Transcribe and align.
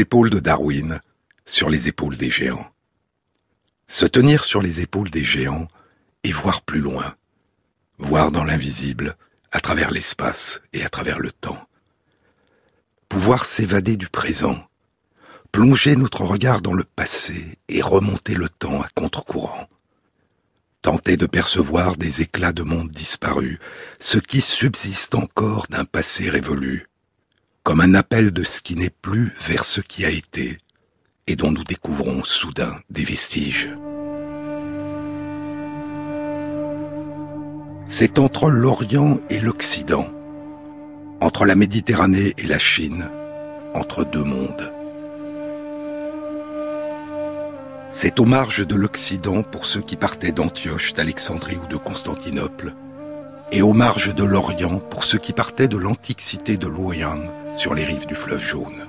épaules 0.00 0.30
de 0.30 0.40
Darwin, 0.40 1.00
sur 1.46 1.68
les 1.68 1.88
épaules 1.88 2.16
des 2.16 2.30
géants. 2.30 2.72
Se 3.86 4.06
tenir 4.06 4.44
sur 4.44 4.62
les 4.62 4.80
épaules 4.80 5.10
des 5.10 5.24
géants 5.24 5.68
et 6.24 6.32
voir 6.32 6.62
plus 6.62 6.80
loin, 6.80 7.14
voir 7.98 8.30
dans 8.30 8.44
l'invisible, 8.44 9.16
à 9.52 9.60
travers 9.60 9.90
l'espace 9.90 10.60
et 10.72 10.84
à 10.84 10.88
travers 10.88 11.18
le 11.18 11.32
temps. 11.32 11.66
Pouvoir 13.08 13.44
s'évader 13.44 13.96
du 13.96 14.08
présent, 14.08 14.56
plonger 15.52 15.96
notre 15.96 16.22
regard 16.22 16.60
dans 16.60 16.74
le 16.74 16.84
passé 16.84 17.58
et 17.68 17.82
remonter 17.82 18.34
le 18.34 18.48
temps 18.48 18.80
à 18.80 18.88
contre-courant. 18.94 19.68
Tenter 20.82 21.16
de 21.16 21.26
percevoir 21.26 21.96
des 21.96 22.22
éclats 22.22 22.52
de 22.52 22.62
monde 22.62 22.90
disparus, 22.90 23.58
ce 23.98 24.18
qui 24.18 24.40
subsiste 24.40 25.14
encore 25.14 25.66
d'un 25.68 25.84
passé 25.84 26.30
révolu, 26.30 26.89
comme 27.62 27.80
un 27.80 27.94
appel 27.94 28.32
de 28.32 28.42
ce 28.42 28.60
qui 28.60 28.74
n'est 28.74 28.90
plus 28.90 29.32
vers 29.40 29.64
ce 29.64 29.80
qui 29.80 30.04
a 30.04 30.10
été, 30.10 30.58
et 31.26 31.36
dont 31.36 31.50
nous 31.50 31.64
découvrons 31.64 32.24
soudain 32.24 32.80
des 32.88 33.04
vestiges. 33.04 33.68
C'est 37.86 38.18
entre 38.18 38.50
l'Orient 38.50 39.20
et 39.28 39.40
l'Occident, 39.40 40.08
entre 41.20 41.44
la 41.44 41.54
Méditerranée 41.54 42.34
et 42.38 42.46
la 42.46 42.58
Chine, 42.58 43.08
entre 43.74 44.04
deux 44.04 44.24
mondes. 44.24 44.72
C'est 47.90 48.20
aux 48.20 48.24
marges 48.24 48.66
de 48.66 48.76
l'Occident 48.76 49.42
pour 49.42 49.66
ceux 49.66 49.82
qui 49.82 49.96
partaient 49.96 50.32
d'Antioche, 50.32 50.94
d'Alexandrie 50.94 51.58
ou 51.62 51.66
de 51.66 51.76
Constantinople, 51.76 52.74
et 53.52 53.62
aux 53.62 53.72
marges 53.72 54.14
de 54.14 54.24
l'Orient 54.24 54.78
pour 54.78 55.04
ceux 55.04 55.18
qui 55.18 55.32
partaient 55.32 55.68
de 55.68 55.76
l'antique 55.76 56.20
cité 56.20 56.56
de 56.56 56.68
Luoyang 56.68 57.28
sur 57.60 57.74
les 57.74 57.84
rives 57.84 58.06
du 58.06 58.14
fleuve 58.14 58.42
jaune. 58.42 58.88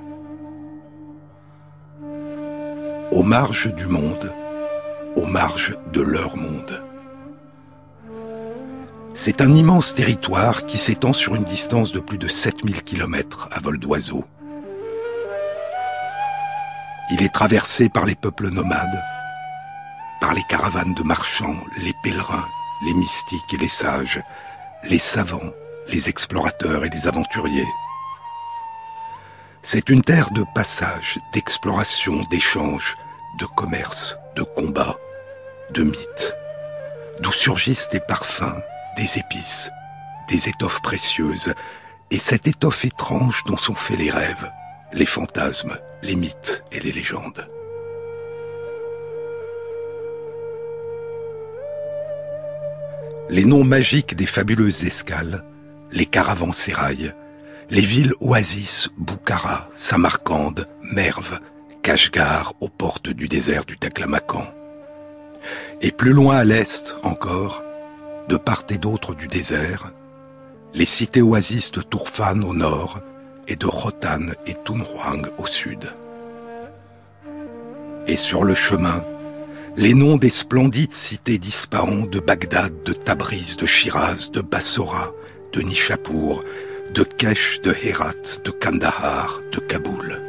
Aux 3.12 3.22
marges 3.22 3.76
du 3.76 3.86
monde, 3.86 4.34
aux 5.18 5.26
marges 5.26 5.78
de 5.92 6.00
leur 6.00 6.38
monde. 6.38 6.82
C'est 9.14 9.42
un 9.42 9.52
immense 9.52 9.94
territoire 9.94 10.66
qui 10.66 10.78
s'étend 10.78 11.12
sur 11.12 11.36
une 11.36 11.44
distance 11.44 11.92
de 11.92 12.00
plus 12.00 12.18
de 12.18 12.30
7000 12.30 12.84
km 12.84 13.50
à 13.52 13.60
vol 13.60 13.78
d'oiseau. 13.78 14.24
Il 17.12 17.22
est 17.24 17.34
traversé 17.34 17.90
par 17.90 18.06
les 18.06 18.16
peuples 18.16 18.52
nomades, 18.52 19.04
par 20.22 20.34
les 20.34 20.44
caravanes 20.48 20.94
de 20.94 21.04
marchands, 21.04 21.60
les 21.84 21.94
pèlerins, 22.04 22.48
les 22.86 22.94
mystiques 22.94 23.54
et 23.54 23.58
les 23.58 23.68
sages, 23.68 24.24
les 24.86 24.98
savants, 24.98 25.52
les 25.90 26.08
explorateurs 26.08 26.86
et 26.86 26.90
les 26.90 27.10
aventuriers. 27.10 27.68
C'est 29.64 29.92
une 29.92 30.02
terre 30.02 30.32
de 30.32 30.44
passage, 30.56 31.20
d'exploration, 31.34 32.24
d'échange, 32.32 32.96
de 33.40 33.46
commerce, 33.46 34.18
de 34.36 34.42
combat, 34.42 34.98
de 35.76 35.84
mythes, 35.84 36.36
d'où 37.20 37.32
surgissent 37.32 37.90
des 37.90 38.00
parfums, 38.00 38.60
des 38.98 39.20
épices, 39.20 39.70
des 40.28 40.50
étoffes 40.50 40.82
précieuses, 40.82 41.54
et 42.10 42.18
cette 42.18 42.48
étoffe 42.48 42.86
étrange 42.86 43.44
dont 43.46 43.58
sont 43.58 43.76
faits 43.76 44.00
les 44.00 44.10
rêves, 44.10 44.52
les 44.94 45.06
fantasmes, 45.06 45.78
les 46.02 46.16
mythes 46.16 46.64
et 46.72 46.80
les 46.80 46.92
légendes. 46.92 47.48
Les 53.30 53.46
noms 53.46 53.64
magiques 53.64 54.16
des 54.16 54.26
fabuleuses 54.26 54.86
escales, 54.86 55.46
les 55.92 56.08
caravansérails, 56.08 57.14
les 57.72 57.86
villes 57.86 58.12
oasis, 58.20 58.90
Boukhara, 58.98 59.70
Samarcande, 59.76 60.68
Merv, 60.84 61.40
Kashgar 61.82 62.54
aux 62.60 62.68
portes 62.68 63.08
du 63.08 63.30
désert 63.30 63.64
du 63.64 63.78
Taklamakan. 63.78 64.44
Et 65.82 65.92
plus 65.92 66.12
loin 66.12 66.36
à 66.36 66.44
l'est 66.44 66.98
encore, 67.02 67.64
de 68.28 68.36
part 68.36 68.66
et 68.70 68.78
d'autre 68.78 69.16
du 69.16 69.28
désert, 69.28 69.94
les 70.74 70.86
cités 70.86 71.22
oasis 71.22 71.72
de 71.72 71.82
Tourfan 71.82 72.42
au 72.42 72.54
nord 72.54 73.00
et 73.48 73.56
de 73.56 73.68
Rotan 73.68 74.28
et 74.46 74.56
Tunhuang 74.66 75.28
au 75.38 75.48
sud. 75.48 75.94
Et 78.06 78.18
sur 78.18 78.44
le 78.44 78.54
chemin, 78.54 79.02
les 79.78 79.94
noms 79.94 80.18
des 80.18 80.30
splendides 80.30 80.92
cités 80.92 81.38
d'Ispahan, 81.38 82.06
de 82.06 82.20
Bagdad, 82.20 82.84
de 82.84 82.92
Tabriz, 82.92 83.56
de 83.56 83.66
Shiraz, 83.66 84.30
de 84.34 84.42
Bassora, 84.42 85.12
de 85.54 85.62
Nishapur, 85.62 86.44
de 86.94 87.04
Kesh, 87.04 87.62
de 87.62 87.72
Herat, 87.72 88.42
de 88.44 88.52
Kandahar, 88.52 89.40
de 89.54 89.60
Kaboul. 89.60 90.22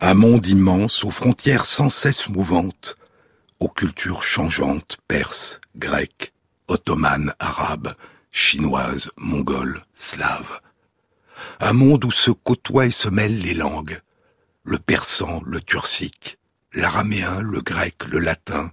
Un 0.00 0.14
monde 0.14 0.46
immense 0.46 1.04
aux 1.04 1.10
frontières 1.10 1.66
sans 1.66 1.90
cesse 1.90 2.28
mouvantes, 2.28 2.96
aux 3.60 3.68
cultures 3.68 4.22
changeantes, 4.22 4.96
perses, 5.08 5.60
grecques, 5.76 6.32
ottomanes, 6.68 7.34
arabes, 7.38 7.94
chinoises, 8.30 9.10
mongoles, 9.18 9.84
slaves. 9.94 10.60
Un 11.60 11.74
monde 11.74 12.04
où 12.04 12.10
se 12.10 12.30
côtoient 12.30 12.86
et 12.86 12.90
se 12.90 13.08
mêlent 13.08 13.40
les 13.40 13.54
langues, 13.54 14.00
le 14.62 14.78
persan, 14.78 15.42
le 15.44 15.60
turcique, 15.60 16.38
l'araméen, 16.72 17.40
le 17.40 17.60
grec, 17.60 18.04
le 18.06 18.20
latin, 18.20 18.70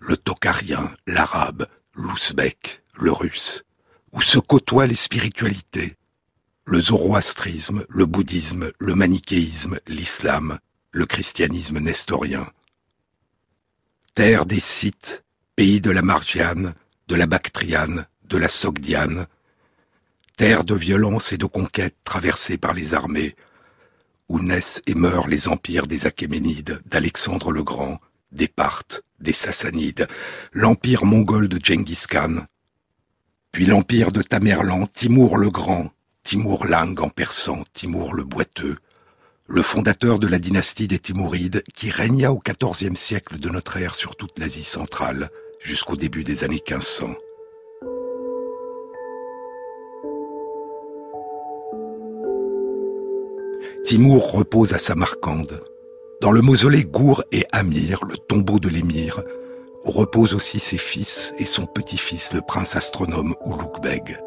le 0.00 0.16
tokarien, 0.16 0.90
l'arabe, 1.06 1.66
l'ouzbek, 1.94 2.82
le 2.94 3.12
russe, 3.12 3.64
où 4.12 4.20
se 4.20 4.38
côtoient 4.38 4.86
les 4.86 4.94
spiritualités, 4.94 5.96
le 6.64 6.80
zoroastrisme, 6.80 7.84
le 7.88 8.06
bouddhisme, 8.06 8.70
le 8.78 8.94
manichéisme, 8.94 9.78
l'islam, 9.86 10.58
le 10.92 11.06
christianisme 11.06 11.78
nestorien. 11.78 12.46
Terre 14.14 14.46
des 14.46 14.60
Scythes, 14.60 15.24
pays 15.56 15.80
de 15.80 15.90
la 15.90 16.02
Margiane, 16.02 16.74
de 17.08 17.14
la 17.14 17.26
Bactriane, 17.26 18.06
de 18.24 18.36
la 18.36 18.48
Sogdiane, 18.48 19.26
terre 20.36 20.64
de 20.64 20.74
violence 20.74 21.32
et 21.32 21.38
de 21.38 21.44
conquête 21.44 21.96
traversée 22.04 22.56
par 22.56 22.72
les 22.72 22.94
armées, 22.94 23.36
où 24.28 24.40
naissent 24.40 24.80
et 24.86 24.94
meurent 24.94 25.28
les 25.28 25.48
empires 25.48 25.86
des 25.86 26.06
Achéménides, 26.06 26.80
d'Alexandre 26.86 27.50
le 27.50 27.62
Grand, 27.62 27.98
des 28.32 28.48
Parthes, 28.48 29.02
des 29.20 29.32
Sassanides, 29.32 30.08
l'empire 30.52 31.04
mongol 31.04 31.48
de 31.48 31.58
Genghis 31.62 32.04
Khan, 32.08 32.46
puis 33.52 33.66
l'empire 33.66 34.12
de 34.12 34.22
Tamerlan, 34.22 34.86
Timour 34.86 35.36
le 35.36 35.50
Grand, 35.50 35.90
Timour 36.22 36.66
Lang 36.66 37.00
en 37.00 37.08
persan, 37.08 37.64
Timour 37.72 38.14
le 38.14 38.24
Boiteux, 38.24 38.76
le 39.48 39.62
fondateur 39.62 40.20
de 40.20 40.28
la 40.28 40.38
dynastie 40.38 40.86
des 40.86 41.00
Timourides 41.00 41.64
qui 41.74 41.90
régna 41.90 42.32
au 42.32 42.40
XIVe 42.40 42.94
siècle 42.94 43.38
de 43.38 43.48
notre 43.48 43.76
ère 43.76 43.96
sur 43.96 44.14
toute 44.14 44.38
l'Asie 44.38 44.64
centrale 44.64 45.30
jusqu'au 45.60 45.96
début 45.96 46.22
des 46.22 46.44
années 46.44 46.62
1500. 46.64 47.14
Timour 53.84 54.32
repose 54.32 54.72
à 54.72 54.78
Samarcande. 54.78 55.64
Dans 56.20 56.32
le 56.32 56.42
mausolée 56.42 56.84
Gour 56.84 57.22
et 57.32 57.46
Amir, 57.50 58.04
le 58.04 58.18
tombeau 58.18 58.58
de 58.58 58.68
l'émir, 58.68 59.22
reposent 59.84 60.34
aussi 60.34 60.58
ses 60.58 60.76
fils 60.76 61.32
et 61.38 61.46
son 61.46 61.64
petit-fils, 61.64 62.34
le 62.34 62.42
prince 62.42 62.76
astronome 62.76 63.34
Ulugh 63.46 63.80
Beg. 63.82 64.18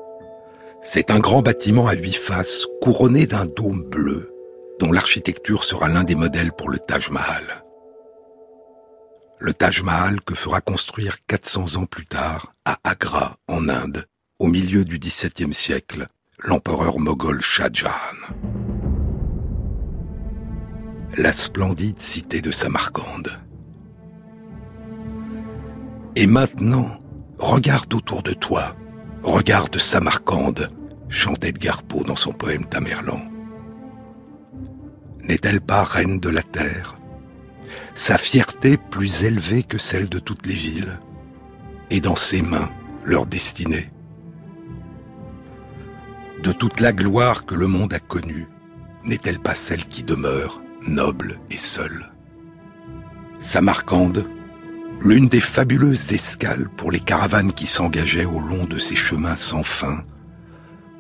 C'est 0.82 1.12
un 1.12 1.20
grand 1.20 1.44
bâtiment 1.44 1.86
à 1.86 1.94
huit 1.94 2.16
faces, 2.16 2.66
couronné 2.82 3.28
d'un 3.28 3.46
dôme 3.46 3.84
bleu, 3.84 4.34
dont 4.80 4.92
l'architecture 4.92 5.64
sera 5.64 5.88
l'un 5.88 6.04
des 6.04 6.16
modèles 6.16 6.52
pour 6.52 6.72
le 6.72 6.80
Taj 6.80 7.12
Mahal. 7.12 7.64
Le 9.38 9.54
Taj 9.54 9.84
Mahal 9.84 10.20
que 10.22 10.34
fera 10.34 10.62
construire 10.62 11.18
400 11.28 11.76
ans 11.76 11.86
plus 11.86 12.08
tard, 12.08 12.56
à 12.66 12.80
Agra, 12.84 13.38
en 13.48 13.70
Inde, 13.70 14.08
au 14.40 14.48
milieu 14.48 14.84
du 14.84 14.98
XVIIe 14.98 15.54
siècle, 15.54 16.08
l'empereur 16.40 16.98
moghol 16.98 17.42
Shah 17.44 17.70
Jahan 17.72 18.63
la 21.16 21.32
splendide 21.32 22.00
cité 22.00 22.42
de 22.42 22.50
Samarcande. 22.50 23.40
Et 26.16 26.26
maintenant, 26.26 26.90
regarde 27.38 27.94
autour 27.94 28.24
de 28.24 28.34
toi, 28.34 28.76
regarde 29.22 29.78
Samarcande, 29.78 30.72
chante 31.10 31.44
Edgar 31.44 31.84
dans 32.08 32.16
son 32.16 32.34
poème 32.34 32.66
Tamerlan. 32.66 33.22
N'est-elle 35.22 35.62
pas 35.62 35.84
reine 35.84 36.20
de 36.20 36.30
la 36.30 36.42
terre? 36.42 36.98
Sa 37.94 38.18
fierté 38.18 38.78
plus 38.78 39.24
élevée 39.24 39.64
que 39.64 39.78
celle 39.78 40.10
de 40.10 40.18
toutes 40.18 40.48
les 40.48 40.56
villes, 40.56 41.00
et 41.92 42.02
dans 42.02 42.16
ses 42.16 42.42
mains 42.42 42.72
leur 43.04 43.28
destinée. 43.28 43.92
De 46.42 46.52
toute 46.52 46.80
la 46.80 46.92
gloire 46.92 47.46
que 47.46 47.56
le 47.56 47.68
monde 47.68 47.94
a 47.94 48.00
connue, 48.00 48.48
n'est-elle 49.04 49.40
pas 49.40 49.56
celle 49.56 49.86
qui 49.86 50.04
demeure? 50.04 50.63
Noble 50.88 51.40
et 51.50 51.58
seul. 51.58 52.12
Samarcande, 53.40 54.28
l'une 55.02 55.28
des 55.28 55.40
fabuleuses 55.40 56.12
escales 56.12 56.70
pour 56.78 56.92
les 56.92 57.00
caravanes 57.00 57.54
qui 57.54 57.68
s'engageaient 57.68 58.26
au 58.26 58.40
long 58.40 58.66
de 58.66 58.80
ces 58.80 58.96
chemins 58.96 59.36
sans 59.36 59.64
fin, 59.64 60.04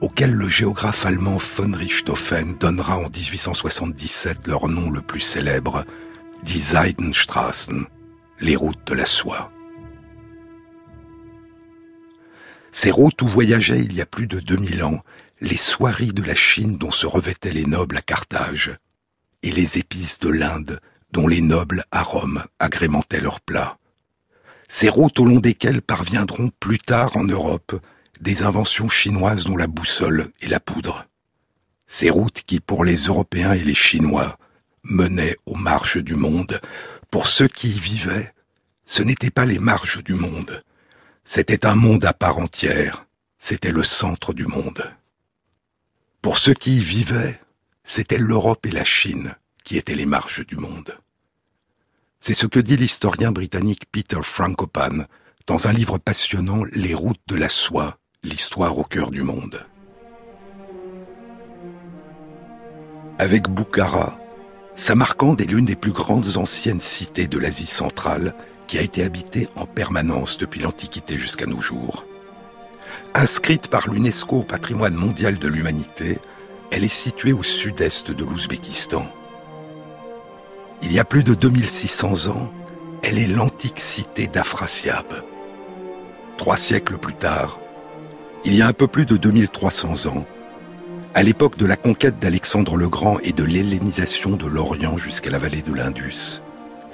auquel 0.01 0.31
le 0.31 0.49
géographe 0.49 1.05
allemand 1.05 1.37
von 1.37 1.71
Richthofen 1.71 2.55
donnera 2.59 2.97
en 2.97 3.09
1877 3.09 4.47
leur 4.47 4.67
nom 4.67 4.91
le 4.91 5.01
plus 5.01 5.21
célèbre, 5.21 5.85
die 6.43 6.61
Seidenstraßen, 6.61 7.85
les 8.41 8.55
routes 8.55 8.85
de 8.87 8.93
la 8.93 9.05
soie. 9.05 9.51
Ces 12.71 12.91
routes 12.91 13.21
où 13.21 13.27
voyageaient 13.27 13.83
il 13.83 13.93
y 13.93 14.01
a 14.01 14.05
plus 14.05 14.27
de 14.27 14.39
2000 14.39 14.83
ans 14.83 15.01
les 15.41 15.57
soieries 15.57 16.13
de 16.13 16.23
la 16.23 16.35
Chine 16.35 16.77
dont 16.77 16.91
se 16.91 17.05
revêtaient 17.05 17.51
les 17.51 17.65
nobles 17.65 17.97
à 17.97 18.01
Carthage, 18.01 18.77
et 19.43 19.51
les 19.51 19.77
épices 19.77 20.19
de 20.19 20.29
l'Inde 20.29 20.79
dont 21.11 21.27
les 21.27 21.41
nobles 21.41 21.83
à 21.91 22.01
Rome 22.01 22.43
agrémentaient 22.57 23.21
leurs 23.21 23.41
plats. 23.41 23.77
Ces 24.67 24.89
routes 24.89 25.19
au 25.19 25.25
long 25.25 25.39
desquelles 25.39 25.83
parviendront 25.83 26.49
plus 26.59 26.79
tard 26.79 27.15
en 27.15 27.23
Europe 27.23 27.79
des 28.19 28.41
inventions 28.41 28.89
chinoises 28.89 29.43
dont 29.43 29.57
la 29.57 29.67
boussole 29.67 30.31
et 30.41 30.47
la 30.47 30.59
poudre. 30.59 31.05
Ces 31.85 32.09
routes 32.09 32.41
qui, 32.41 32.59
pour 32.59 32.83
les 32.83 32.95
Européens 32.95 33.53
et 33.53 33.63
les 33.63 33.75
Chinois, 33.75 34.39
menaient 34.83 35.35
aux 35.45 35.55
marges 35.55 36.01
du 36.01 36.15
monde. 36.15 36.59
Pour 37.11 37.27
ceux 37.27 37.47
qui 37.47 37.69
y 37.69 37.79
vivaient, 37.79 38.33
ce 38.85 39.03
n'étaient 39.03 39.29
pas 39.29 39.45
les 39.45 39.59
marges 39.59 40.03
du 40.03 40.13
monde. 40.13 40.63
C'était 41.25 41.65
un 41.65 41.75
monde 41.75 42.05
à 42.05 42.13
part 42.13 42.39
entière. 42.39 43.05
C'était 43.37 43.71
le 43.71 43.83
centre 43.83 44.33
du 44.33 44.47
monde. 44.47 44.91
Pour 46.21 46.37
ceux 46.37 46.53
qui 46.53 46.77
y 46.77 46.83
vivaient, 46.83 47.39
c'était 47.83 48.17
l'Europe 48.17 48.65
et 48.65 48.71
la 48.71 48.83
Chine 48.83 49.35
qui 49.63 49.77
étaient 49.77 49.95
les 49.95 50.05
marges 50.05 50.45
du 50.45 50.57
monde. 50.57 50.97
C'est 52.19 52.33
ce 52.33 52.47
que 52.47 52.59
dit 52.59 52.77
l'historien 52.77 53.31
britannique 53.31 53.83
Peter 53.91 54.21
Frankopan 54.21 55.05
dans 55.47 55.67
un 55.67 55.73
livre 55.73 55.97
passionnant 55.97 56.63
Les 56.71 56.93
routes 56.93 57.21
de 57.27 57.35
la 57.35 57.49
soie, 57.49 57.97
l'histoire 58.23 58.77
au 58.77 58.83
cœur 58.83 59.11
du 59.11 59.23
monde. 59.23 59.65
Avec 63.19 63.49
Boukhara, 63.49 64.17
Samarcande 64.73 65.41
est 65.41 65.45
l'une 65.45 65.65
des 65.65 65.75
plus 65.75 65.91
grandes 65.91 66.37
anciennes 66.37 66.79
cités 66.79 67.27
de 67.27 67.37
l'Asie 67.37 67.67
centrale 67.67 68.33
qui 68.67 68.77
a 68.77 68.81
été 68.81 69.03
habitée 69.03 69.49
en 69.55 69.65
permanence 69.65 70.37
depuis 70.37 70.61
l'Antiquité 70.61 71.17
jusqu'à 71.17 71.45
nos 71.45 71.61
jours. 71.61 72.05
Inscrite 73.13 73.67
par 73.67 73.87
l'UNESCO 73.89 74.37
au 74.37 74.43
patrimoine 74.43 74.95
mondial 74.95 75.37
de 75.37 75.47
l'humanité, 75.47 76.19
elle 76.73 76.83
est 76.83 76.87
située 76.87 77.33
au 77.33 77.43
sud-est 77.43 78.09
de 78.09 78.25
l'Ouzbékistan. 78.25 79.05
Il 80.81 80.91
y 80.91 80.97
a 80.97 81.05
plus 81.05 81.23
de 81.23 81.35
2600 81.35 82.29
ans, 82.31 82.51
elle 83.03 83.19
est 83.19 83.27
l'antique 83.27 83.79
cité 83.79 84.25
d'Afrasiab. 84.25 85.05
Trois 86.35 86.57
siècles 86.57 86.97
plus 86.97 87.13
tard, 87.13 87.59
il 88.43 88.55
y 88.55 88.63
a 88.63 88.67
un 88.67 88.73
peu 88.73 88.87
plus 88.87 89.05
de 89.05 89.17
2300 89.17 90.07
ans, 90.07 90.25
à 91.13 91.21
l'époque 91.21 91.57
de 91.57 91.67
la 91.67 91.75
conquête 91.75 92.17
d'Alexandre 92.17 92.75
le 92.75 92.89
Grand 92.89 93.19
et 93.19 93.33
de 93.33 93.43
l'hellénisation 93.43 94.31
de 94.31 94.47
l'Orient 94.47 94.97
jusqu'à 94.97 95.29
la 95.29 95.37
vallée 95.37 95.61
de 95.61 95.75
l'Indus, 95.75 96.41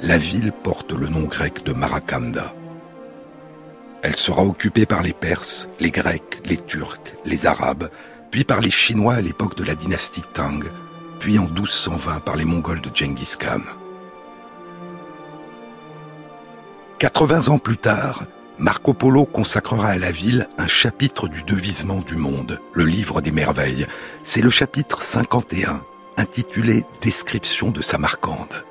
la 0.01 0.17
ville 0.17 0.51
porte 0.51 0.91
le 0.91 1.07
nom 1.07 1.23
grec 1.23 1.63
de 1.63 1.71
Marakanda. 1.71 2.53
Elle 4.01 4.17
sera 4.17 4.43
occupée 4.43 4.85
par 4.85 5.03
les 5.03 5.13
Perses, 5.13 5.69
les 5.79 5.91
Grecs, 5.91 6.41
les 6.43 6.57
Turcs, 6.57 7.15
les 7.23 7.45
Arabes, 7.45 7.89
puis 8.31 8.43
par 8.43 8.61
les 8.61 8.71
Chinois 8.71 9.15
à 9.15 9.21
l'époque 9.21 9.55
de 9.55 9.63
la 9.63 9.75
dynastie 9.75 10.23
Tang, 10.33 10.63
puis 11.19 11.39
en 11.39 11.45
1220 11.45 12.19
par 12.19 12.35
les 12.35 12.45
Mongols 12.45 12.81
de 12.81 12.89
Genghis 12.93 13.35
Khan. 13.39 13.61
80 16.99 17.47
ans 17.47 17.59
plus 17.59 17.77
tard, 17.77 18.23
Marco 18.57 18.93
Polo 18.93 19.25
consacrera 19.25 19.87
à 19.87 19.97
la 19.97 20.11
ville 20.11 20.49
un 20.57 20.67
chapitre 20.67 21.29
du 21.29 21.43
devisement 21.43 22.01
du 22.01 22.15
monde, 22.15 22.59
le 22.73 22.83
livre 22.83 23.21
des 23.21 23.31
merveilles. 23.31 23.87
C'est 24.21 24.41
le 24.41 24.49
chapitre 24.49 25.01
51, 25.01 25.81
intitulé 26.17 26.83
Description 27.01 27.71
de 27.71 27.81
Samarcande. 27.81 28.65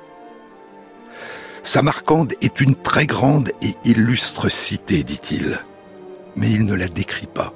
Samarcande 1.63 2.33
est 2.41 2.61
une 2.61 2.75
très 2.75 3.07
grande 3.07 3.51
et 3.63 3.73
illustre 3.83 4.47
cité, 4.47 5.03
dit-il. 5.03 5.59
Mais 6.35 6.51
il 6.51 6.65
ne 6.65 6.75
la 6.75 6.87
décrit 6.87 7.27
pas. 7.27 7.53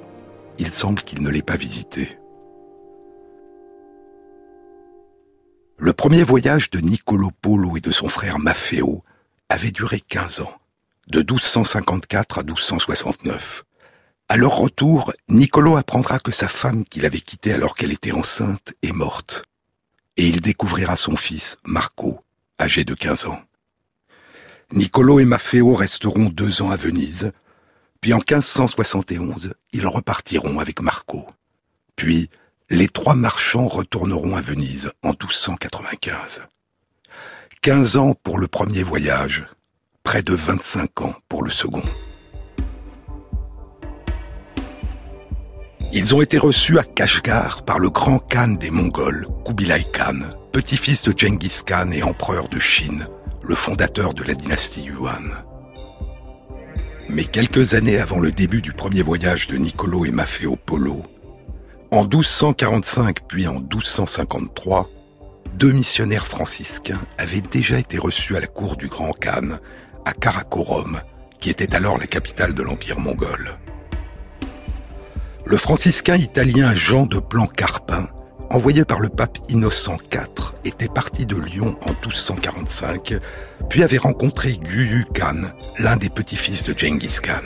Il 0.58 0.70
semble 0.70 1.02
qu'il 1.02 1.22
ne 1.22 1.30
l'ait 1.30 1.42
pas 1.42 1.56
visitée. 1.56 2.18
Le 5.76 5.92
premier 5.92 6.22
voyage 6.22 6.70
de 6.70 6.78
Niccolo 6.78 7.30
Polo 7.42 7.76
et 7.76 7.80
de 7.80 7.90
son 7.90 8.08
frère 8.08 8.38
Maffeo 8.38 9.02
avait 9.48 9.72
duré 9.72 10.00
15 10.00 10.42
ans, 10.42 10.60
de 11.08 11.18
1254 11.18 12.38
à 12.38 12.42
1269. 12.42 13.64
À 14.28 14.36
leur 14.36 14.56
retour, 14.56 15.12
Niccolo 15.28 15.76
apprendra 15.76 16.18
que 16.18 16.32
sa 16.32 16.48
femme 16.48 16.84
qu'il 16.84 17.04
avait 17.04 17.20
quittée 17.20 17.52
alors 17.52 17.74
qu'elle 17.74 17.92
était 17.92 18.12
enceinte 18.12 18.72
est 18.82 18.92
morte. 18.92 19.42
Et 20.16 20.28
il 20.28 20.40
découvrira 20.40 20.96
son 20.96 21.16
fils, 21.16 21.58
Marco, 21.64 22.20
âgé 22.60 22.84
de 22.84 22.94
15 22.94 23.26
ans. 23.26 23.42
Niccolo 24.72 25.18
et 25.18 25.24
Maffeo 25.24 25.74
resteront 25.74 26.30
deux 26.30 26.62
ans 26.62 26.70
à 26.70 26.76
Venise, 26.76 27.32
puis 28.04 28.12
en 28.12 28.18
1571, 28.18 29.54
ils 29.72 29.86
repartiront 29.86 30.60
avec 30.60 30.82
Marco. 30.82 31.26
Puis, 31.96 32.28
les 32.68 32.86
trois 32.86 33.14
marchands 33.14 33.66
retourneront 33.66 34.36
à 34.36 34.42
Venise 34.42 34.92
en 35.02 35.12
1295. 35.12 36.46
Quinze 37.62 37.96
ans 37.96 38.14
pour 38.22 38.38
le 38.38 38.46
premier 38.46 38.82
voyage, 38.82 39.46
près 40.02 40.22
de 40.22 40.34
25 40.34 41.00
ans 41.00 41.14
pour 41.30 41.44
le 41.44 41.50
second. 41.50 41.82
Ils 45.94 46.14
ont 46.14 46.20
été 46.20 46.36
reçus 46.36 46.78
à 46.78 46.84
Kashgar 46.84 47.64
par 47.64 47.78
le 47.78 47.88
grand 47.88 48.18
Khan 48.18 48.48
des 48.48 48.70
Mongols, 48.70 49.26
Kubilai 49.46 49.82
Khan, 49.94 50.20
petit-fils 50.52 51.04
de 51.04 51.18
Genghis 51.18 51.62
Khan 51.64 51.90
et 51.90 52.02
empereur 52.02 52.50
de 52.50 52.58
Chine, 52.58 53.08
le 53.42 53.54
fondateur 53.54 54.12
de 54.12 54.24
la 54.24 54.34
dynastie 54.34 54.82
Yuan. 54.82 55.42
Mais 57.08 57.24
quelques 57.24 57.74
années 57.74 57.98
avant 57.98 58.18
le 58.18 58.32
début 58.32 58.62
du 58.62 58.72
premier 58.72 59.02
voyage 59.02 59.46
de 59.48 59.56
Niccolo 59.56 60.04
et 60.04 60.10
Maffeo 60.10 60.56
Polo, 60.56 61.02
en 61.90 62.02
1245 62.02 63.26
puis 63.28 63.46
en 63.46 63.60
1253, 63.60 64.90
deux 65.54 65.72
missionnaires 65.72 66.26
franciscains 66.26 67.00
avaient 67.18 67.40
déjà 67.40 67.78
été 67.78 67.98
reçus 67.98 68.36
à 68.36 68.40
la 68.40 68.46
cour 68.46 68.76
du 68.76 68.88
Grand 68.88 69.12
Khan, 69.12 69.58
à 70.04 70.12
Karakorum, 70.12 71.00
qui 71.40 71.50
était 71.50 71.74
alors 71.74 71.98
la 71.98 72.06
capitale 72.06 72.54
de 72.54 72.62
l'Empire 72.62 72.98
mongol. 72.98 73.58
Le 75.44 75.56
franciscain 75.56 76.16
italien 76.16 76.74
Jean 76.74 77.06
de 77.06 77.18
Plancarpin, 77.18 78.08
envoyé 78.54 78.84
par 78.84 79.00
le 79.00 79.08
pape 79.08 79.38
Innocent 79.48 79.96
IV, 80.12 80.54
était 80.64 80.88
parti 80.88 81.26
de 81.26 81.36
Lyon 81.36 81.76
en 81.82 81.90
1245, 81.90 83.14
puis 83.68 83.82
avait 83.82 83.98
rencontré 83.98 84.56
Guyu 84.56 85.06
Khan, 85.12 85.42
l'un 85.78 85.96
des 85.96 86.08
petits-fils 86.08 86.62
de 86.62 86.72
Genghis 86.76 87.18
Khan. 87.20 87.42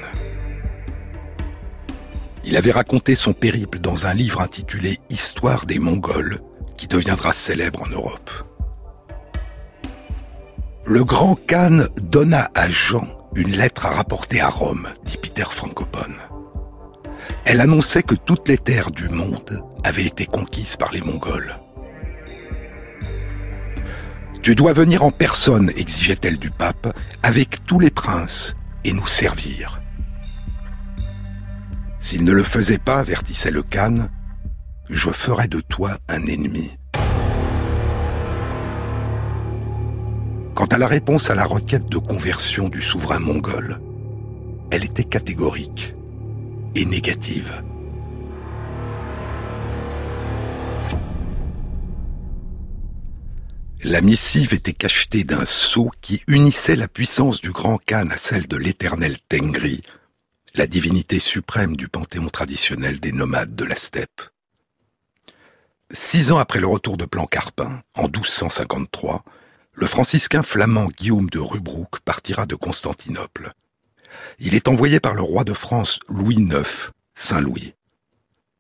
Il 2.45 2.57
avait 2.57 2.73
raconté 2.73 3.15
son 3.15 3.33
périple 3.33 3.79
dans 3.79 4.07
un 4.07 4.13
livre 4.13 4.43
intitulé 4.43 4.99
Histoire 5.09 5.65
des 5.65 5.79
Mongols, 5.79 6.41
qui 6.77 6.87
deviendra 6.87 7.33
célèbre 7.33 7.83
en 7.83 7.91
Europe. 7.91 8.31
Le 10.85 11.05
grand 11.05 11.37
Khan 11.49 11.85
donna 12.03 12.51
à 12.55 12.69
Jean 12.71 13.09
une 13.35 13.53
lettre 13.53 13.87
à 13.87 13.91
rapporter 13.91 14.41
à 14.41 14.49
Rome, 14.49 14.89
dit 15.05 15.17
Peter 15.17 15.45
Frankopon. 15.49 16.38
Elle 17.45 17.61
annonçait 17.61 18.03
que 18.03 18.15
toutes 18.15 18.49
les 18.49 18.59
terres 18.59 18.91
du 18.91 19.09
monde 19.09 19.65
avaient 19.85 20.07
été 20.07 20.27
conquises 20.27 20.77
par 20.77 20.93
les 20.93 21.01
Mongols. 21.01 21.59
Tu 24.43 24.55
dois 24.55 24.73
venir 24.73 25.03
en 25.03 25.11
personne, 25.11 25.71
exigeait-elle 25.77 26.39
du 26.39 26.51
pape, 26.51 26.97
avec 27.23 27.65
tous 27.67 27.81
les 27.81 27.91
princes, 27.91 28.55
et 28.85 28.93
nous 28.93 29.07
servir. 29.07 29.81
S'il 32.01 32.25
ne 32.25 32.33
le 32.33 32.45
faisait 32.45 32.79
pas, 32.79 33.01
avertissait 33.01 33.51
le 33.51 33.63
Khan, 33.63 34.09
je 34.89 35.11
ferai 35.11 35.49
de 35.49 35.61
toi 35.61 35.99
un 36.09 36.25
ennemi. 36.27 36.77
Quant 40.55 40.67
à 40.67 40.79
la 40.79 40.87
réponse 40.87 41.31
à 41.31 41.35
la 41.35 41.45
requête 41.45 41.89
de 41.89 41.99
conversion 41.99 42.69
du 42.69 42.81
souverain 42.81 43.21
mongol, 43.21 43.81
elle 44.71 44.85
était 44.85 45.05
catégorique 45.05 45.95
et 46.75 46.85
négative. 46.85 47.63
La 53.85 54.01
missive 54.01 54.55
était 54.55 54.73
cachetée 54.73 55.23
d'un 55.23 55.45
sceau 55.45 55.91
qui 56.03 56.23
unissait 56.27 56.77
la 56.77 56.89
puissance 56.89 57.41
du 57.41 57.53
grand 57.53 57.79
Khan 57.79 58.09
à 58.11 58.17
celle 58.17 58.49
de 58.49 58.57
l'éternel 58.57 59.17
Tengri, 59.29 59.83
la 60.55 60.67
divinité 60.67 61.21
suprême 61.21 61.77
du 61.77 61.89
panthéon 61.89 62.29
traditionnel 62.29 62.99
des 62.99 63.13
nomades 63.13 63.55
de 63.55 63.65
la 63.65 63.77
steppe. 63.77 64.21
Six 65.91 66.33
ans 66.33 66.39
après 66.39 66.61
le 66.61 66.67
retour 66.67 66.97
de 66.97 67.07
Plancarpin, 67.07 67.81
en 67.95 68.09
1253, 68.09 69.25
le 69.73 69.87
franciscain 69.87 70.43
flamand 70.43 70.89
Guillaume 70.89 71.31
de 71.31 71.39
Rubruck 71.39 72.01
partira 72.01 72.47
de 72.47 72.57
Constantinople. 72.57 73.53
Il 74.39 74.55
est 74.55 74.69
envoyé 74.69 75.01
par 75.01 75.15
le 75.15 75.23
roi 75.23 75.45
de 75.45 75.53
France 75.55 76.01
Louis 76.09 76.37
IX, 76.37 76.91
Saint 77.15 77.41
Louis. 77.41 77.75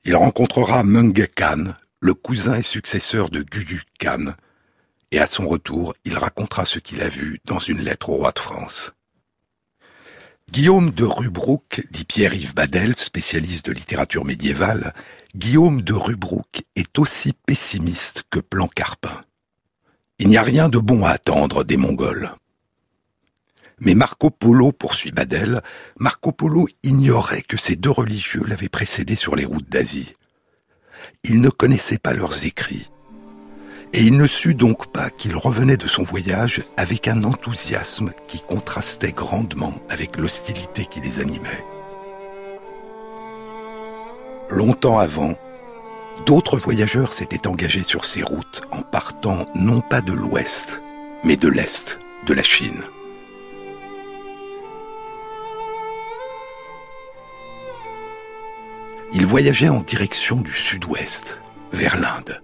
Il 0.05 0.17
rencontrera 0.17 0.83
Menge 0.85 1.27
Khan, 1.35 1.75
le 2.01 2.15
cousin 2.15 2.55
et 2.55 2.63
successeur 2.63 3.31
de 3.31 3.43
Guyu 3.43 3.83
Khan, 3.99 4.35
et 5.11 5.19
à 5.19 5.27
son 5.27 5.49
retour, 5.49 5.95
il 6.05 6.17
racontera 6.17 6.65
ce 6.65 6.79
qu'il 6.79 7.03
a 7.03 7.09
vu 7.09 7.41
dans 7.45 7.59
une 7.59 7.83
lettre 7.83 8.11
au 8.11 8.17
roi 8.17 8.33
de 8.33 8.39
France. 8.39 8.93
Guillaume 10.51 10.91
de 10.91 11.05
Rubrouck, 11.05 11.83
dit 11.91 12.05
Pierre-Yves 12.05 12.55
Badel, 12.55 12.97
spécialiste 12.97 13.67
de 13.67 13.73
littérature 13.73 14.25
médiévale, 14.25 14.95
Guillaume 15.37 15.83
de 15.83 15.93
Rubrouck 15.93 16.63
est 16.75 16.99
aussi 16.99 17.35
pessimiste 17.47 18.25
que 18.31 18.41
Plancarpin. 18.41 19.21
Il 20.19 20.29
n'y 20.29 20.39
a 20.39 20.43
rien 20.43 20.69
de 20.69 20.79
bon 20.79 21.05
à 21.05 21.11
attendre 21.11 21.65
des 21.65 21.77
Mongols. 21.77 22.33
Mais 23.81 23.95
Marco 23.95 24.31
Polo, 24.31 24.73
poursuit 24.73 25.13
Badel, 25.13 25.63
Marco 25.99 26.33
Polo 26.33 26.67
ignorait 26.83 27.43
que 27.43 27.57
ces 27.57 27.77
deux 27.77 27.91
religieux 27.91 28.43
l'avaient 28.47 28.69
précédé 28.69 29.15
sur 29.15 29.37
les 29.37 29.45
routes 29.45 29.69
d'Asie. 29.71 30.15
Il 31.23 31.41
ne 31.41 31.49
connaissait 31.49 31.99
pas 31.99 32.13
leurs 32.13 32.45
écrits. 32.45 32.89
Et 33.93 34.03
il 34.03 34.17
ne 34.17 34.27
sut 34.27 34.55
donc 34.55 34.93
pas 34.93 35.11
qu'il 35.11 35.35
revenait 35.35 35.77
de 35.77 35.87
son 35.87 36.03
voyage 36.03 36.63
avec 36.77 37.09
un 37.09 37.25
enthousiasme 37.25 38.13
qui 38.27 38.41
contrastait 38.41 39.13
grandement 39.13 39.75
avec 39.89 40.19
l'hostilité 40.19 40.85
qui 40.85 41.01
les 41.01 41.21
animait. 41.21 41.65
Longtemps 44.51 44.99
avant, 44.99 45.39
d'autres 46.27 46.59
voyageurs 46.59 47.13
s'étaient 47.13 47.47
engagés 47.47 47.83
sur 47.83 48.05
ces 48.05 48.23
routes 48.23 48.63
en 48.73 48.83
partant 48.83 49.47
non 49.55 49.81
pas 49.81 50.01
de 50.01 50.13
l'ouest, 50.13 50.81
mais 51.25 51.37
de 51.37 51.49
l'est, 51.49 51.99
de 52.27 52.35
la 52.35 52.43
Chine. 52.43 52.83
Ils 59.13 59.27
voyageaient 59.27 59.71
en 59.71 59.81
direction 59.81 60.37
du 60.37 60.53
sud-ouest, 60.53 61.41
vers 61.73 61.99
l'Inde. 61.99 62.43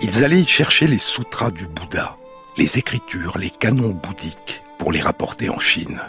Ils 0.00 0.24
allaient 0.24 0.40
y 0.40 0.46
chercher 0.46 0.86
les 0.86 0.98
sutras 0.98 1.50
du 1.50 1.66
Bouddha, 1.66 2.16
les 2.56 2.78
écritures, 2.78 3.36
les 3.36 3.50
canons 3.50 3.90
bouddhiques 3.90 4.62
pour 4.78 4.90
les 4.90 5.00
rapporter 5.00 5.50
en 5.50 5.58
Chine. 5.58 6.00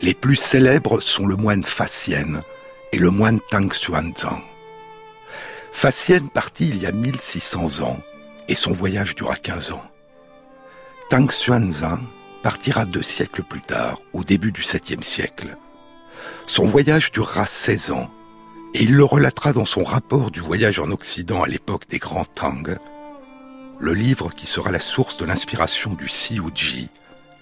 Les 0.00 0.14
plus 0.14 0.36
célèbres 0.36 1.00
sont 1.00 1.26
le 1.26 1.36
moine 1.36 1.62
Fassien 1.62 2.42
et 2.92 2.98
le 2.98 3.10
moine 3.10 3.40
Tang 3.50 3.68
Xuanzang. 3.68 4.40
Fassien 5.72 6.26
partit 6.26 6.68
il 6.68 6.78
y 6.78 6.86
a 6.86 6.92
1600 6.92 7.82
ans 7.84 7.98
et 8.48 8.54
son 8.54 8.72
voyage 8.72 9.14
dura 9.14 9.36
15 9.36 9.72
ans. 9.72 9.84
Tang 11.10 11.26
Xuanzang 11.26 12.00
partira 12.42 12.86
deux 12.86 13.02
siècles 13.02 13.42
plus 13.42 13.60
tard, 13.60 14.00
au 14.12 14.24
début 14.24 14.52
du 14.52 14.62
7e 14.62 15.02
siècle. 15.02 15.56
Son 16.46 16.64
voyage 16.64 17.12
durera 17.12 17.46
16 17.46 17.90
ans 17.92 18.10
et 18.74 18.82
il 18.82 18.94
le 18.94 19.04
relatera 19.04 19.52
dans 19.52 19.64
son 19.64 19.84
rapport 19.84 20.30
du 20.30 20.40
voyage 20.40 20.78
en 20.78 20.90
Occident 20.90 21.42
à 21.42 21.48
l'époque 21.48 21.88
des 21.88 21.98
grands 21.98 22.24
Tang, 22.24 22.78
le 23.80 23.94
livre 23.94 24.30
qui 24.34 24.46
sera 24.46 24.70
la 24.70 24.80
source 24.80 25.16
de 25.16 25.24
l'inspiration 25.24 25.94
du 25.94 26.08
Ji, 26.08 26.88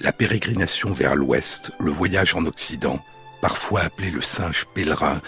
la 0.00 0.12
pérégrination 0.12 0.92
vers 0.92 1.16
l'ouest, 1.16 1.72
le 1.80 1.90
voyage 1.90 2.34
en 2.34 2.44
Occident, 2.44 3.02
parfois 3.40 3.80
appelé 3.82 4.10
le 4.10 4.20
singe 4.20 4.66
pèlerin, 4.74 5.20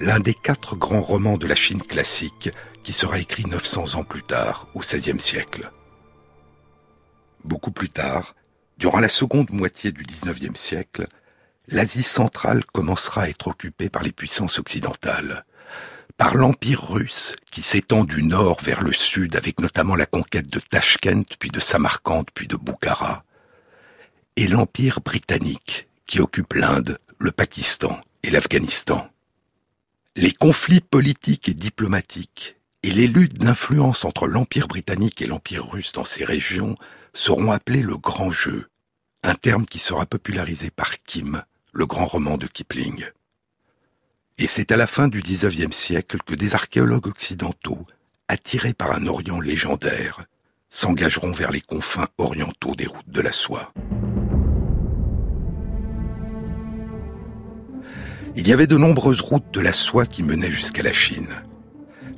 l'un 0.00 0.18
des 0.18 0.34
quatre 0.34 0.76
grands 0.76 1.00
romans 1.00 1.38
de 1.38 1.46
la 1.46 1.54
Chine 1.54 1.82
classique 1.82 2.50
qui 2.82 2.92
sera 2.92 3.18
écrit 3.18 3.44
900 3.46 3.94
ans 3.94 4.04
plus 4.04 4.22
tard, 4.22 4.68
au 4.74 4.80
XVIe 4.80 5.20
siècle. 5.20 5.70
Beaucoup 7.44 7.70
plus 7.70 7.88
tard, 7.88 8.34
durant 8.78 9.00
la 9.00 9.08
seconde 9.08 9.50
moitié 9.50 9.92
du 9.92 10.02
XIXe 10.02 10.58
siècle, 10.58 11.06
l'Asie 11.68 12.04
centrale 12.04 12.64
commencera 12.64 13.22
à 13.22 13.28
être 13.28 13.48
occupée 13.48 13.88
par 13.88 14.02
les 14.02 14.12
puissances 14.12 14.58
occidentales, 14.58 15.44
par 16.16 16.36
l'Empire 16.36 16.82
russe 16.82 17.34
qui 17.50 17.62
s'étend 17.62 18.04
du 18.04 18.22
nord 18.22 18.62
vers 18.62 18.82
le 18.82 18.92
sud 18.92 19.36
avec 19.36 19.60
notamment 19.60 19.96
la 19.96 20.06
conquête 20.06 20.48
de 20.48 20.60
Tashkent, 20.60 21.36
puis 21.38 21.50
de 21.50 21.60
Samarcande, 21.60 22.30
puis 22.32 22.46
de 22.46 22.56
Boukhara, 22.56 23.24
et 24.36 24.46
l'Empire 24.46 25.00
britannique 25.00 25.88
qui 26.06 26.20
occupe 26.20 26.54
l'Inde, 26.54 26.98
le 27.18 27.32
Pakistan 27.32 28.00
et 28.22 28.30
l'Afghanistan. 28.30 29.08
Les 30.14 30.32
conflits 30.32 30.80
politiques 30.80 31.48
et 31.48 31.54
diplomatiques 31.54 32.56
et 32.82 32.92
les 32.92 33.08
luttes 33.08 33.38
d'influence 33.38 34.04
entre 34.04 34.26
l'Empire 34.26 34.68
britannique 34.68 35.20
et 35.20 35.26
l'Empire 35.26 35.66
russe 35.66 35.92
dans 35.92 36.04
ces 36.04 36.24
régions 36.24 36.76
seront 37.12 37.50
appelés 37.50 37.82
le 37.82 37.98
Grand 37.98 38.30
Jeu, 38.30 38.68
un 39.22 39.34
terme 39.34 39.66
qui 39.66 39.78
sera 39.78 40.06
popularisé 40.06 40.70
par 40.70 41.02
Kim 41.02 41.42
le 41.76 41.86
grand 41.86 42.06
roman 42.06 42.38
de 42.38 42.46
Kipling. 42.46 43.04
Et 44.38 44.46
c'est 44.46 44.72
à 44.72 44.78
la 44.78 44.86
fin 44.86 45.08
du 45.08 45.20
XIXe 45.20 45.76
siècle 45.76 46.18
que 46.24 46.34
des 46.34 46.54
archéologues 46.54 47.06
occidentaux, 47.06 47.86
attirés 48.28 48.72
par 48.72 48.92
un 48.92 49.06
Orient 49.06 49.40
légendaire, 49.40 50.24
s'engageront 50.70 51.32
vers 51.32 51.52
les 51.52 51.60
confins 51.60 52.08
orientaux 52.16 52.74
des 52.74 52.86
routes 52.86 53.10
de 53.10 53.20
la 53.20 53.32
soie. 53.32 53.74
Il 58.36 58.48
y 58.48 58.52
avait 58.52 58.66
de 58.66 58.78
nombreuses 58.78 59.20
routes 59.20 59.52
de 59.52 59.60
la 59.60 59.74
soie 59.74 60.06
qui 60.06 60.22
menaient 60.22 60.52
jusqu'à 60.52 60.82
la 60.82 60.92
Chine. 60.94 61.42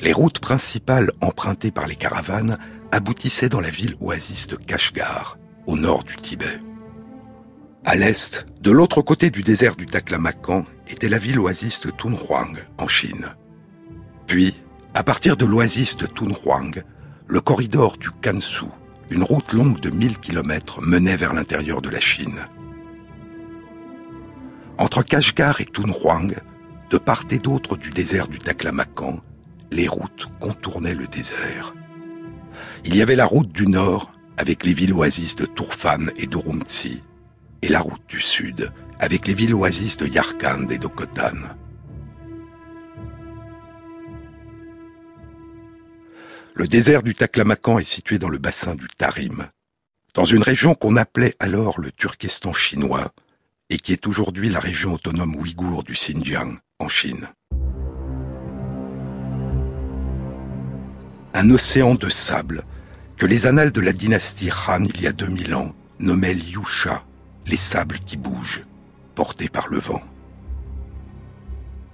Les 0.00 0.12
routes 0.12 0.38
principales 0.38 1.10
empruntées 1.20 1.72
par 1.72 1.88
les 1.88 1.96
caravanes 1.96 2.58
aboutissaient 2.92 3.48
dans 3.48 3.60
la 3.60 3.70
ville 3.70 3.96
oasis 4.00 4.46
de 4.46 4.56
Kashgar, 4.56 5.36
au 5.66 5.76
nord 5.76 6.04
du 6.04 6.16
Tibet. 6.16 6.60
À 7.90 7.96
l'est, 7.96 8.44
de 8.60 8.70
l'autre 8.70 9.00
côté 9.00 9.30
du 9.30 9.40
désert 9.40 9.74
du 9.74 9.86
Taklamakan, 9.86 10.66
était 10.88 11.08
la 11.08 11.16
ville 11.16 11.38
oasis 11.38 11.80
de 11.80 11.90
Tunhuang, 11.90 12.58
en 12.76 12.86
Chine. 12.86 13.34
Puis, 14.26 14.60
à 14.92 15.02
partir 15.02 15.38
de 15.38 15.46
l'oasis 15.46 15.96
de 15.96 16.04
Tunhuang, 16.04 16.82
le 17.26 17.40
corridor 17.40 17.96
du 17.96 18.10
Kansu, 18.10 18.66
une 19.08 19.22
route 19.22 19.54
longue 19.54 19.80
de 19.80 19.88
1000 19.88 20.18
km, 20.18 20.82
menait 20.82 21.16
vers 21.16 21.32
l'intérieur 21.32 21.80
de 21.80 21.88
la 21.88 21.98
Chine. 21.98 22.46
Entre 24.76 25.02
Kashgar 25.02 25.62
et 25.62 25.64
Tunhuang, 25.64 26.34
de 26.90 26.98
part 26.98 27.24
et 27.30 27.38
d'autre 27.38 27.78
du 27.78 27.88
désert 27.88 28.28
du 28.28 28.38
Taklamakan, 28.38 29.22
les 29.70 29.88
routes 29.88 30.28
contournaient 30.40 30.92
le 30.92 31.06
désert. 31.06 31.72
Il 32.84 32.94
y 32.94 33.00
avait 33.00 33.16
la 33.16 33.24
route 33.24 33.50
du 33.50 33.66
nord, 33.66 34.12
avec 34.36 34.66
les 34.66 34.74
villes 34.74 34.92
oasis 34.92 35.36
de 35.36 35.46
Turfan 35.46 36.08
et 36.18 36.26
d'Urumtsi, 36.26 37.02
et 37.62 37.68
la 37.68 37.80
route 37.80 38.06
du 38.08 38.20
sud, 38.20 38.72
avec 38.98 39.26
les 39.26 39.34
villes 39.34 39.54
oasis 39.54 39.96
de 39.96 40.06
Yarkand 40.06 40.68
et 40.70 40.78
de 40.78 40.86
Khotan. 40.86 41.56
Le 46.54 46.66
désert 46.66 47.02
du 47.02 47.14
Taklamakan 47.14 47.78
est 47.78 47.88
situé 47.88 48.18
dans 48.18 48.28
le 48.28 48.38
bassin 48.38 48.74
du 48.74 48.88
Tarim, 48.88 49.48
dans 50.14 50.24
une 50.24 50.42
région 50.42 50.74
qu'on 50.74 50.96
appelait 50.96 51.36
alors 51.38 51.78
le 51.78 51.92
Turkestan 51.92 52.52
chinois 52.52 53.12
et 53.70 53.78
qui 53.78 53.92
est 53.92 54.06
aujourd'hui 54.06 54.48
la 54.48 54.58
région 54.58 54.94
autonome 54.94 55.36
ouïghour 55.36 55.84
du 55.84 55.92
Xinjiang 55.92 56.58
en 56.80 56.88
Chine. 56.88 57.28
Un 61.34 61.50
océan 61.50 61.94
de 61.94 62.08
sable 62.08 62.64
que 63.16 63.26
les 63.26 63.46
annales 63.46 63.70
de 63.72 63.80
la 63.80 63.92
dynastie 63.92 64.50
Han 64.50 64.84
il 64.84 65.00
y 65.00 65.06
a 65.06 65.12
2000 65.12 65.54
ans 65.54 65.74
nommaient 66.00 66.34
Liusha, 66.34 67.04
les 67.48 67.56
sables 67.56 67.98
qui 68.00 68.16
bougent, 68.16 68.64
portés 69.14 69.48
par 69.48 69.68
le 69.68 69.78
vent. 69.78 70.02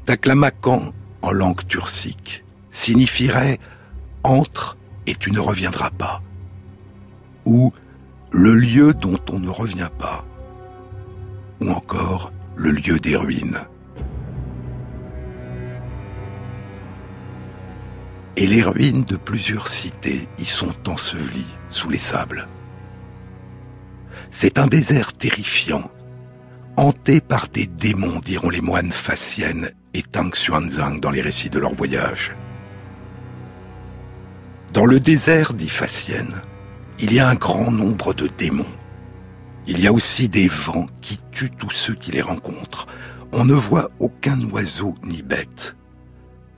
Taklamakan, 0.04 0.92
en 1.22 1.32
langue 1.32 1.66
turcique, 1.66 2.44
signifierait 2.70 3.58
entre 4.24 4.76
et 5.06 5.14
tu 5.14 5.30
ne 5.30 5.40
reviendras 5.40 5.90
pas, 5.90 6.22
ou 7.44 7.72
le 8.30 8.54
lieu 8.54 8.92
dont 8.92 9.20
on 9.32 9.38
ne 9.38 9.48
revient 9.48 9.90
pas, 9.98 10.24
ou 11.60 11.70
encore 11.70 12.32
le 12.56 12.70
lieu 12.70 12.98
des 12.98 13.16
ruines. 13.16 13.60
Et 18.36 18.48
les 18.48 18.62
ruines 18.62 19.04
de 19.04 19.16
plusieurs 19.16 19.68
cités 19.68 20.28
y 20.38 20.44
sont 20.44 20.88
ensevelies 20.88 21.54
sous 21.68 21.88
les 21.88 21.98
sables. 21.98 22.48
C'est 24.36 24.58
un 24.58 24.66
désert 24.66 25.12
terrifiant, 25.12 25.88
hanté 26.76 27.20
par 27.20 27.46
des 27.46 27.66
démons, 27.66 28.18
diront 28.18 28.50
les 28.50 28.60
moines 28.60 28.90
Fassiennes 28.90 29.70
et 29.94 30.02
Tang 30.02 30.28
Xuanzang 30.28 30.98
dans 30.98 31.12
les 31.12 31.22
récits 31.22 31.50
de 31.50 31.60
leur 31.60 31.72
voyage. 31.72 32.32
Dans 34.72 34.86
le 34.86 34.98
désert, 34.98 35.54
dit 35.54 35.68
Fassienne, 35.68 36.42
il 36.98 37.14
y 37.14 37.20
a 37.20 37.28
un 37.28 37.36
grand 37.36 37.70
nombre 37.70 38.12
de 38.12 38.26
démons. 38.26 38.74
Il 39.68 39.80
y 39.80 39.86
a 39.86 39.92
aussi 39.92 40.28
des 40.28 40.48
vents 40.48 40.86
qui 41.00 41.20
tuent 41.30 41.54
tous 41.56 41.70
ceux 41.70 41.94
qui 41.94 42.10
les 42.10 42.20
rencontrent. 42.20 42.88
On 43.30 43.44
ne 43.44 43.54
voit 43.54 43.90
aucun 44.00 44.50
oiseau 44.50 44.96
ni 45.04 45.22
bête. 45.22 45.76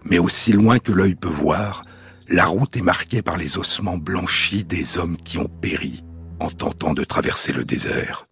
Mais 0.02 0.18
aussi 0.18 0.50
loin 0.52 0.78
que 0.78 0.92
l'œil 0.92 1.14
peut 1.14 1.28
voir, 1.28 1.85
la 2.26 2.47
route 2.47 2.75
est 2.75 2.83
marquée 2.83 3.21
par 3.21 3.37
les 3.37 3.59
ossements 3.59 3.99
blanchis 3.99 4.64
des 4.64 4.97
hommes 4.97 5.18
qui 5.18 5.37
ont 5.37 5.50
péri 5.61 6.06
en 6.40 6.50
tentant 6.50 6.95
de 6.95 7.05
traverser 7.05 7.52
le 7.52 7.64
désert. 7.64 8.26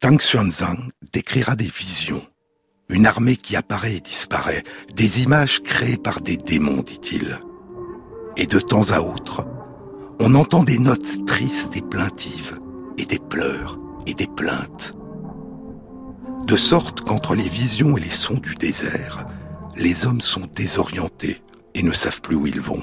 Tang 0.00 0.18
Xuanzang 0.18 0.90
décrira 1.12 1.56
des 1.56 1.70
visions, 1.70 2.26
Une 2.90 3.06
armée 3.06 3.36
qui 3.36 3.56
apparaît 3.56 3.96
et 3.96 4.00
disparaît, 4.00 4.62
des 4.94 5.22
images 5.22 5.60
créées 5.60 5.96
par 5.96 6.20
des 6.20 6.36
démons, 6.36 6.82
dit-il. 6.82 7.40
Et 8.36 8.46
de 8.46 8.60
temps 8.60 8.90
à 8.90 9.00
autre, 9.00 9.46
on 10.20 10.34
entend 10.34 10.62
des 10.62 10.78
notes 10.78 11.24
tristes 11.24 11.76
et 11.76 11.80
plaintives, 11.80 12.60
et 12.98 13.06
des 13.06 13.18
pleurs 13.18 13.78
et 14.06 14.14
des 14.14 14.26
plaintes. 14.26 14.92
De 16.46 16.56
sorte 16.58 17.00
qu'entre 17.00 17.34
les 17.34 17.48
visions 17.48 17.96
et 17.96 18.00
les 18.00 18.10
sons 18.10 18.36
du 18.36 18.54
désert, 18.54 19.26
les 19.76 20.04
hommes 20.04 20.20
sont 20.20 20.46
désorientés 20.54 21.42
et 21.72 21.82
ne 21.82 21.92
savent 21.92 22.20
plus 22.20 22.36
où 22.36 22.46
ils 22.46 22.60
vont. 22.60 22.82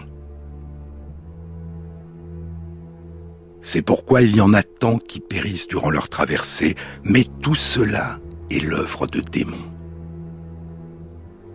C'est 3.62 3.84
pourquoi 3.84 4.22
il 4.24 4.36
y 4.36 4.42
en 4.42 4.54
a 4.54 4.64
tant 4.64 4.98
qui 4.98 5.20
périssent 5.20 5.68
durant 5.68 5.92
leur 5.92 6.10
traversée, 6.10 6.76
mais 7.04 7.26
tout 7.42 7.56
cela 7.56 8.20
est 8.50 8.60
l'œuvre 8.60 9.06
de 9.08 9.22
démons. 9.22 9.72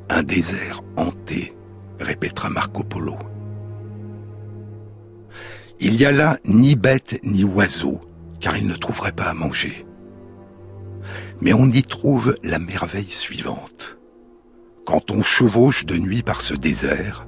Un 0.09 0.23
désert 0.23 0.83
hanté, 0.97 1.57
répétera 1.99 2.49
Marco 2.49 2.85
Polo. 2.85 3.19
Il 5.81 5.97
y 5.97 6.05
a 6.07 6.13
là 6.13 6.39
ni 6.45 6.77
bête 6.77 7.19
ni 7.25 7.43
oiseau, 7.43 8.01
car 8.41 8.57
ils 8.57 8.67
ne 8.67 8.77
trouveraient 8.77 9.13
pas 9.13 9.25
à 9.25 9.35
manger. 9.35 9.85
Mais 11.41 11.53
on 11.53 11.69
y 11.69 11.83
trouve 11.83 12.37
la 12.45 12.59
merveille 12.59 13.11
suivante. 13.11 13.99
Quand 14.87 15.11
on 15.11 15.23
chevauche 15.23 15.85
de 15.85 15.97
nuit 15.97 16.23
par 16.23 16.41
ce 16.41 16.55
désert, 16.55 17.27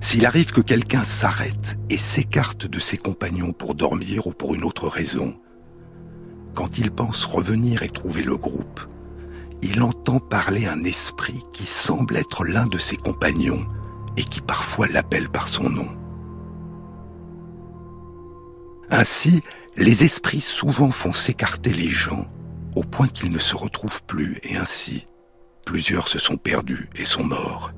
s'il 0.00 0.26
arrive 0.26 0.52
que 0.52 0.60
quelqu'un 0.60 1.04
s'arrête 1.04 1.76
et 1.90 1.98
s'écarte 1.98 2.66
de 2.66 2.80
ses 2.80 2.96
compagnons 2.96 3.52
pour 3.52 3.74
dormir 3.74 4.26
ou 4.26 4.32
pour 4.32 4.54
une 4.54 4.64
autre 4.64 4.88
raison, 4.88 5.36
quand 6.54 6.78
il 6.78 6.90
pense 6.90 7.24
revenir 7.24 7.82
et 7.82 7.88
trouver 7.88 8.22
le 8.22 8.36
groupe, 8.36 8.80
il 9.62 9.82
entend 9.82 10.20
parler 10.20 10.66
un 10.66 10.84
esprit 10.84 11.42
qui 11.52 11.66
semble 11.66 12.16
être 12.16 12.44
l'un 12.44 12.66
de 12.66 12.78
ses 12.78 12.96
compagnons 12.96 13.66
et 14.16 14.24
qui 14.24 14.40
parfois 14.40 14.86
l'appelle 14.88 15.28
par 15.28 15.48
son 15.48 15.68
nom. 15.68 15.88
Ainsi, 18.90 19.42
les 19.76 20.04
esprits 20.04 20.42
souvent 20.42 20.90
font 20.90 21.12
s'écarter 21.12 21.72
les 21.72 21.88
gens 21.88 22.28
au 22.76 22.82
point 22.82 23.08
qu'ils 23.08 23.32
ne 23.32 23.38
se 23.38 23.56
retrouvent 23.56 24.02
plus 24.04 24.38
et 24.42 24.56
ainsi, 24.56 25.06
plusieurs 25.64 26.08
se 26.08 26.18
sont 26.18 26.36
perdus 26.36 26.88
et 26.94 27.04
sont 27.04 27.24
morts. 27.24 27.70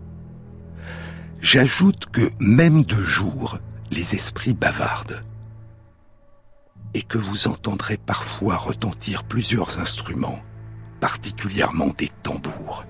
J'ajoute 1.49 2.07
que 2.07 2.29
même 2.41 2.83
de 2.83 3.01
jour, 3.01 3.59
les 3.93 4.17
esprits 4.17 4.53
bavardent 4.53 5.25
et 6.93 7.03
que 7.03 7.19
vous 7.19 7.47
entendrez 7.47 7.99
parfois 7.99 8.57
retentir 8.57 9.23
plusieurs 9.23 9.79
instruments, 9.79 10.41
particulièrement 10.99 11.95
des 11.97 12.11
tambours. 12.25 12.85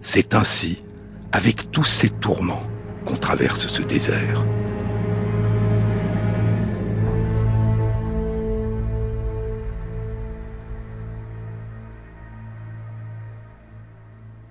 C'est 0.00 0.34
ainsi, 0.34 0.82
avec 1.30 1.70
tous 1.70 1.84
ces 1.84 2.10
tourments, 2.10 2.66
qu'on 3.04 3.14
traverse 3.14 3.68
ce 3.68 3.82
désert. 3.82 4.44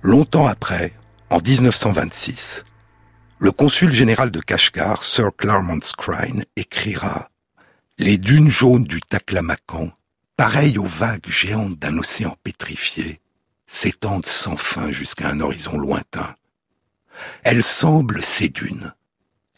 Longtemps 0.00 0.46
après, 0.46 0.94
en 1.30 1.38
1926, 1.38 2.64
le 3.38 3.50
consul 3.50 3.92
général 3.92 4.30
de 4.30 4.40
Kashgar, 4.40 5.02
Sir 5.02 5.30
Claremont 5.36 5.80
Scrine, 5.82 6.44
écrira 6.56 7.30
Les 7.98 8.18
dunes 8.18 8.48
jaunes 8.48 8.84
du 8.84 9.00
Taklamakan, 9.00 9.90
pareilles 10.36 10.78
aux 10.78 10.86
vagues 10.86 11.28
géantes 11.28 11.78
d'un 11.78 11.98
océan 11.98 12.36
pétrifié, 12.42 13.20
s'étendent 13.66 14.26
sans 14.26 14.56
fin 14.56 14.92
jusqu'à 14.92 15.28
un 15.28 15.40
horizon 15.40 15.78
lointain. 15.78 16.36
Elles 17.42 17.64
semblent, 17.64 18.22
ces 18.22 18.48
dunes, 18.48 18.92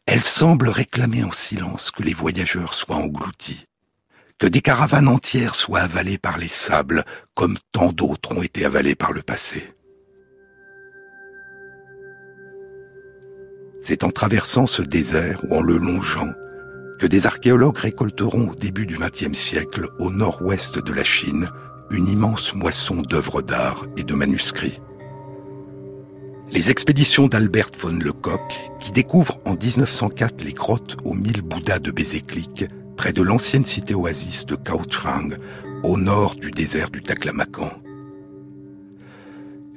elles 0.07 0.24
semblent 0.24 0.68
réclamer 0.68 1.24
en 1.24 1.33
silence 1.33 1.90
que 1.90 2.02
les 2.02 2.14
voyageurs 2.14 2.74
soient 2.74 2.96
engloutis, 2.96 3.66
que 4.38 4.46
des 4.46 4.61
caravanes 4.61 5.09
entières 5.09 5.55
soient 5.55 5.81
avalées 5.81 6.18
par 6.18 6.38
les 6.38 6.48
sables, 6.48 7.05
comme 7.35 7.59
tant 7.72 7.92
d'autres 7.92 8.37
ont 8.37 8.42
été 8.42 8.64
avalées 8.64 8.94
par 8.94 9.12
le 9.12 9.22
passé. 9.22 9.75
C'est 13.80 14.04
en 14.04 14.10
traversant 14.10 14.66
ce 14.66 14.82
désert 14.82 15.40
ou 15.48 15.56
en 15.56 15.62
le 15.62 15.76
longeant 15.76 16.32
que 16.98 17.06
des 17.06 17.26
archéologues 17.26 17.78
récolteront 17.78 18.50
au 18.50 18.54
début 18.54 18.86
du 18.86 18.96
XXe 18.96 19.36
siècle, 19.36 19.88
au 19.98 20.10
nord-ouest 20.10 20.78
de 20.78 20.92
la 20.92 21.04
Chine, 21.04 21.48
une 21.90 22.08
immense 22.08 22.54
moisson 22.54 23.02
d'œuvres 23.02 23.42
d'art 23.42 23.86
et 23.96 24.02
de 24.04 24.14
manuscrits. 24.14 24.80
Les 26.50 26.70
expéditions 26.70 27.26
d'Albert 27.26 27.70
von 27.78 27.98
Lecoq, 27.98 28.40
qui 28.80 28.92
découvrent 28.92 29.40
en 29.44 29.54
1904 29.54 30.42
les 30.44 30.52
grottes 30.52 30.96
aux 31.04 31.14
mille 31.14 31.42
Bouddhas 31.42 31.80
de 31.80 31.90
Bézéclic, 31.90 32.64
près 32.96 33.12
de 33.12 33.22
l'ancienne 33.22 33.64
cité 33.64 33.94
oasis 33.94 34.46
de 34.46 34.54
Kaohsiung, 34.54 35.36
au 35.82 35.98
nord 35.98 36.34
du 36.36 36.50
désert 36.50 36.90
du 36.90 37.02
Taklamakan. 37.02 37.70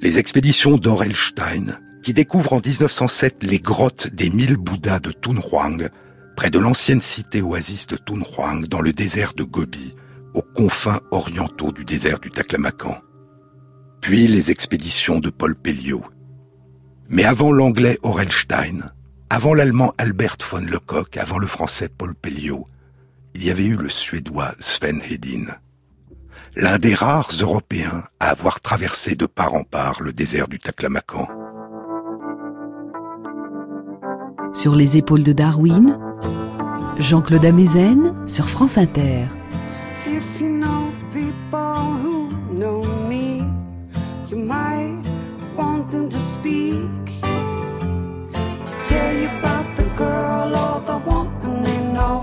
Les 0.02 0.20
expéditions 0.20 0.78
d'Orelstein, 0.78 1.80
qui 2.04 2.14
découvre 2.14 2.54
en 2.54 2.62
1907 2.64 3.44
les 3.44 3.60
grottes 3.60 4.14
des 4.14 4.30
mille 4.30 4.58
Bouddhas 4.58 5.00
de 5.00 5.12
Tunhuang, 5.12 5.90
près 6.36 6.50
de 6.50 6.60
l'ancienne 6.60 7.02
cité 7.02 7.42
oasis 7.42 7.88
de 7.88 7.98
Tunhuang, 7.98 8.66
dans 8.68 8.82
le 8.82 8.94
désert 8.94 9.34
de 9.34 9.44
Gobi, 9.44 9.94
aux 10.34 10.42
confins 10.42 11.02
orientaux 11.12 11.72
du 11.72 11.84
désert 11.84 12.20
du 12.20 12.30
Taklamakan. 12.30 12.98
Puis 14.02 14.28
les 14.28 14.52
expéditions 14.52 15.20
de 15.20 15.30
Paul 15.30 15.56
Pelliot. 15.56 16.04
Mais 17.10 17.26
avant 17.26 17.52
l'anglais 17.52 17.98
Orelstein, 18.04 18.92
avant 19.30 19.54
l'allemand 19.54 19.94
Albert 19.98 20.38
von 20.50 20.62
Lecoq, 20.62 21.18
avant 21.18 21.40
le 21.40 21.48
français 21.48 21.90
Paul 21.90 22.16
Pelliot, 22.16 22.66
il 23.36 23.44
y 23.44 23.52
avait 23.52 23.66
eu 23.66 23.76
le 23.76 23.90
suédois 23.90 24.54
Sven 24.60 25.02
Hedin. 25.02 25.46
L'un 26.56 26.78
des 26.78 26.96
rares 26.96 27.32
Européens 27.40 28.06
à 28.20 28.30
avoir 28.30 28.60
traversé 28.60 29.16
de 29.16 29.26
part 29.26 29.54
en 29.54 29.64
part 29.64 30.02
le 30.02 30.14
désert 30.14 30.48
du 30.48 30.60
Taklamakan. 30.60 31.28
Sur 34.54 34.76
les 34.76 34.98
épaules 34.98 35.24
de 35.24 35.32
Darwin, 35.32 35.98
Jean-Claude 36.98 37.46
Amezen 37.46 38.14
sur 38.28 38.50
France 38.50 38.78
Inter. 38.78 39.26
If 40.06 40.42
you 40.42 40.50
know 40.50 40.92
people 41.14 41.96
who 42.04 42.30
know 42.52 42.84
me, 43.08 43.44
you 44.30 44.38
might 44.38 45.02
want 45.58 45.90
them 45.92 46.10
to 46.10 46.18
speak. 46.18 46.90
To 47.22 48.74
tell 48.84 49.14
you 49.16 49.30
about 49.40 49.76
the 49.76 49.86
girl 49.96 50.54
or 50.54 50.82
the 50.86 51.00
woman 51.10 51.64
they 51.64 51.80
know 51.94 52.22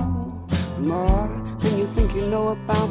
more 0.79 1.29
than 1.61 1.79
you 1.79 1.87
think 1.87 2.15
you 2.15 2.27
know 2.29 2.49
about 2.49 2.91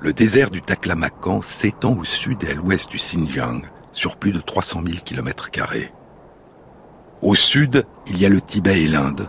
Le 0.00 0.12
désert 0.12 0.50
du 0.50 0.60
Taklamakan 0.60 1.40
s'étend 1.40 1.96
au 1.96 2.04
sud 2.04 2.44
et 2.44 2.50
à 2.50 2.54
l'ouest 2.54 2.90
du 2.90 2.98
Xinjiang, 2.98 3.62
sur 3.90 4.16
plus 4.16 4.32
de 4.32 4.40
300 4.40 4.82
000 4.86 4.98
km. 5.02 5.48
Au 7.22 7.34
sud, 7.34 7.86
il 8.06 8.20
y 8.20 8.26
a 8.26 8.28
le 8.28 8.42
Tibet 8.42 8.82
et 8.82 8.86
l'Inde. 8.86 9.28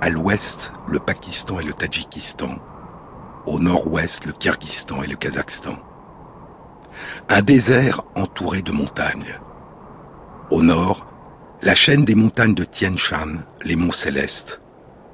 À 0.00 0.10
l'ouest, 0.10 0.72
le 0.88 0.98
Pakistan 0.98 1.60
et 1.60 1.64
le 1.64 1.72
Tadjikistan. 1.72 2.58
Au 3.46 3.60
nord-ouest, 3.60 4.26
le 4.26 4.32
Kyrgyzstan 4.32 5.04
et 5.04 5.06
le 5.06 5.14
Kazakhstan. 5.14 5.76
Un 7.28 7.42
désert 7.42 8.02
entouré 8.16 8.62
de 8.62 8.72
montagnes. 8.72 9.38
Au 10.50 10.62
nord, 10.62 11.06
la 11.62 11.76
chaîne 11.76 12.04
des 12.04 12.16
montagnes 12.16 12.54
de 12.54 12.64
Tien 12.64 12.96
Shan, 12.96 13.44
les 13.62 13.76
monts 13.76 13.92
célestes. 13.92 14.60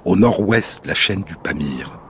Au 0.07 0.17
nord-ouest, 0.17 0.87
la 0.87 0.95
chaîne 0.95 1.23
du 1.23 1.37
Pamir. 1.37 2.01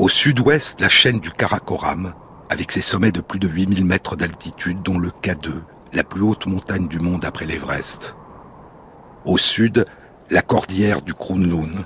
Au 0.00 0.08
sud-ouest, 0.08 0.80
la 0.80 0.88
chaîne 0.88 1.20
du 1.20 1.30
Karakoram, 1.30 2.14
avec 2.48 2.72
ses 2.72 2.80
sommets 2.80 3.12
de 3.12 3.20
plus 3.20 3.38
de 3.38 3.46
8000 3.46 3.84
mètres 3.84 4.16
d'altitude, 4.16 4.80
dont 4.80 4.98
le 4.98 5.10
K2, 5.10 5.60
la 5.92 6.04
plus 6.04 6.22
haute 6.22 6.46
montagne 6.46 6.88
du 6.88 7.00
monde 7.00 7.26
après 7.26 7.44
l'Everest. 7.44 8.16
Au 9.26 9.36
sud, 9.36 9.84
la 10.30 10.40
cordillère 10.40 11.02
du 11.02 11.12
Kunlun, 11.12 11.84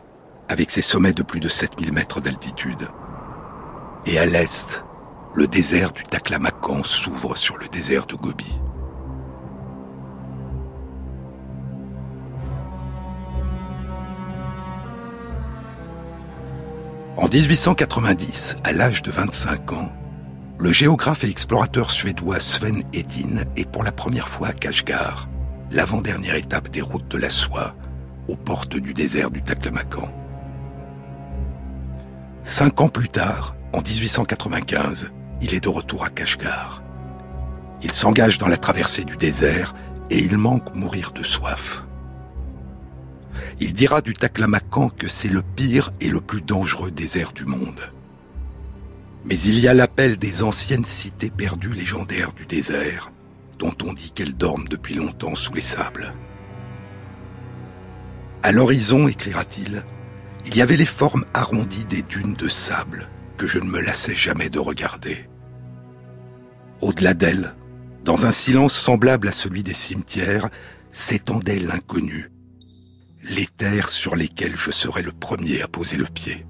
avec 0.48 0.70
ses 0.70 0.80
sommets 0.80 1.12
de 1.12 1.24
plus 1.24 1.40
de 1.40 1.48
7000 1.48 1.92
mètres 1.92 2.20
d'altitude. 2.20 2.86
Et 4.06 4.16
à 4.16 4.26
l'est, 4.26 4.84
le 5.34 5.48
désert 5.48 5.90
du 5.90 6.04
Taklamakan 6.04 6.84
s'ouvre 6.84 7.36
sur 7.36 7.58
le 7.58 7.66
désert 7.66 8.06
de 8.06 8.14
Gobi. 8.14 8.60
En 17.16 17.28
1890, 17.28 18.56
à 18.64 18.72
l'âge 18.72 19.00
de 19.02 19.12
25 19.12 19.72
ans, 19.72 19.92
le 20.58 20.72
géographe 20.72 21.22
et 21.22 21.28
explorateur 21.28 21.92
suédois 21.92 22.40
Sven 22.40 22.82
Hedin 22.92 23.44
est 23.56 23.70
pour 23.70 23.84
la 23.84 23.92
première 23.92 24.28
fois 24.28 24.48
à 24.48 24.52
Kashgar, 24.52 25.28
l'avant-dernière 25.70 26.34
étape 26.34 26.70
des 26.70 26.80
routes 26.80 27.08
de 27.08 27.18
la 27.18 27.30
soie, 27.30 27.76
aux 28.26 28.34
portes 28.34 28.76
du 28.76 28.92
désert 28.92 29.30
du 29.30 29.42
Taklamakan. 29.42 30.12
Cinq 32.42 32.80
ans 32.80 32.88
plus 32.88 33.08
tard, 33.08 33.54
en 33.72 33.80
1895, 33.80 35.12
il 35.40 35.54
est 35.54 35.62
de 35.62 35.68
retour 35.68 36.02
à 36.02 36.08
Kashgar. 36.08 36.82
Il 37.80 37.92
s'engage 37.92 38.38
dans 38.38 38.48
la 38.48 38.56
traversée 38.56 39.04
du 39.04 39.16
désert 39.16 39.72
et 40.10 40.18
il 40.18 40.36
manque 40.36 40.74
mourir 40.74 41.12
de 41.12 41.22
soif. 41.22 41.84
Il 43.60 43.72
dira 43.72 44.00
du 44.00 44.14
Taklamakan 44.14 44.88
que 44.88 45.08
c'est 45.08 45.28
le 45.28 45.42
pire 45.42 45.90
et 46.00 46.08
le 46.08 46.20
plus 46.20 46.40
dangereux 46.40 46.90
désert 46.90 47.32
du 47.32 47.44
monde. 47.44 47.92
Mais 49.24 49.40
il 49.40 49.58
y 49.58 49.68
a 49.68 49.74
l'appel 49.74 50.16
des 50.16 50.42
anciennes 50.42 50.84
cités 50.84 51.30
perdues 51.30 51.72
légendaires 51.72 52.32
du 52.32 52.46
désert, 52.46 53.12
dont 53.58 53.74
on 53.84 53.92
dit 53.92 54.10
qu'elles 54.10 54.36
dorment 54.36 54.68
depuis 54.68 54.94
longtemps 54.94 55.34
sous 55.34 55.54
les 55.54 55.60
sables. 55.60 56.14
À 58.42 58.52
l'horizon, 58.52 59.08
écrira-t-il, 59.08 59.84
il 60.46 60.56
y 60.56 60.62
avait 60.62 60.76
les 60.76 60.84
formes 60.84 61.24
arrondies 61.32 61.86
des 61.86 62.02
dunes 62.02 62.34
de 62.34 62.48
sable 62.48 63.08
que 63.38 63.46
je 63.46 63.58
ne 63.58 63.70
me 63.70 63.80
lassais 63.80 64.14
jamais 64.14 64.50
de 64.50 64.58
regarder. 64.58 65.26
Au-delà 66.82 67.14
d'elles, 67.14 67.54
dans 68.04 68.26
un 68.26 68.32
silence 68.32 68.74
semblable 68.74 69.28
à 69.28 69.32
celui 69.32 69.62
des 69.62 69.72
cimetières, 69.72 70.50
s'étendait 70.92 71.58
l'inconnu, 71.58 72.30
les 73.24 73.46
terres 73.46 73.88
sur 73.88 74.16
lesquelles 74.16 74.56
je 74.56 74.70
serais 74.70 75.02
le 75.02 75.12
premier 75.12 75.62
à 75.62 75.68
poser 75.68 75.96
le 75.96 76.06
pied. 76.06 76.46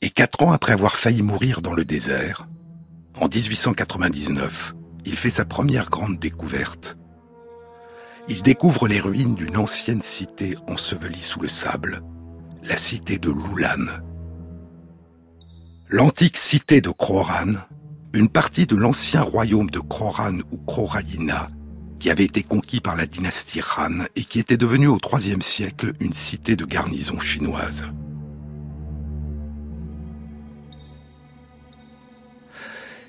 Et 0.00 0.10
quatre 0.10 0.42
ans 0.42 0.52
après 0.52 0.72
avoir 0.72 0.96
failli 0.96 1.22
mourir 1.22 1.62
dans 1.62 1.74
le 1.74 1.84
désert, 1.84 2.46
en 3.20 3.28
1899, 3.28 4.74
il 5.04 5.16
fait 5.16 5.30
sa 5.30 5.44
première 5.44 5.90
grande 5.90 6.18
découverte. 6.18 6.96
Il 8.28 8.42
découvre 8.42 8.88
les 8.88 9.00
ruines 9.00 9.34
d'une 9.34 9.56
ancienne 9.56 10.02
cité 10.02 10.56
ensevelie 10.66 11.22
sous 11.22 11.40
le 11.40 11.48
sable, 11.48 12.02
la 12.62 12.76
cité 12.76 13.18
de 13.18 13.30
Loulan. 13.30 13.86
L'antique 15.88 16.38
cité 16.38 16.80
de 16.80 16.90
Croran, 16.90 17.52
une 18.12 18.28
partie 18.28 18.66
de 18.66 18.76
l'ancien 18.76 19.22
royaume 19.22 19.70
de 19.70 19.80
Croran 19.80 20.38
ou 20.50 20.58
Krorayina, 20.58 21.50
qui 22.04 22.10
avait 22.10 22.24
été 22.24 22.42
conquis 22.42 22.82
par 22.82 22.96
la 22.96 23.06
dynastie 23.06 23.62
Han 23.78 24.04
et 24.14 24.24
qui 24.24 24.38
était 24.38 24.58
devenue 24.58 24.88
au 24.88 24.98
IIIe 24.98 25.40
siècle 25.40 25.94
une 26.00 26.12
cité 26.12 26.54
de 26.54 26.66
garnison 26.66 27.18
chinoise. 27.18 27.94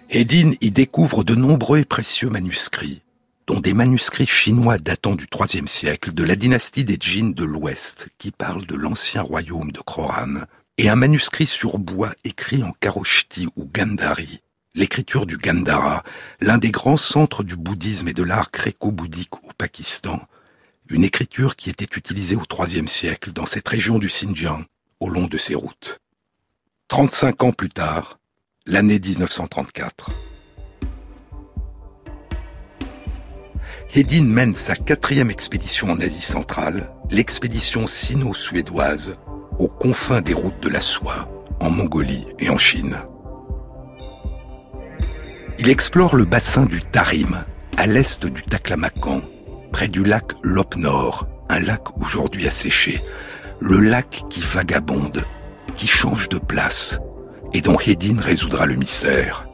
Hedin 0.09 0.51
y 0.61 0.71
découvre 0.71 1.25
de 1.25 1.35
nombreux 1.35 1.79
et 1.79 1.83
précieux 1.83 2.29
manuscrits, 2.29 3.01
dont 3.47 3.59
des 3.59 3.73
manuscrits 3.73 4.27
chinois 4.27 4.77
datant 4.77 5.15
du 5.15 5.27
IIIe 5.29 5.67
siècle 5.67 6.13
de 6.13 6.23
la 6.23 6.37
dynastie 6.37 6.85
des 6.85 6.97
Jin 6.97 7.33
de 7.35 7.43
l'Ouest, 7.43 8.07
qui 8.17 8.31
parlent 8.31 8.65
de 8.65 8.75
l'ancien 8.75 9.23
royaume 9.23 9.73
de 9.73 9.81
Croran, 9.81 10.45
et 10.77 10.87
un 10.87 10.95
manuscrit 10.95 11.47
sur 11.47 11.79
bois 11.79 12.13
écrit 12.23 12.63
en 12.63 12.71
Kharoshti 12.79 13.49
ou 13.57 13.65
Gandhari, 13.65 14.41
l'écriture 14.75 15.25
du 15.25 15.37
Gandhara, 15.37 16.03
l'un 16.41 16.57
des 16.57 16.69
grands 16.69 16.97
centres 16.97 17.43
du 17.43 17.55
bouddhisme 17.55 18.09
et 18.09 18.13
de 18.13 18.23
l'art 18.23 18.51
gréco-bouddhique 18.51 19.35
au 19.35 19.53
Pakistan, 19.57 20.21
une 20.89 21.03
écriture 21.03 21.55
qui 21.55 21.69
était 21.69 21.97
utilisée 21.97 22.35
au 22.35 22.43
IIIe 22.43 22.87
siècle 22.87 23.31
dans 23.31 23.45
cette 23.45 23.67
région 23.67 23.97
du 23.97 24.07
Xinjiang, 24.07 24.65
au 24.99 25.09
long 25.09 25.27
de 25.27 25.37
ses 25.37 25.55
routes. 25.55 25.99
35 26.89 27.43
ans 27.43 27.51
plus 27.51 27.69
tard, 27.69 28.19
l'année 28.65 28.99
1934. 28.99 30.11
Hedin 33.95 34.25
mène 34.25 34.55
sa 34.55 34.75
quatrième 34.75 35.31
expédition 35.31 35.89
en 35.89 35.99
Asie 36.01 36.21
centrale, 36.21 36.91
l'expédition 37.09 37.87
sino-suédoise, 37.87 39.17
aux 39.57 39.69
confins 39.69 40.21
des 40.21 40.33
routes 40.33 40.61
de 40.61 40.69
la 40.69 40.81
soie, 40.81 41.29
en 41.61 41.69
Mongolie 41.69 42.25
et 42.39 42.49
en 42.49 42.57
Chine. 42.57 42.97
Il 45.57 45.69
explore 45.69 46.17
le 46.17 46.25
bassin 46.25 46.65
du 46.65 46.81
Tarim, 46.81 47.45
à 47.77 47.87
l'est 47.87 48.25
du 48.25 48.43
Taklamakan, 48.43 49.21
près 49.71 49.87
du 49.87 50.03
lac 50.03 50.33
Lop 50.43 50.75
Nord, 50.75 51.27
un 51.47 51.59
lac 51.59 51.97
aujourd'hui 52.01 52.45
asséché, 52.45 53.01
le 53.61 53.79
lac 53.79 54.25
qui 54.29 54.41
vagabonde, 54.41 55.23
qui 55.75 55.87
change 55.87 56.27
de 56.27 56.39
place, 56.39 56.99
et 57.53 57.61
dont 57.61 57.79
Hedin 57.79 58.19
résoudra 58.19 58.65
le 58.65 58.75
mystère. 58.75 59.47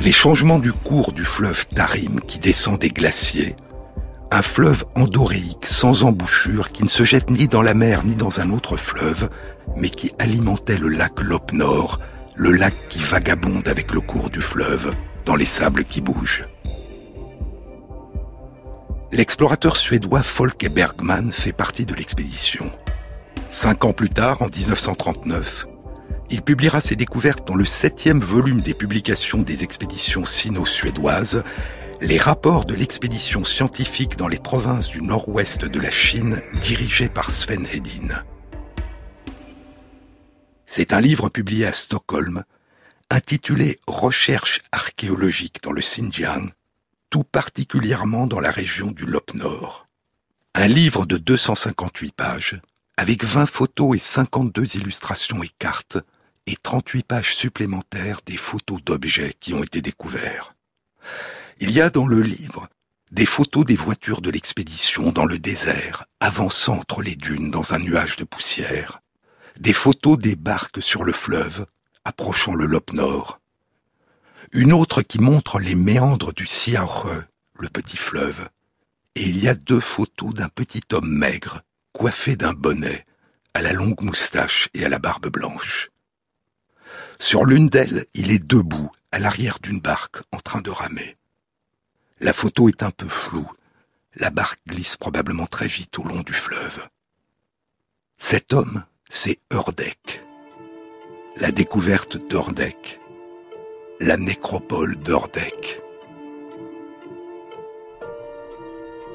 Les 0.00 0.12
changements 0.12 0.58
du 0.58 0.72
cours 0.72 1.12
du 1.12 1.24
fleuve 1.24 1.68
Tarim 1.68 2.20
qui 2.20 2.40
descend 2.40 2.80
des 2.80 2.90
glaciers, 2.90 3.54
un 4.32 4.42
fleuve 4.42 4.84
endoréique 4.96 5.64
sans 5.64 6.02
embouchure 6.02 6.72
qui 6.72 6.82
ne 6.82 6.88
se 6.88 7.04
jette 7.04 7.30
ni 7.30 7.46
dans 7.46 7.62
la 7.62 7.74
mer 7.74 8.04
ni 8.04 8.16
dans 8.16 8.40
un 8.40 8.50
autre 8.50 8.76
fleuve, 8.76 9.28
mais 9.76 9.90
qui 9.90 10.12
alimentait 10.18 10.76
le 10.76 10.88
lac 10.88 11.20
Lop 11.20 11.52
Nord, 11.52 12.00
le 12.38 12.52
lac 12.52 12.74
qui 12.88 13.00
vagabonde 13.00 13.66
avec 13.66 13.92
le 13.92 14.00
cours 14.00 14.30
du 14.30 14.40
fleuve 14.40 14.94
dans 15.26 15.34
les 15.34 15.44
sables 15.44 15.82
qui 15.82 16.00
bougent. 16.00 16.46
L'explorateur 19.10 19.76
suédois 19.76 20.22
Folke 20.22 20.68
Bergman 20.68 21.32
fait 21.32 21.52
partie 21.52 21.84
de 21.84 21.94
l'expédition. 21.94 22.70
Cinq 23.50 23.84
ans 23.84 23.92
plus 23.92 24.08
tard, 24.08 24.40
en 24.40 24.46
1939, 24.46 25.66
il 26.30 26.42
publiera 26.42 26.80
ses 26.80 26.94
découvertes 26.94 27.44
dans 27.44 27.56
le 27.56 27.64
septième 27.64 28.20
volume 28.20 28.60
des 28.60 28.74
publications 28.74 29.42
des 29.42 29.64
expéditions 29.64 30.24
sino-suédoises, 30.24 31.42
les 32.00 32.18
rapports 32.18 32.66
de 32.66 32.74
l'expédition 32.74 33.42
scientifique 33.42 34.16
dans 34.16 34.28
les 34.28 34.38
provinces 34.38 34.90
du 34.90 35.02
nord-ouest 35.02 35.64
de 35.64 35.80
la 35.80 35.90
Chine 35.90 36.40
dirigée 36.60 37.08
par 37.08 37.32
Sven 37.32 37.66
Hedin. 37.72 38.22
C'est 40.70 40.92
un 40.92 41.00
livre 41.00 41.30
publié 41.30 41.64
à 41.64 41.72
Stockholm, 41.72 42.44
intitulé 43.08 43.80
Recherches 43.86 44.60
archéologiques 44.70 45.62
dans 45.62 45.72
le 45.72 45.80
Xinjiang, 45.80 46.50
tout 47.08 47.24
particulièrement 47.24 48.26
dans 48.26 48.38
la 48.38 48.50
région 48.50 48.90
du 48.90 49.06
Lop 49.06 49.32
Nord. 49.32 49.88
Un 50.54 50.68
livre 50.68 51.06
de 51.06 51.16
258 51.16 52.14
pages, 52.14 52.60
avec 52.98 53.24
20 53.24 53.46
photos 53.46 53.96
et 53.96 53.98
52 53.98 54.76
illustrations 54.76 55.42
et 55.42 55.50
cartes, 55.58 55.96
et 56.46 56.56
38 56.56 57.02
pages 57.06 57.34
supplémentaires 57.34 58.20
des 58.26 58.36
photos 58.36 58.84
d'objets 58.84 59.34
qui 59.40 59.54
ont 59.54 59.64
été 59.64 59.80
découverts. 59.80 60.54
Il 61.60 61.70
y 61.70 61.80
a 61.80 61.88
dans 61.88 62.06
le 62.06 62.20
livre 62.20 62.68
des 63.10 63.24
photos 63.24 63.64
des 63.64 63.74
voitures 63.74 64.20
de 64.20 64.30
l'expédition 64.30 65.12
dans 65.12 65.24
le 65.24 65.38
désert, 65.38 66.04
avançant 66.20 66.76
entre 66.76 67.00
les 67.00 67.16
dunes 67.16 67.50
dans 67.50 67.72
un 67.72 67.78
nuage 67.78 68.16
de 68.16 68.24
poussière, 68.24 69.00
des 69.58 69.72
photos 69.72 70.16
des 70.16 70.36
barques 70.36 70.82
sur 70.82 71.02
le 71.02 71.12
fleuve, 71.12 71.66
approchant 72.04 72.54
le 72.54 72.64
Lop 72.64 72.92
Nord, 72.92 73.40
une 74.52 74.72
autre 74.72 75.02
qui 75.02 75.18
montre 75.18 75.58
les 75.58 75.74
méandres 75.74 76.32
du 76.32 76.46
Siaohe, 76.46 77.24
le 77.58 77.68
petit 77.68 77.96
fleuve, 77.96 78.48
et 79.16 79.28
il 79.28 79.42
y 79.42 79.48
a 79.48 79.54
deux 79.54 79.80
photos 79.80 80.32
d'un 80.32 80.48
petit 80.48 80.82
homme 80.92 81.10
maigre, 81.10 81.62
coiffé 81.92 82.36
d'un 82.36 82.52
bonnet, 82.52 83.04
à 83.52 83.60
la 83.60 83.72
longue 83.72 84.00
moustache 84.00 84.68
et 84.74 84.84
à 84.84 84.88
la 84.88 85.00
barbe 85.00 85.26
blanche. 85.28 85.90
Sur 87.18 87.44
l'une 87.44 87.68
d'elles, 87.68 88.06
il 88.14 88.30
est 88.30 88.44
debout, 88.44 88.92
à 89.10 89.18
l'arrière 89.18 89.58
d'une 89.60 89.80
barque, 89.80 90.18
en 90.30 90.38
train 90.38 90.60
de 90.60 90.70
ramer. 90.70 91.16
La 92.20 92.32
photo 92.32 92.68
est 92.68 92.84
un 92.84 92.92
peu 92.92 93.08
floue. 93.08 93.50
La 94.14 94.30
barque 94.30 94.60
glisse 94.68 94.96
probablement 94.96 95.46
très 95.46 95.66
vite 95.66 95.98
au 95.98 96.04
long 96.04 96.22
du 96.22 96.32
fleuve. 96.32 96.88
Cet 98.18 98.52
homme, 98.52 98.84
c'est 99.08 99.38
Urdek. 99.50 100.22
La 101.38 101.50
découverte 101.50 102.18
d'Urdek. 102.28 103.00
La 104.00 104.18
nécropole 104.18 104.96
d'Urdek. 104.96 105.80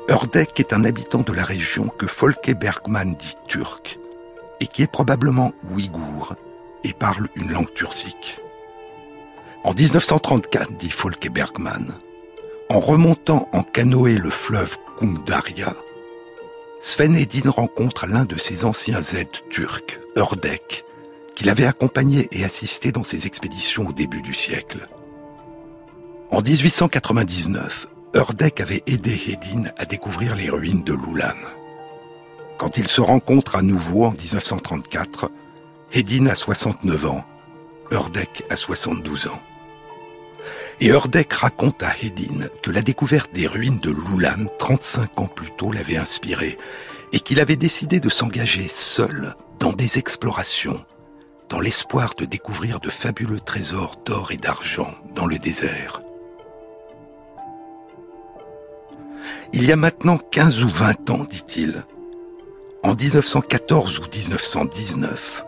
Urdek 0.10 0.60
est 0.60 0.74
un 0.74 0.84
habitant 0.84 1.22
de 1.22 1.32
la 1.32 1.44
région 1.44 1.90
que 1.90 2.08
Folke 2.08 2.52
Bergman 2.60 3.16
dit 3.16 3.36
turc 3.48 4.00
et 4.60 4.68
qui 4.68 4.82
est 4.82 4.92
probablement 4.92 5.52
ouïghour 5.72 6.34
et 6.84 6.94
parle 6.94 7.28
une 7.36 7.52
langue 7.52 7.74
turcique. 7.74 8.40
En 9.64 9.74
1934, 9.74 10.76
dit 10.76 10.90
Folke 10.90 11.30
Bergman, 11.30 11.94
en 12.70 12.80
remontant 12.80 13.48
en 13.54 13.62
canoë 13.62 14.18
le 14.18 14.32
fleuve 14.32 14.76
Kungdaria, 14.98 15.76
Sven 16.86 17.16
Edin 17.16 17.50
rencontre 17.50 18.08
l'un 18.08 18.26
de 18.26 18.38
ses 18.38 18.66
anciens 18.66 19.02
aides 19.02 19.50
turcs, 19.50 20.02
Urdek, 20.18 20.84
qu'il 21.34 21.50
avait 21.50 21.66
accompagné 21.66 22.28
et 22.34 22.44
assisté 22.44 22.92
dans 22.92 23.06
ses 23.06 23.26
expéditions 23.26 23.88
au 23.88 23.94
début 23.94 24.22
du 24.22 24.34
siècle. 24.34 24.90
En 26.30 26.42
1899, 26.42 27.88
Urdek 28.16 28.60
avait 28.60 28.84
aidé 28.86 29.14
Hedin 29.28 29.70
à 29.78 29.86
découvrir 29.86 30.36
les 30.36 30.50
ruines 30.50 30.84
de 30.84 30.92
Loulan. 30.92 31.40
Quand 32.58 32.76
ils 32.78 32.90
se 32.90 33.00
rencontrent 33.00 33.56
à 33.56 33.62
nouveau 33.62 34.04
en 34.04 34.12
1934, 34.12 35.32
Hedin 35.94 36.28
a 36.28 36.36
69 36.36 37.06
ans, 37.06 37.24
Urdek 37.92 38.44
a 38.50 38.58
72 38.58 39.28
ans. 39.28 39.42
Et 40.80 40.88
Urdek 40.88 41.32
raconte 41.34 41.82
à 41.84 41.96
Hedin 42.02 42.48
que 42.62 42.72
la 42.72 42.82
découverte 42.82 43.34
des 43.34 43.48
ruines 43.48 43.80
de 43.80 43.90
Loulan 43.90 44.48
35 44.60 45.20
ans 45.20 45.28
plus 45.28 45.52
tôt 45.52 45.72
l'avait 45.72 45.98
inspiré 45.98 46.58
et 47.12 47.20
qu'il 47.20 47.40
avait 47.40 47.56
décidé 47.56 48.00
de 48.00 48.10
s'engager 48.10 48.68
seul 48.68 49.36
dans 49.60 49.72
des 49.72 49.98
explorations 49.98 50.84
dans 51.54 51.60
l'espoir 51.60 52.16
de 52.18 52.26
découvrir 52.26 52.80
de 52.80 52.90
fabuleux 52.90 53.40
trésors 53.40 53.98
d'or 54.06 54.32
et 54.32 54.38
d'argent 54.38 54.92
dans 55.14 55.28
le 55.28 55.38
désert. 55.38 56.02
Il 59.54 59.64
y 59.64 59.72
a 59.72 59.76
maintenant 59.76 60.18
15 60.18 60.64
ou 60.64 60.70
20 60.70 61.10
ans, 61.12 61.24
dit-il, 61.30 61.86
en 62.82 62.96
1914 62.96 64.00
ou 64.00 64.04
1919, 64.12 65.46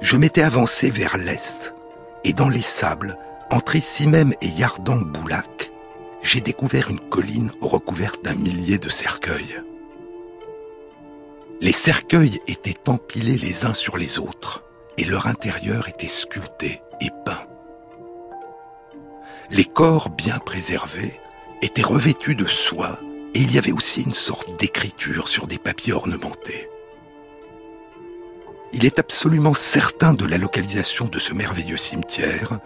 je 0.00 0.16
m'étais 0.16 0.42
avancé 0.42 0.90
vers 0.90 1.16
l'est, 1.16 1.72
et 2.24 2.32
dans 2.32 2.48
les 2.48 2.62
sables, 2.62 3.16
entre 3.50 3.76
ici 3.76 4.06
même 4.06 4.32
et 4.40 4.48
Yardan-Boulac, 4.48 5.70
j'ai 6.22 6.40
découvert 6.40 6.90
une 6.90 7.00
colline 7.00 7.52
recouverte 7.60 8.24
d'un 8.24 8.34
millier 8.34 8.78
de 8.78 8.88
cercueils. 8.88 9.62
Les 11.60 11.72
cercueils 11.72 12.40
étaient 12.46 12.88
empilés 12.88 13.38
les 13.38 13.64
uns 13.64 13.74
sur 13.74 13.96
les 13.96 14.18
autres 14.18 14.64
et 14.98 15.04
leur 15.04 15.26
intérieur 15.26 15.88
était 15.88 16.08
sculpté 16.08 16.80
et 17.00 17.10
peint. 17.24 17.46
Les 19.50 19.64
corps 19.64 20.10
bien 20.10 20.38
préservés 20.38 21.20
étaient 21.62 21.82
revêtus 21.82 22.34
de 22.34 22.46
soie 22.46 22.98
et 23.34 23.40
il 23.40 23.54
y 23.54 23.58
avait 23.58 23.72
aussi 23.72 24.02
une 24.02 24.14
sorte 24.14 24.58
d'écriture 24.58 25.28
sur 25.28 25.46
des 25.46 25.58
papiers 25.58 25.92
ornementés. 25.92 26.68
Il 28.72 28.84
est 28.84 28.98
absolument 28.98 29.54
certain 29.54 30.14
de 30.14 30.24
la 30.24 30.38
localisation 30.38 31.06
de 31.06 31.18
ce 31.18 31.32
merveilleux 31.32 31.76
cimetière, 31.76 32.58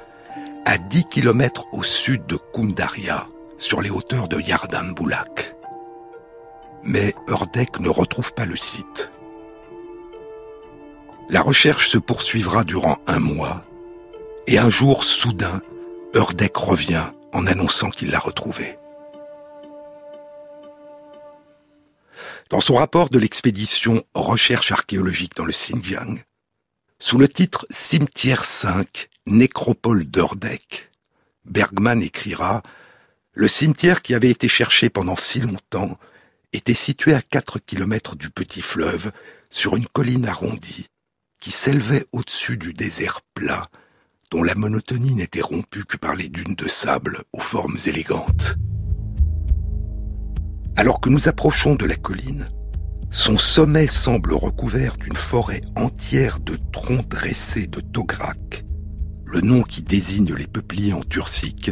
à 0.69 0.77
10 0.77 1.07
km 1.07 1.65
au 1.73 1.83
sud 1.83 2.27
de 2.27 2.37
Kundaria, 2.37 3.27
sur 3.57 3.81
les 3.81 3.89
hauteurs 3.89 4.29
de 4.29 4.39
Yardan 4.39 4.93
Boulak. 4.93 5.57
Mais 6.83 7.15
Urdek 7.27 7.81
ne 7.81 7.89
retrouve 7.89 8.35
pas 8.35 8.45
le 8.45 8.59
site. 8.59 9.11
La 11.31 11.41
recherche 11.41 11.89
se 11.89 11.97
poursuivra 11.97 12.65
durant 12.65 12.99
un 13.07 13.19
mois, 13.19 13.65
et 14.47 14.59
un 14.59 14.69
jour 14.69 15.05
soudain, 15.05 15.63
Urdek 16.15 16.55
revient 16.59 17.13
en 17.33 17.47
annonçant 17.47 17.89
qu'il 17.89 18.11
l'a 18.11 18.19
retrouvé. 18.19 18.79
Dans 22.51 22.61
son 22.61 22.75
rapport 22.75 23.09
de 23.09 23.19
l'expédition 23.19 24.03
Recherche 24.13 24.71
archéologique 24.71 25.35
dans 25.35 25.47
le 25.47 25.53
Xinjiang, 25.53 26.23
sous 26.99 27.17
le 27.17 27.27
titre 27.27 27.65
Cimetière 27.71 28.45
5, 28.45 29.08
Nécropole 29.31 30.05
d'Urdek, 30.05 30.91
Bergman 31.45 32.03
écrira 32.03 32.63
Le 33.33 33.47
cimetière 33.47 34.01
qui 34.01 34.15
avait 34.15 34.31
été 34.31 34.49
cherché 34.49 34.89
pendant 34.89 35.17
si 35.17 35.41
longtemps 35.41 35.99
était 36.55 36.73
situé 36.73 37.13
à 37.13 37.21
4 37.21 37.59
kilomètres 37.59 38.17
du 38.17 38.31
petit 38.31 38.63
fleuve, 38.63 39.13
sur 39.51 39.77
une 39.77 39.87
colline 39.87 40.27
arrondie, 40.27 40.89
qui 41.41 41.51
s'élevait 41.51 42.07
au-dessus 42.13 42.57
du 42.57 42.73
désert 42.73 43.21
plat, 43.35 43.69
dont 44.31 44.43
la 44.43 44.55
monotonie 44.55 45.15
n'était 45.15 45.43
rompue 45.43 45.85
que 45.85 45.99
par 45.99 46.15
les 46.15 46.31
dunes 46.31 46.55
de 46.55 46.69
sable 46.69 47.23
aux 47.35 47.41
formes 47.41 47.77
élégantes. 47.87 48.57
Alors 50.77 51.01
que 51.01 51.11
nous 51.11 51.29
approchons 51.29 51.75
de 51.75 51.85
la 51.85 51.97
colline, 51.97 52.49
son 53.11 53.37
sommet 53.37 53.89
semble 53.89 54.33
recouvert 54.33 54.97
d'une 54.97 55.17
forêt 55.17 55.61
entière 55.77 56.41
de 56.41 56.59
troncs 56.73 57.09
dressés 57.09 57.67
de 57.67 57.81
tograk, 57.81 58.65
le 59.31 59.43
nom 59.43 59.63
qui 59.63 59.83
désigne 59.83 60.35
les 60.35 60.47
peupliers 60.47 60.95
en 60.95 61.03
turcique, 61.03 61.71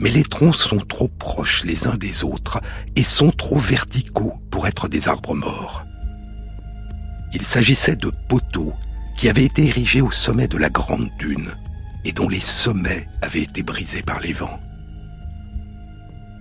mais 0.00 0.10
les 0.10 0.24
troncs 0.24 0.56
sont 0.56 0.80
trop 0.80 1.06
proches 1.06 1.64
les 1.64 1.86
uns 1.86 1.96
des 1.96 2.24
autres 2.24 2.60
et 2.96 3.04
sont 3.04 3.30
trop 3.30 3.58
verticaux 3.58 4.34
pour 4.50 4.66
être 4.66 4.88
des 4.88 5.06
arbres 5.06 5.36
morts. 5.36 5.84
Il 7.32 7.42
s'agissait 7.42 7.94
de 7.94 8.10
poteaux 8.28 8.74
qui 9.16 9.28
avaient 9.28 9.44
été 9.44 9.68
érigés 9.68 10.00
au 10.00 10.10
sommet 10.10 10.48
de 10.48 10.58
la 10.58 10.70
grande 10.70 11.08
dune 11.18 11.52
et 12.04 12.12
dont 12.12 12.28
les 12.28 12.40
sommets 12.40 13.08
avaient 13.22 13.42
été 13.42 13.62
brisés 13.62 14.02
par 14.02 14.18
les 14.18 14.32
vents. 14.32 14.58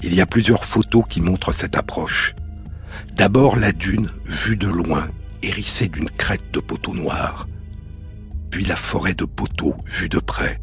Il 0.01 0.15
y 0.15 0.21
a 0.21 0.25
plusieurs 0.25 0.65
photos 0.65 1.03
qui 1.07 1.21
montrent 1.21 1.51
cette 1.51 1.77
approche. 1.77 2.33
D'abord 3.15 3.57
la 3.57 3.71
dune, 3.71 4.09
vue 4.25 4.57
de 4.57 4.67
loin, 4.67 5.07
hérissée 5.43 5.87
d'une 5.87 6.09
crête 6.09 6.51
de 6.51 6.59
poteaux 6.59 6.95
noirs, 6.95 7.47
puis 8.51 8.65
la 8.65 8.75
forêt 8.75 9.15
de 9.15 9.25
poteaux 9.25 9.75
vue 9.87 10.09
de 10.09 10.19
près. 10.19 10.61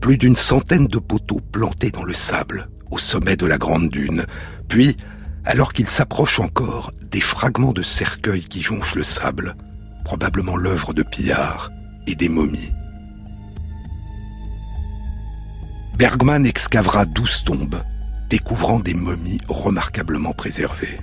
Plus 0.00 0.18
d'une 0.18 0.36
centaine 0.36 0.86
de 0.86 0.98
poteaux 0.98 1.40
plantés 1.40 1.90
dans 1.90 2.04
le 2.04 2.12
sable, 2.12 2.68
au 2.90 2.98
sommet 2.98 3.36
de 3.36 3.46
la 3.46 3.56
grande 3.56 3.88
dune, 3.88 4.26
puis 4.68 4.96
alors 5.44 5.72
qu'il 5.72 5.88
s'approche 5.88 6.40
encore, 6.40 6.92
des 7.10 7.20
fragments 7.20 7.72
de 7.72 7.82
cercueils 7.82 8.44
qui 8.44 8.62
jonchent 8.62 8.96
le 8.96 9.02
sable, 9.02 9.54
probablement 10.04 10.56
l'œuvre 10.56 10.92
de 10.92 11.02
pillards 11.02 11.70
et 12.06 12.14
des 12.14 12.28
momies. 12.28 12.72
Bergman 15.96 16.44
excavera 16.44 17.06
douze 17.06 17.44
tombes, 17.44 17.80
découvrant 18.28 18.80
des 18.80 18.94
momies 18.94 19.40
remarquablement 19.48 20.32
préservées. 20.32 20.98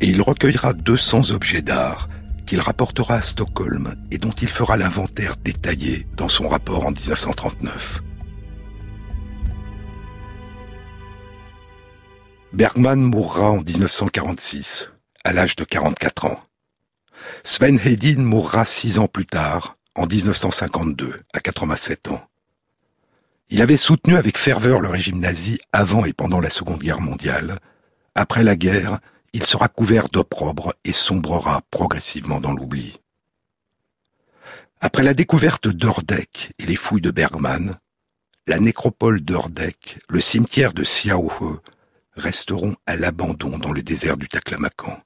Et 0.00 0.08
il 0.08 0.22
recueillera 0.22 0.72
200 0.72 1.32
objets 1.32 1.62
d'art 1.62 2.08
qu'il 2.46 2.60
rapportera 2.60 3.16
à 3.16 3.22
Stockholm 3.22 3.94
et 4.10 4.18
dont 4.18 4.32
il 4.40 4.48
fera 4.48 4.76
l'inventaire 4.76 5.36
détaillé 5.36 6.06
dans 6.16 6.28
son 6.28 6.48
rapport 6.48 6.86
en 6.86 6.92
1939. 6.92 8.02
Bergman 12.52 13.02
mourra 13.02 13.50
en 13.50 13.60
1946, 13.60 14.90
à 15.24 15.32
l'âge 15.32 15.56
de 15.56 15.64
44 15.64 16.26
ans. 16.26 16.40
Sven 17.44 17.78
Hedin 17.84 18.22
mourra 18.22 18.64
six 18.64 18.98
ans 18.98 19.08
plus 19.08 19.26
tard, 19.26 19.76
en 19.94 20.06
1952, 20.06 21.20
à 21.34 21.40
87 21.40 22.08
ans. 22.08 22.22
Il 23.48 23.60
avait 23.62 23.76
soutenu 23.76 24.16
avec 24.16 24.38
ferveur 24.38 24.80
le 24.80 24.88
régime 24.88 25.20
nazi 25.20 25.60
avant 25.72 26.04
et 26.04 26.12
pendant 26.12 26.40
la 26.40 26.50
Seconde 26.50 26.80
Guerre 26.80 27.00
mondiale. 27.00 27.58
Après 28.14 28.42
la 28.42 28.56
guerre, 28.56 29.00
il 29.36 29.44
sera 29.44 29.68
couvert 29.68 30.08
d'opprobre 30.08 30.72
et 30.86 30.94
sombrera 30.94 31.60
progressivement 31.70 32.40
dans 32.40 32.54
l'oubli. 32.54 32.98
Après 34.80 35.02
la 35.02 35.12
découverte 35.12 35.68
d'Ordek 35.68 36.54
et 36.58 36.64
les 36.64 36.74
fouilles 36.74 37.02
de 37.02 37.10
Bergman, 37.10 37.78
la 38.46 38.58
nécropole 38.58 39.20
d'Ordek, 39.20 39.98
le 40.08 40.22
cimetière 40.22 40.72
de 40.72 40.84
Siaohe, 40.84 41.60
resteront 42.14 42.76
à 42.86 42.96
l'abandon 42.96 43.58
dans 43.58 43.72
le 43.72 43.82
désert 43.82 44.16
du 44.16 44.26
Taklamakan. 44.26 44.98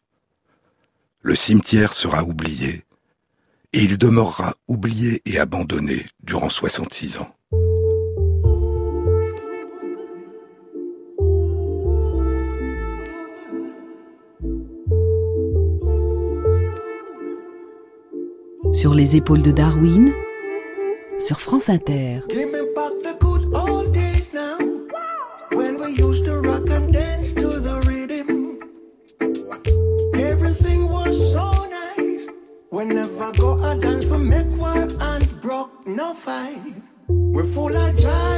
Le 1.22 1.34
cimetière 1.34 1.92
sera 1.92 2.22
oublié, 2.22 2.84
et 3.72 3.82
il 3.82 3.98
demeurera 3.98 4.54
oublié 4.68 5.22
et 5.24 5.40
abandonné 5.40 6.06
durant 6.22 6.50
66 6.50 7.16
ans. 7.16 7.34
Sur 18.72 18.94
les 18.94 19.16
épaules 19.16 19.42
de 19.42 19.50
Darwin, 19.50 20.12
sur 21.18 21.40
France 21.40 21.68
Inter. 21.68 22.20
Whenever 32.72 33.32
go 33.32 33.58
a 33.62 33.74
dance 33.76 34.04
for 34.08 34.18
make 34.18 34.46
war 34.56 34.88
and 35.00 35.42
broke 35.42 35.86
no 35.86 36.14
fight. 36.14 36.56
We're 37.08 37.44
full 37.44 37.76
of 37.76 37.96
joy 37.98 38.29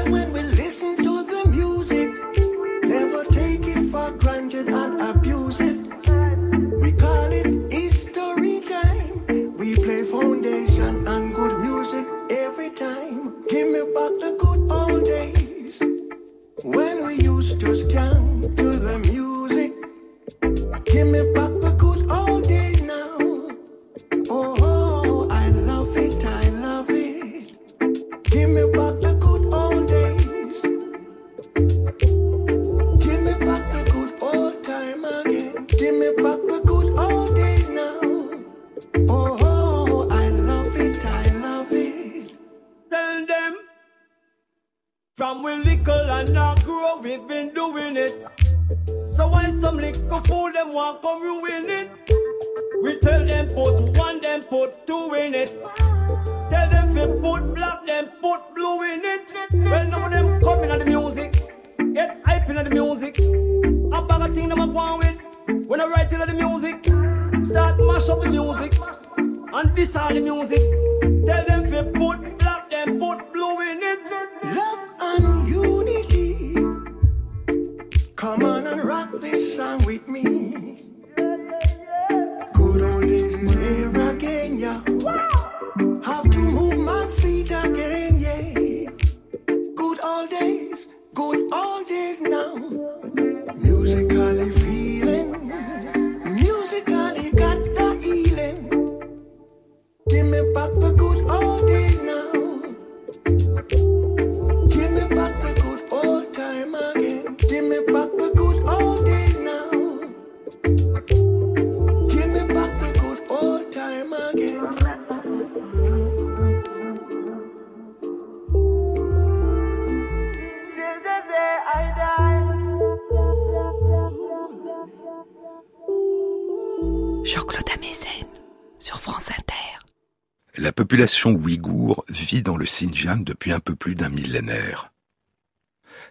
La 130.73 130.85
population 130.85 131.33
ouïghour 131.33 132.03
vit 132.09 132.43
dans 132.43 132.57
le 132.57 132.65
Xinjiang 132.65 133.25
depuis 133.25 133.53
un 133.53 133.61
peu 133.61 133.77
plus 133.77 133.95
d'un 133.95 134.09
millénaire. 134.09 134.91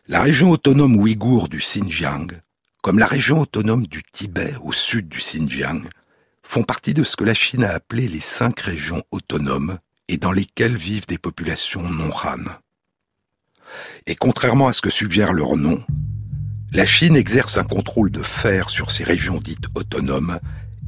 La 0.07 0.21
région 0.21 0.51
autonome 0.51 0.97
ouïghour 0.97 1.49
du 1.49 1.57
Xinjiang, 1.57 2.27
comme 2.83 2.99
la 2.99 3.07
région 3.07 3.39
autonome 3.39 3.87
du 3.87 4.03
Tibet 4.03 4.53
au 4.61 4.71
sud 4.71 5.09
du 5.09 5.17
Xinjiang, 5.17 5.89
font 6.43 6.61
partie 6.61 6.93
de 6.93 7.03
ce 7.03 7.15
que 7.15 7.23
la 7.23 7.33
Chine 7.33 7.63
a 7.63 7.71
appelé 7.71 8.07
les 8.07 8.19
cinq 8.19 8.59
régions 8.59 9.01
autonomes 9.09 9.79
et 10.07 10.17
dans 10.17 10.31
lesquelles 10.31 10.77
vivent 10.77 11.07
des 11.07 11.17
populations 11.17 11.81
non 11.81 12.11
Han. 12.23 12.45
Et 14.05 14.13
contrairement 14.13 14.67
à 14.67 14.73
ce 14.73 14.81
que 14.81 14.91
suggère 14.91 15.33
leur 15.33 15.57
nom, 15.57 15.83
la 16.71 16.85
Chine 16.85 17.15
exerce 17.15 17.57
un 17.57 17.63
contrôle 17.63 18.11
de 18.11 18.21
fer 18.21 18.69
sur 18.69 18.91
ces 18.91 19.05
régions 19.05 19.39
dites 19.39 19.65
autonomes 19.73 20.39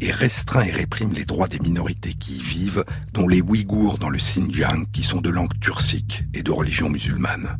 et 0.01 0.11
restreint 0.11 0.63
et 0.63 0.71
réprime 0.71 1.13
les 1.13 1.25
droits 1.25 1.47
des 1.47 1.59
minorités 1.59 2.13
qui 2.13 2.37
y 2.37 2.41
vivent, 2.41 2.83
dont 3.13 3.27
les 3.27 3.41
Ouïghours 3.41 3.97
dans 3.97 4.09
le 4.09 4.17
Xinjiang, 4.17 4.85
qui 4.91 5.03
sont 5.03 5.21
de 5.21 5.29
langue 5.29 5.57
turcique 5.59 6.25
et 6.33 6.43
de 6.43 6.51
religion 6.51 6.89
musulmane. 6.89 7.57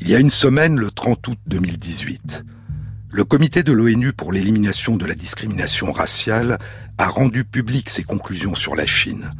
Il 0.00 0.08
y 0.08 0.14
a 0.14 0.18
une 0.18 0.30
semaine, 0.30 0.78
le 0.78 0.90
30 0.90 1.26
août 1.28 1.38
2018, 1.46 2.44
le 3.10 3.24
comité 3.24 3.62
de 3.62 3.72
l'ONU 3.72 4.12
pour 4.12 4.32
l'élimination 4.32 4.96
de 4.96 5.06
la 5.06 5.14
discrimination 5.14 5.92
raciale 5.92 6.58
a 6.98 7.08
rendu 7.08 7.44
public 7.44 7.90
ses 7.90 8.04
conclusions 8.04 8.54
sur 8.54 8.76
la 8.76 8.86
Chine 8.86 9.32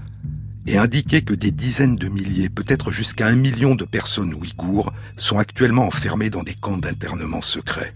et 0.68 0.76
indiqué 0.76 1.22
que 1.22 1.32
des 1.32 1.50
dizaines 1.50 1.96
de 1.96 2.08
milliers, 2.08 2.50
peut-être 2.50 2.90
jusqu'à 2.90 3.26
un 3.26 3.36
million 3.36 3.74
de 3.74 3.86
personnes 3.86 4.34
ouïghours 4.34 4.92
sont 5.16 5.38
actuellement 5.38 5.86
enfermées 5.86 6.28
dans 6.28 6.42
des 6.42 6.54
camps 6.54 6.76
d'internement 6.76 7.40
secrets. 7.40 7.94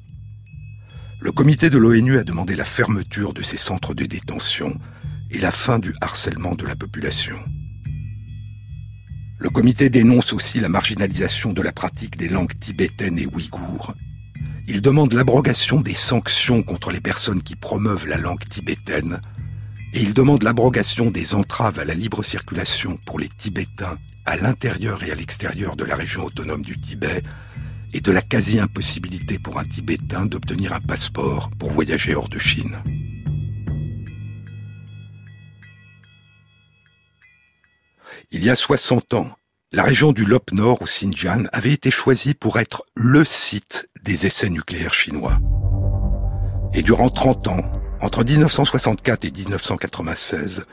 Le 1.22 1.30
comité 1.30 1.70
de 1.70 1.78
l'ONU 1.78 2.18
a 2.18 2.24
demandé 2.24 2.56
la 2.56 2.64
fermeture 2.64 3.32
de 3.32 3.44
ces 3.44 3.56
centres 3.56 3.94
de 3.94 4.06
détention 4.06 4.76
et 5.30 5.38
la 5.38 5.52
fin 5.52 5.78
du 5.78 5.94
harcèlement 6.00 6.56
de 6.56 6.66
la 6.66 6.74
population. 6.74 7.36
Le 9.38 9.48
comité 9.48 9.88
dénonce 9.88 10.32
aussi 10.32 10.58
la 10.58 10.68
marginalisation 10.68 11.52
de 11.52 11.62
la 11.62 11.70
pratique 11.70 12.16
des 12.16 12.28
langues 12.28 12.58
tibétaines 12.58 13.20
et 13.20 13.26
ouïghours. 13.26 13.94
Il 14.66 14.82
demande 14.82 15.12
l'abrogation 15.12 15.80
des 15.80 15.94
sanctions 15.94 16.64
contre 16.64 16.90
les 16.90 17.00
personnes 17.00 17.44
qui 17.44 17.54
promeuvent 17.54 18.08
la 18.08 18.18
langue 18.18 18.48
tibétaine 18.48 19.20
et 19.94 20.02
il 20.02 20.14
demande 20.14 20.42
l'abrogation 20.42 21.12
des 21.12 21.36
entraves 21.36 21.78
à 21.78 21.84
la 21.84 21.94
libre 21.94 22.24
circulation 22.24 22.98
pour 23.06 23.20
les 23.20 23.28
Tibétains 23.28 23.96
à 24.26 24.36
l'intérieur 24.36 25.04
et 25.04 25.12
à 25.12 25.14
l'extérieur 25.14 25.76
de 25.76 25.84
la 25.84 25.94
région 25.94 26.24
autonome 26.24 26.62
du 26.62 26.80
Tibet 26.80 27.22
et 27.92 28.00
de 28.00 28.12
la 28.12 28.22
quasi-impossibilité 28.22 29.38
pour 29.38 29.58
un 29.58 29.64
Tibétain 29.64 30.26
d'obtenir 30.26 30.72
un 30.72 30.80
passeport 30.80 31.50
pour 31.58 31.70
voyager 31.70 32.14
hors 32.14 32.28
de 32.28 32.38
Chine. 32.38 32.78
Il 38.30 38.42
y 38.44 38.50
a 38.50 38.56
60 38.56 39.14
ans, 39.14 39.30
la 39.72 39.82
région 39.82 40.12
du 40.12 40.24
Lop 40.24 40.52
Nord 40.52 40.80
au 40.82 40.86
Xinjiang 40.86 41.44
avait 41.52 41.72
été 41.72 41.90
choisie 41.90 42.34
pour 42.34 42.58
être 42.58 42.82
le 42.96 43.24
site 43.24 43.88
des 44.02 44.26
essais 44.26 44.48
nucléaires 44.48 44.94
chinois. 44.94 45.38
Et 46.74 46.82
durant 46.82 47.10
30 47.10 47.48
ans, 47.48 47.72
entre 48.00 48.24
1964 48.24 49.24
et 49.26 49.30
1996, 49.30 50.64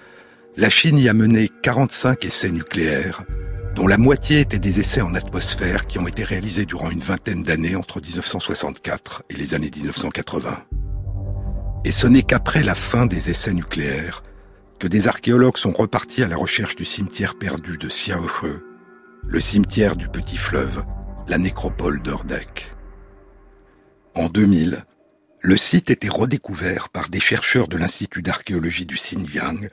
la 0.56 0.70
Chine 0.70 0.98
y 0.98 1.10
a 1.10 1.14
mené 1.14 1.52
45 1.62 2.26
essais 2.26 2.50
nucléaires, 2.50 3.24
dont 3.80 3.88
la 3.88 3.98
moitié 3.98 4.42
étaient 4.42 4.60
des 4.60 4.82
essais 4.82 5.00
en 5.00 5.16
atmosphère 5.16 5.88
qui 5.88 6.00
ont 6.00 6.08
été 6.08 6.26
réalisés 6.26 6.66
durant 6.66 6.92
une 6.92 7.00
vingtaine 7.00 7.44
d'années 7.44 7.78
entre 7.78 8.02
1964 8.02 9.24
et 9.30 9.38
les 9.38 9.54
années 9.54 9.72
1980. 9.74 10.66
Et 11.86 11.94
ce 11.94 12.06
n'est 12.06 12.24
qu'après 12.24 12.62
la 12.62 12.76
fin 12.76 13.06
des 13.06 13.30
essais 13.30 13.54
nucléaires 13.54 14.22
que 14.80 14.88
des 14.88 15.08
archéologues 15.08 15.56
sont 15.56 15.72
repartis 15.72 16.24
à 16.24 16.28
la 16.28 16.36
recherche 16.36 16.76
du 16.76 16.84
cimetière 16.84 17.36
perdu 17.36 17.78
de 17.78 17.88
Xiaohe, 17.88 18.62
le 19.26 19.40
cimetière 19.40 19.96
du 19.96 20.10
petit 20.10 20.36
fleuve, 20.36 20.84
la 21.30 21.38
nécropole 21.38 22.02
d'Ordek. 22.02 22.74
En 24.14 24.28
2000, 24.28 24.84
le 25.40 25.56
site 25.56 25.90
était 25.90 26.10
redécouvert 26.10 26.90
par 26.90 27.08
des 27.08 27.22
chercheurs 27.22 27.70
de 27.70 27.78
l'Institut 27.78 28.24
d'archéologie 28.24 28.86
du 28.86 28.96
Xinjiang 28.96 29.70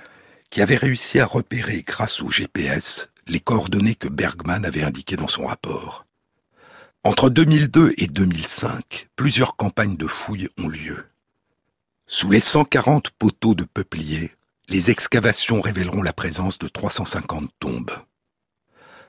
qui 0.50 0.62
avaient 0.62 0.76
réussi 0.76 1.18
à 1.18 1.26
repérer 1.26 1.82
grâce 1.84 2.22
au 2.22 2.30
GPS 2.30 3.08
les 3.26 3.40
coordonnées 3.40 3.94
que 3.94 4.08
Bergman 4.08 4.64
avait 4.64 4.82
indiquées 4.82 5.16
dans 5.16 5.28
son 5.28 5.46
rapport. 5.46 6.06
Entre 7.04 7.30
2002 7.30 7.94
et 7.98 8.06
2005, 8.06 9.08
plusieurs 9.16 9.56
campagnes 9.56 9.96
de 9.96 10.06
fouilles 10.06 10.48
ont 10.58 10.68
lieu. 10.68 11.04
Sous 12.06 12.30
les 12.30 12.40
140 12.40 13.10
poteaux 13.10 13.54
de 13.54 13.64
peupliers, 13.64 14.32
les 14.68 14.90
excavations 14.90 15.60
révéleront 15.60 16.02
la 16.02 16.12
présence 16.12 16.58
de 16.58 16.68
350 16.68 17.50
tombes. 17.60 17.92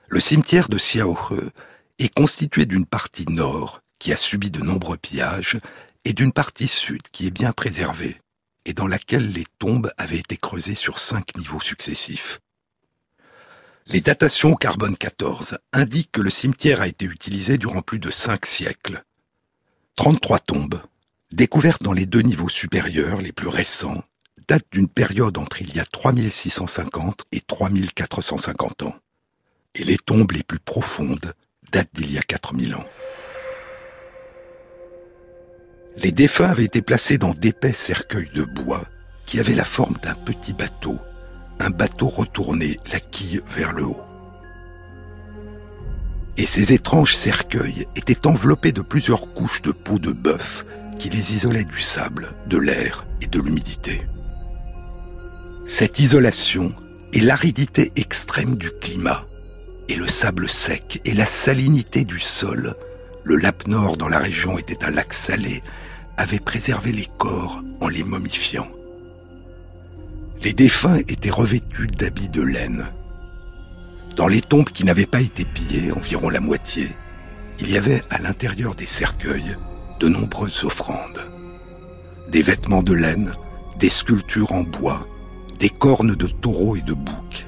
Le 0.08 0.20
cimetière 0.20 0.68
de 0.68 0.76
Xiaohe 0.76 1.50
est 1.98 2.14
constitué 2.14 2.66
d'une 2.66 2.86
partie 2.86 3.26
nord 3.26 3.80
qui 3.98 4.12
a 4.12 4.16
subi 4.16 4.50
de 4.50 4.60
nombreux 4.60 4.96
pillages 4.96 5.58
et 6.04 6.12
d'une 6.12 6.32
partie 6.32 6.68
sud 6.68 7.02
qui 7.12 7.26
est 7.26 7.32
bien 7.32 7.52
préservée 7.52 8.20
et 8.64 8.74
dans 8.74 8.86
laquelle 8.86 9.30
les 9.32 9.46
tombes 9.58 9.90
avaient 9.98 10.18
été 10.18 10.36
creusées 10.36 10.74
sur 10.74 10.98
cinq 10.98 11.36
niveaux 11.36 11.60
successifs. 11.60 12.38
Les 13.90 14.02
datations 14.02 14.54
carbone 14.54 14.98
14 14.98 15.56
indiquent 15.72 16.12
que 16.12 16.20
le 16.20 16.28
cimetière 16.28 16.82
a 16.82 16.88
été 16.88 17.06
utilisé 17.06 17.56
durant 17.56 17.80
plus 17.80 17.98
de 17.98 18.10
cinq 18.10 18.44
siècles. 18.44 19.02
33 19.96 20.40
tombes, 20.40 20.82
découvertes 21.32 21.82
dans 21.82 21.94
les 21.94 22.04
deux 22.04 22.20
niveaux 22.20 22.50
supérieurs 22.50 23.22
les 23.22 23.32
plus 23.32 23.48
récents, 23.48 24.02
datent 24.46 24.66
d'une 24.72 24.88
période 24.88 25.38
entre 25.38 25.62
il 25.62 25.74
y 25.74 25.80
a 25.80 25.86
3650 25.86 27.24
et 27.32 27.40
3450 27.40 28.82
ans. 28.82 28.94
Et 29.74 29.84
les 29.84 29.96
tombes 29.96 30.32
les 30.32 30.42
plus 30.42 30.60
profondes 30.60 31.32
datent 31.72 31.94
d'il 31.94 32.12
y 32.12 32.18
a 32.18 32.22
4000 32.22 32.74
ans. 32.74 32.86
Les 35.96 36.12
défunts 36.12 36.50
avaient 36.50 36.64
été 36.64 36.82
placés 36.82 37.16
dans 37.16 37.32
d'épais 37.32 37.72
cercueils 37.72 38.30
de 38.34 38.44
bois 38.44 38.86
qui 39.24 39.40
avaient 39.40 39.54
la 39.54 39.64
forme 39.64 39.96
d'un 40.02 40.14
petit 40.14 40.52
bateau, 40.52 40.98
un 41.60 41.70
bateau 41.70 42.08
retourné, 42.08 42.78
la 42.92 43.00
quille 43.00 43.40
vers 43.56 43.72
le 43.72 43.84
haut. 43.84 44.00
Et 46.36 46.46
ces 46.46 46.72
étranges 46.72 47.16
cercueils 47.16 47.86
étaient 47.96 48.26
enveloppés 48.26 48.72
de 48.72 48.80
plusieurs 48.80 49.32
couches 49.34 49.62
de 49.62 49.72
peau 49.72 49.98
de 49.98 50.12
bœuf 50.12 50.64
qui 50.98 51.08
les 51.10 51.34
isolaient 51.34 51.64
du 51.64 51.80
sable, 51.80 52.28
de 52.46 52.58
l'air 52.58 53.04
et 53.20 53.26
de 53.26 53.40
l'humidité. 53.40 54.02
Cette 55.66 55.98
isolation 55.98 56.72
et 57.12 57.20
l'aridité 57.20 57.92
extrême 57.96 58.56
du 58.56 58.70
climat, 58.70 59.24
et 59.88 59.96
le 59.96 60.06
sable 60.06 60.48
sec 60.48 61.00
et 61.04 61.14
la 61.14 61.26
salinité 61.26 62.04
du 62.04 62.20
sol, 62.20 62.74
le 63.24 63.36
lac 63.36 63.66
nord 63.66 63.96
dans 63.96 64.08
la 64.08 64.18
région 64.18 64.58
était 64.58 64.84
un 64.84 64.90
lac 64.90 65.12
salé, 65.12 65.62
avait 66.16 66.40
préservé 66.40 66.92
les 66.92 67.08
corps 67.18 67.62
en 67.80 67.88
les 67.88 68.04
momifiant. 68.04 68.68
Les 70.42 70.52
défunts 70.52 70.98
étaient 71.08 71.30
revêtus 71.30 71.88
d'habits 71.88 72.28
de 72.28 72.42
laine. 72.42 72.86
Dans 74.14 74.28
les 74.28 74.40
tombes 74.40 74.68
qui 74.68 74.84
n'avaient 74.84 75.06
pas 75.06 75.20
été 75.20 75.44
pillées, 75.44 75.90
environ 75.92 76.30
la 76.30 76.40
moitié, 76.40 76.88
il 77.60 77.70
y 77.70 77.76
avait 77.76 78.02
à 78.08 78.18
l'intérieur 78.18 78.76
des 78.76 78.86
cercueils 78.86 79.56
de 79.98 80.08
nombreuses 80.08 80.62
offrandes. 80.62 81.30
Des 82.30 82.42
vêtements 82.42 82.84
de 82.84 82.94
laine, 82.94 83.34
des 83.78 83.88
sculptures 83.88 84.52
en 84.52 84.62
bois, 84.62 85.08
des 85.58 85.70
cornes 85.70 86.14
de 86.14 86.26
taureaux 86.26 86.76
et 86.76 86.82
de 86.82 86.94
boucs, 86.94 87.46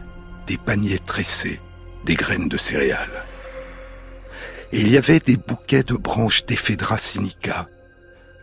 des 0.48 0.58
paniers 0.58 0.98
tressés, 0.98 1.60
des 2.06 2.14
graines 2.14 2.48
de 2.48 2.56
céréales. 2.56 3.24
Et 4.72 4.80
il 4.80 4.90
y 4.90 4.96
avait 4.96 5.20
des 5.20 5.36
bouquets 5.36 5.84
de 5.84 5.94
branches 5.94 6.44
d'Ephedra 6.44 6.98
sinica, 6.98 7.68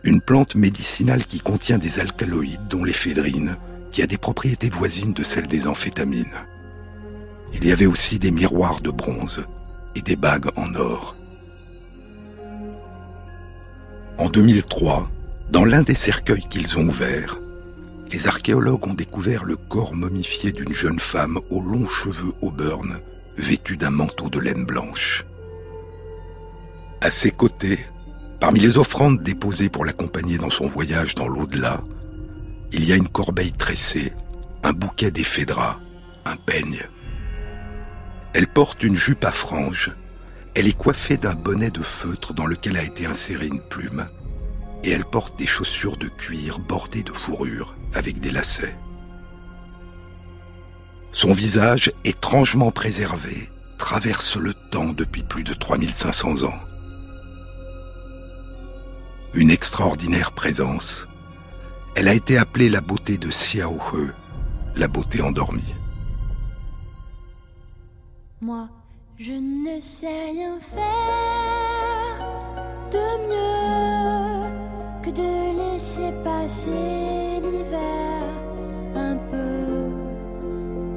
une 0.04 0.22
plante 0.22 0.54
médicinale 0.54 1.26
qui 1.26 1.40
contient 1.40 1.78
des 1.78 1.98
alcaloïdes 1.98 2.66
dont 2.68 2.84
l'éphédrine, 2.84 3.56
qui 3.98 4.02
a 4.04 4.06
des 4.06 4.16
propriétés 4.16 4.68
voisines 4.68 5.12
de 5.12 5.24
celles 5.24 5.48
des 5.48 5.66
amphétamines. 5.66 6.46
Il 7.52 7.66
y 7.66 7.72
avait 7.72 7.86
aussi 7.86 8.20
des 8.20 8.30
miroirs 8.30 8.80
de 8.80 8.92
bronze 8.92 9.44
et 9.96 10.02
des 10.02 10.14
bagues 10.14 10.50
en 10.54 10.72
or. 10.76 11.16
En 14.16 14.30
2003, 14.30 15.10
dans 15.50 15.64
l'un 15.64 15.82
des 15.82 15.96
cercueils 15.96 16.46
qu'ils 16.48 16.78
ont 16.78 16.86
ouverts, 16.86 17.40
les 18.12 18.28
archéologues 18.28 18.86
ont 18.86 18.94
découvert 18.94 19.44
le 19.44 19.56
corps 19.56 19.96
momifié 19.96 20.52
d'une 20.52 20.72
jeune 20.72 21.00
femme 21.00 21.40
aux 21.50 21.60
longs 21.60 21.88
cheveux 21.88 22.34
auburn, 22.40 23.00
vêtue 23.36 23.76
d'un 23.76 23.90
manteau 23.90 24.28
de 24.28 24.38
laine 24.38 24.64
blanche. 24.64 25.24
À 27.00 27.10
ses 27.10 27.32
côtés, 27.32 27.80
Parmi 28.40 28.60
les 28.60 28.78
offrandes 28.78 29.20
déposées 29.22 29.68
pour 29.68 29.84
l'accompagner 29.84 30.38
dans 30.38 30.50
son 30.50 30.66
voyage 30.66 31.16
dans 31.16 31.26
l'au-delà, 31.26 31.80
il 32.72 32.84
y 32.84 32.92
a 32.92 32.96
une 32.96 33.08
corbeille 33.08 33.52
tressée, 33.52 34.12
un 34.62 34.72
bouquet 34.72 35.10
d'éphédra, 35.10 35.80
un 36.24 36.36
peigne. 36.36 36.82
Elle 38.34 38.46
porte 38.46 38.82
une 38.82 38.96
jupe 38.96 39.24
à 39.24 39.32
franges. 39.32 39.92
Elle 40.54 40.68
est 40.68 40.76
coiffée 40.76 41.16
d'un 41.16 41.34
bonnet 41.34 41.70
de 41.70 41.82
feutre 41.82 42.34
dans 42.34 42.46
lequel 42.46 42.76
a 42.76 42.82
été 42.82 43.06
insérée 43.06 43.46
une 43.46 43.60
plume. 43.60 44.08
Et 44.84 44.90
elle 44.90 45.04
porte 45.04 45.38
des 45.38 45.46
chaussures 45.46 45.96
de 45.96 46.08
cuir 46.08 46.58
bordées 46.58 47.02
de 47.02 47.12
fourrure 47.12 47.74
avec 47.94 48.20
des 48.20 48.30
lacets. 48.30 48.76
Son 51.12 51.32
visage, 51.32 51.90
étrangement 52.04 52.70
préservé, 52.70 53.48
traverse 53.78 54.36
le 54.36 54.54
temps 54.54 54.92
depuis 54.92 55.22
plus 55.22 55.44
de 55.44 55.54
3500 55.54 56.44
ans 56.44 56.58
une 59.34 59.50
extraordinaire 59.50 60.32
présence. 60.32 61.06
Elle 62.00 62.06
a 62.06 62.14
été 62.14 62.38
appelée 62.38 62.68
la 62.68 62.80
beauté 62.80 63.18
de 63.18 63.26
Xiaohe, 63.26 64.12
la 64.76 64.86
beauté 64.86 65.20
endormie. 65.20 65.74
Moi, 68.40 68.68
je 69.18 69.32
ne 69.32 69.80
sais 69.80 70.30
rien 70.30 70.60
faire 70.60 72.28
de 72.92 73.06
mieux 73.26 74.52
que 75.02 75.10
de 75.10 75.72
laisser 75.72 76.12
passer 76.22 77.40
l'hiver 77.42 78.28
un 78.94 79.16
peu, 79.32 79.90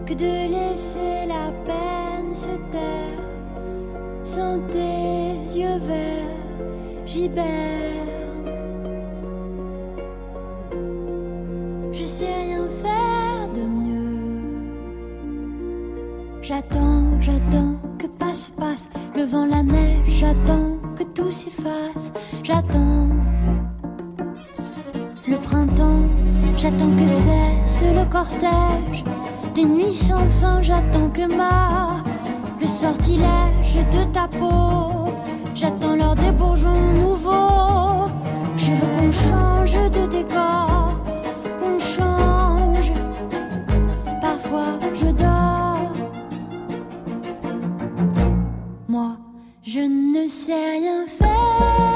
que 0.06 0.14
de 0.14 0.52
laisser 0.52 1.26
la 1.26 1.52
peine 1.66 2.36
se 2.36 2.56
taire 2.72 3.26
sans 4.24 4.60
tes 4.68 5.58
yeux 5.58 5.80
verts, 5.80 7.42
rien 12.26 12.68
faire 12.82 13.48
de 13.54 13.62
mieux. 13.62 14.42
J'attends, 16.42 17.04
j'attends 17.20 17.76
que 17.98 18.08
passe, 18.08 18.52
passe 18.58 18.90
le 19.16 19.24
vent, 19.24 19.46
la 19.46 19.64
neige, 19.64 20.08
j'attends 20.08 20.78
que 20.96 21.04
tout 21.04 21.32
s'efface, 21.32 22.12
j'attends 22.44 23.10
le 25.28 25.38
printemps, 25.38 26.02
j'attends 26.58 26.90
que 26.90 27.08
cesse 27.08 27.84
le 27.84 28.06
cortège. 28.10 29.04
Des 29.56 29.66
nuits 29.66 29.94
sans 29.94 30.28
fin, 30.30 30.62
j'attends 30.62 31.10
que 31.10 31.26
ma 31.36 32.04
le 32.60 32.68
sortilège 32.68 33.76
de 33.92 34.04
ta 34.14 34.28
peau, 34.28 35.12
j'attends 35.56 35.96
l'heure 35.96 36.16
des 36.16 36.32
bourgeons 36.32 36.94
nouveaux, 36.94 38.08
je 38.58 38.72
veux 38.72 38.88
qu'on 38.96 39.12
change 39.12 39.90
de 39.90 40.06
décor 40.08 41.01
Je 49.74 49.80
ne 49.80 50.28
sais 50.28 50.72
rien 50.72 51.08
faire. 51.08 51.91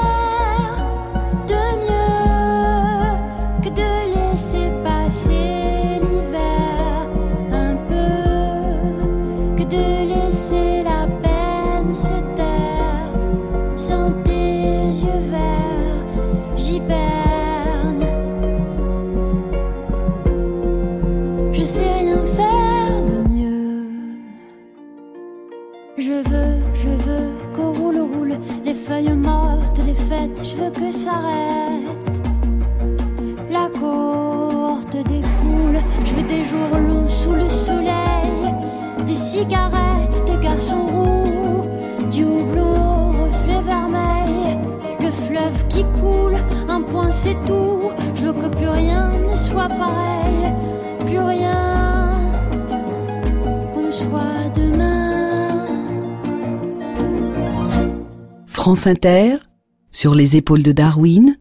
Sur 59.90 60.14
les 60.14 60.36
épaules 60.36 60.62
de 60.62 60.70
Darwin, 60.70 61.36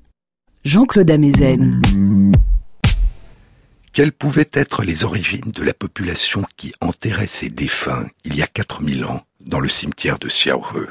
Jean-Claude 0.64 1.12
Amezen. 1.12 1.80
Quelles 3.93 4.14
pouvaient 4.14 4.50
être 4.52 4.84
les 4.84 5.04
origines 5.04 5.52
de 5.52 5.62
la 5.62 5.76
population 5.76 6.43
qui 6.58 6.74
enterrait 6.82 7.28
ses 7.28 7.50
défunts 7.50 8.08
il 8.24 8.36
y 8.36 8.41
a 8.41 8.48
4000 8.48 9.06
ans 9.06 9.22
dans 9.41 9.60
le 9.60 9.70
cimetière 9.70 10.18
de 10.18 10.28
Xiaohe? 10.28 10.89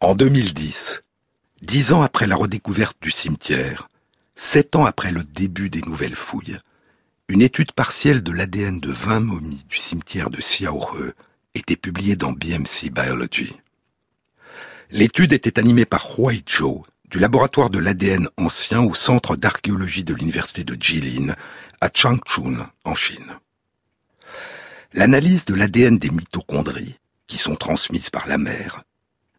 En 0.00 0.14
2010, 0.14 1.02
dix 1.62 1.94
ans 1.94 2.02
après 2.02 2.26
la 2.26 2.36
redécouverte 2.36 2.98
du 3.00 3.10
cimetière, 3.10 3.88
sept 4.34 4.76
ans 4.76 4.84
après 4.84 5.10
le 5.10 5.24
début 5.24 5.70
des 5.70 5.80
nouvelles 5.80 6.16
fouilles, 6.16 6.58
une 7.28 7.40
étude 7.40 7.72
partielle 7.72 8.22
de 8.22 8.32
l'ADN 8.32 8.78
de 8.78 8.92
20 8.92 9.20
momies 9.20 9.64
du 9.70 9.78
cimetière 9.78 10.28
de 10.28 10.36
Xiaohe 10.36 11.14
était 11.54 11.76
publiée 11.76 12.14
dans 12.14 12.32
BMC 12.32 12.90
Biology. 12.92 13.56
L'étude 14.90 15.34
était 15.34 15.58
animée 15.58 15.84
par 15.84 16.18
Huai 16.18 16.42
Zhou, 16.48 16.82
du 17.10 17.18
laboratoire 17.18 17.68
de 17.68 17.78
l'ADN 17.78 18.26
ancien 18.38 18.80
au 18.80 18.94
centre 18.94 19.36
d'archéologie 19.36 20.02
de 20.02 20.14
l'université 20.14 20.64
de 20.64 20.80
Jilin, 20.80 21.34
à 21.82 21.90
Changchun, 21.92 22.70
en 22.84 22.94
Chine. 22.94 23.38
L'analyse 24.94 25.44
de 25.44 25.54
l'ADN 25.54 25.98
des 25.98 26.08
mitochondries, 26.08 26.98
qui 27.26 27.36
sont 27.36 27.56
transmises 27.56 28.08
par 28.08 28.26
la 28.28 28.38
mère, 28.38 28.82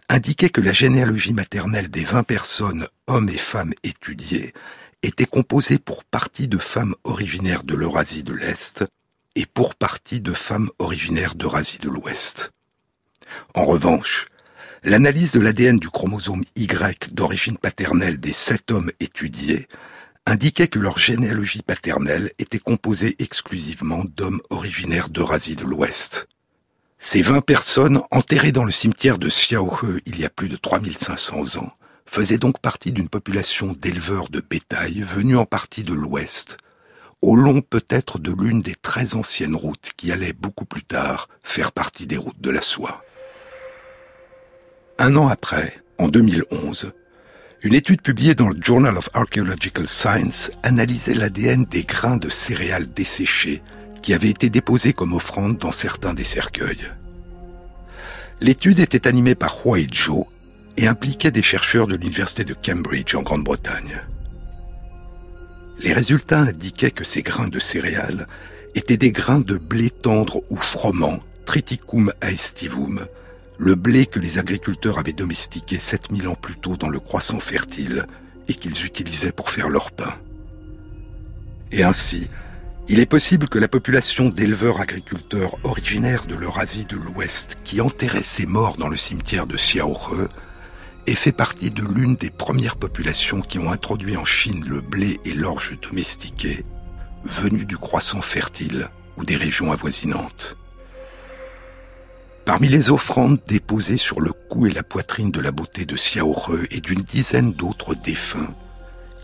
indiquait 0.08 0.50
que 0.50 0.62
la 0.62 0.72
généalogie 0.74 1.34
maternelle 1.34 1.89
des 1.89 2.04
20 2.04 2.24
personnes, 2.24 2.88
hommes 3.08 3.30
et 3.30 3.38
femmes 3.38 3.74
étudiées, 3.82 4.54
était 5.02 5.26
composée 5.26 5.80
pour 5.80 6.04
partie 6.04 6.47
de 6.47 6.60
femmes 6.60 6.93
originaires 7.04 7.64
de 7.64 7.74
l'Eurasie 7.74 8.24
de 8.24 8.34
l'Est 8.34 8.86
et 9.36 9.47
pour 9.47 9.74
partie 9.74 10.22
de 10.22 10.34
femmes 10.34 10.70
originaires 10.78 11.34
d'Eurasie 11.34 11.80
de 11.80 11.89
l'Ouest. 11.89 12.52
En 13.56 13.66
revanche, 13.66 14.28
L'analyse 14.86 15.34
de 15.34 15.41
l'ADN 15.41 15.77
du 15.77 15.89
chromosome 15.89 16.45
Y 16.55 17.11
d'origine 17.11 17.57
paternelle 17.57 18.17
des 18.17 18.32
sept 18.32 18.71
hommes 18.71 18.91
étudiés 19.01 19.67
indiquait 20.25 20.69
que 20.69 20.80
leur 20.80 20.97
généalogie 20.97 21.61
paternelle 21.61 22.32
était 22.39 22.59
composée 22.59 23.13
exclusivement 23.19 24.05
d'hommes 24.05 24.39
originaires 24.49 25.09
d'Eurasie 25.09 25.57
de 25.57 25.65
l'Ouest. 25.65 26.30
Ces 26.97 27.21
20 27.21 27.41
personnes 27.41 28.01
enterrées 28.09 28.53
dans 28.53 28.63
le 28.63 28.71
cimetière 28.71 29.17
de 29.17 29.27
Xiaohe 29.27 29.99
il 30.05 30.17
y 30.17 30.23
a 30.23 30.30
plus 30.30 30.47
de 30.47 30.55
3500 30.55 31.57
ans 31.57 31.73
faisaient 32.05 32.38
donc 32.38 32.59
partie 32.59 32.93
d'une 32.93 33.09
population 33.09 33.73
d'éleveurs 33.73 34.30
de 34.30 34.39
bétail 34.39 35.01
venus 35.01 35.38
en 35.38 35.45
partie 35.45 35.84
de 35.84 35.93
l'Ouest, 35.93 36.55
au 37.21 37.36
long 37.36 37.59
peut-être 37.59 38.17
de 38.17 38.32
l'une 38.32 38.61
des 38.61 38.75
très 38.75 39.15
anciennes 39.15 39.55
routes 39.55 39.91
qui 39.97 40.13
allaient 40.13 40.32
beaucoup 40.32 40.65
plus 40.65 40.84
tard 40.84 41.27
faire 41.43 41.73
partie 41.73 42.07
des 42.07 42.17
routes 42.17 42.39
de 42.39 42.49
la 42.49 42.61
soie. 42.61 43.03
Un 45.02 45.16
an 45.16 45.30
après, 45.30 45.82
en 45.97 46.10
2011, 46.10 46.91
une 47.62 47.74
étude 47.74 48.02
publiée 48.02 48.36
dans 48.36 48.50
le 48.50 48.62
Journal 48.62 48.97
of 48.97 49.10
Archaeological 49.14 49.88
Science 49.88 50.52
analysait 50.62 51.14
l'ADN 51.14 51.64
des 51.64 51.84
grains 51.84 52.18
de 52.18 52.28
céréales 52.28 52.91
desséchés 52.93 53.64
qui 54.02 54.14
avaient 54.14 54.30
été 54.30 54.50
déposés 54.50 54.91
comme 54.91 55.14
offrande 55.14 55.58
dans 55.58 55.72
certains 55.72 56.14
des 56.14 56.26
cercueils. 56.26 56.91
L'étude 58.41 58.82
était 58.82 59.08
animée 59.08 59.36
par 59.36 59.66
Huai 59.66 59.88
Zhou 59.89 60.28
et 60.76 60.86
impliquait 60.88 61.32
des 61.32 61.43
chercheurs 61.43 61.88
de 61.88 61.95
l'université 61.95 62.43
de 62.43 62.54
Cambridge 62.54 63.16
en 63.16 63.22
Grande-Bretagne. 63.22 64.02
Les 65.80 65.93
résultats 65.93 66.41
indiquaient 66.41 66.91
que 66.91 67.06
ces 67.06 67.22
grains 67.22 67.47
de 67.47 67.60
céréales 67.60 68.28
étaient 68.76 68.97
des 68.97 69.14
grains 69.14 69.39
de 69.39 69.56
blé 69.56 69.91
tendre 69.91 70.41
ou 70.50 70.58
froment, 70.58 71.20
Triticum 71.45 72.12
aestivum, 72.22 73.08
le 73.60 73.76
blé 73.76 74.05
que 74.05 74.20
les 74.20 74.38
agriculteurs 74.38 74.99
avaient 74.99 75.12
domestiqué 75.12 75.78
7000 75.78 76.30
ans 76.30 76.36
plus 76.36 76.55
tôt 76.55 76.78
dans 76.78 76.88
le 76.88 76.99
croissant 76.99 77.41
fertile 77.41 78.05
et 78.47 78.55
qu'ils 78.55 78.86
utilisaient 78.86 79.34
pour 79.34 79.51
faire 79.51 79.70
leur 79.70 79.91
pain. 79.91 80.16
Et 81.74 81.84
ainsi, 81.84 82.30
il 82.88 82.99
est 82.99 83.05
possible 83.05 83.49
que 83.49 83.60
la 83.60 83.68
population 83.68 84.30
d'éleveurs-agriculteurs 84.30 85.57
originaires 85.64 86.26
de 86.26 86.36
l'Eurasie 86.36 86.86
de 86.86 86.95
l'Ouest 86.95 87.57
qui 87.66 87.82
enterraient 87.82 88.24
ses 88.24 88.45
morts 88.45 88.78
dans 88.78 88.88
le 88.88 88.97
cimetière 88.97 89.45
de 89.45 89.57
Xiaohe 89.57 90.30
ait 91.05 91.16
fait 91.16 91.34
partie 91.34 91.70
de 91.70 91.84
l'une 91.84 92.16
des 92.16 92.30
premières 92.30 92.78
populations 92.78 93.41
qui 93.41 93.60
ont 93.60 93.72
introduit 93.72 94.16
en 94.16 94.26
Chine 94.26 94.66
le 94.68 94.80
blé 94.80 95.20
et 95.26 95.34
l'orge 95.34 95.78
domestiqués, 95.82 96.64
venus 97.26 97.68
du 97.68 97.78
croissant 97.78 98.22
fertile 98.22 98.89
ou 99.18 99.26
des 99.26 99.36
régions 99.36 99.74
avoisinantes. 99.74 100.55
Parmi 102.50 102.68
les 102.68 102.89
offrandes 102.89 103.39
déposées 103.45 104.00
sur 104.00 104.22
le 104.22 104.34
cou 104.34 104.66
et 104.66 104.72
la 104.72 104.82
poitrine 104.82 105.30
de 105.30 105.39
la 105.39 105.52
beauté 105.52 105.86
de 105.86 105.93
Xiaohe 105.93 106.66
et 106.72 106.82
d'une 106.82 107.04
dizaine 107.04 107.54
d'autres 107.54 107.93
défunts, 107.93 108.56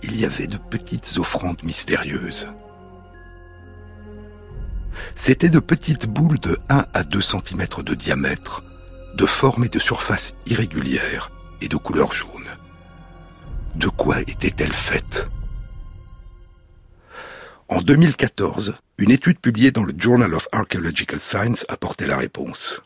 il 0.03 0.15
y 0.15 0.25
avait 0.25 0.45
de 0.45 0.57
petites 0.57 1.17
offrandes 1.17 1.63
mystérieuses. 1.63 2.47
C'étaient 5.15 5.49
de 5.49 5.57
petites 5.57 6.05
boules 6.05 6.39
de 6.39 6.59
1 6.69 6.85
à 6.93 7.03
2 7.03 7.19
cm 7.19 7.65
de 7.83 7.95
diamètre, 7.95 8.63
de 9.15 9.25
forme 9.25 9.63
et 9.63 9.69
de 9.69 9.79
surface 9.79 10.35
irrégulières 10.45 11.31
et 11.61 11.67
de 11.67 11.77
couleur 11.77 12.13
jaune. 12.13 12.29
De 13.73 13.87
quoi 13.87 14.21
étaient-elles 14.21 14.71
faites 14.71 15.27
En 17.69 17.81
2014, 17.81 18.75
une 18.99 19.09
étude 19.09 19.39
publiée 19.39 19.71
dans 19.71 19.83
le 19.83 19.95
Journal 19.97 20.31
of 20.35 20.47
Archaeological 20.51 21.19
Science 21.19 21.65
apportait 21.69 22.05
la 22.05 22.17
réponse. 22.17 22.83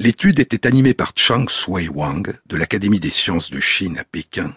L'étude 0.00 0.38
était 0.38 0.68
animée 0.68 0.94
par 0.94 1.10
Chang 1.16 1.48
Sui 1.48 1.88
Wang 1.88 2.32
de 2.46 2.56
l'Académie 2.56 3.00
des 3.00 3.10
sciences 3.10 3.50
de 3.50 3.58
Chine 3.58 3.98
à 3.98 4.04
Pékin 4.04 4.54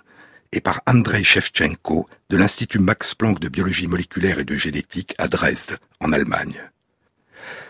et 0.51 0.61
par 0.61 0.81
Andrei 0.85 1.23
Shevchenko 1.23 2.07
de 2.29 2.37
l'Institut 2.37 2.77
Max 2.77 3.15
Planck 3.15 3.39
de 3.39 3.49
biologie 3.49 3.87
moléculaire 3.87 4.37
et 4.37 4.45
de 4.45 4.53
génétique 4.53 5.15
à 5.17 5.27
Dresde, 5.27 5.79
en 5.99 6.13
Allemagne. 6.13 6.69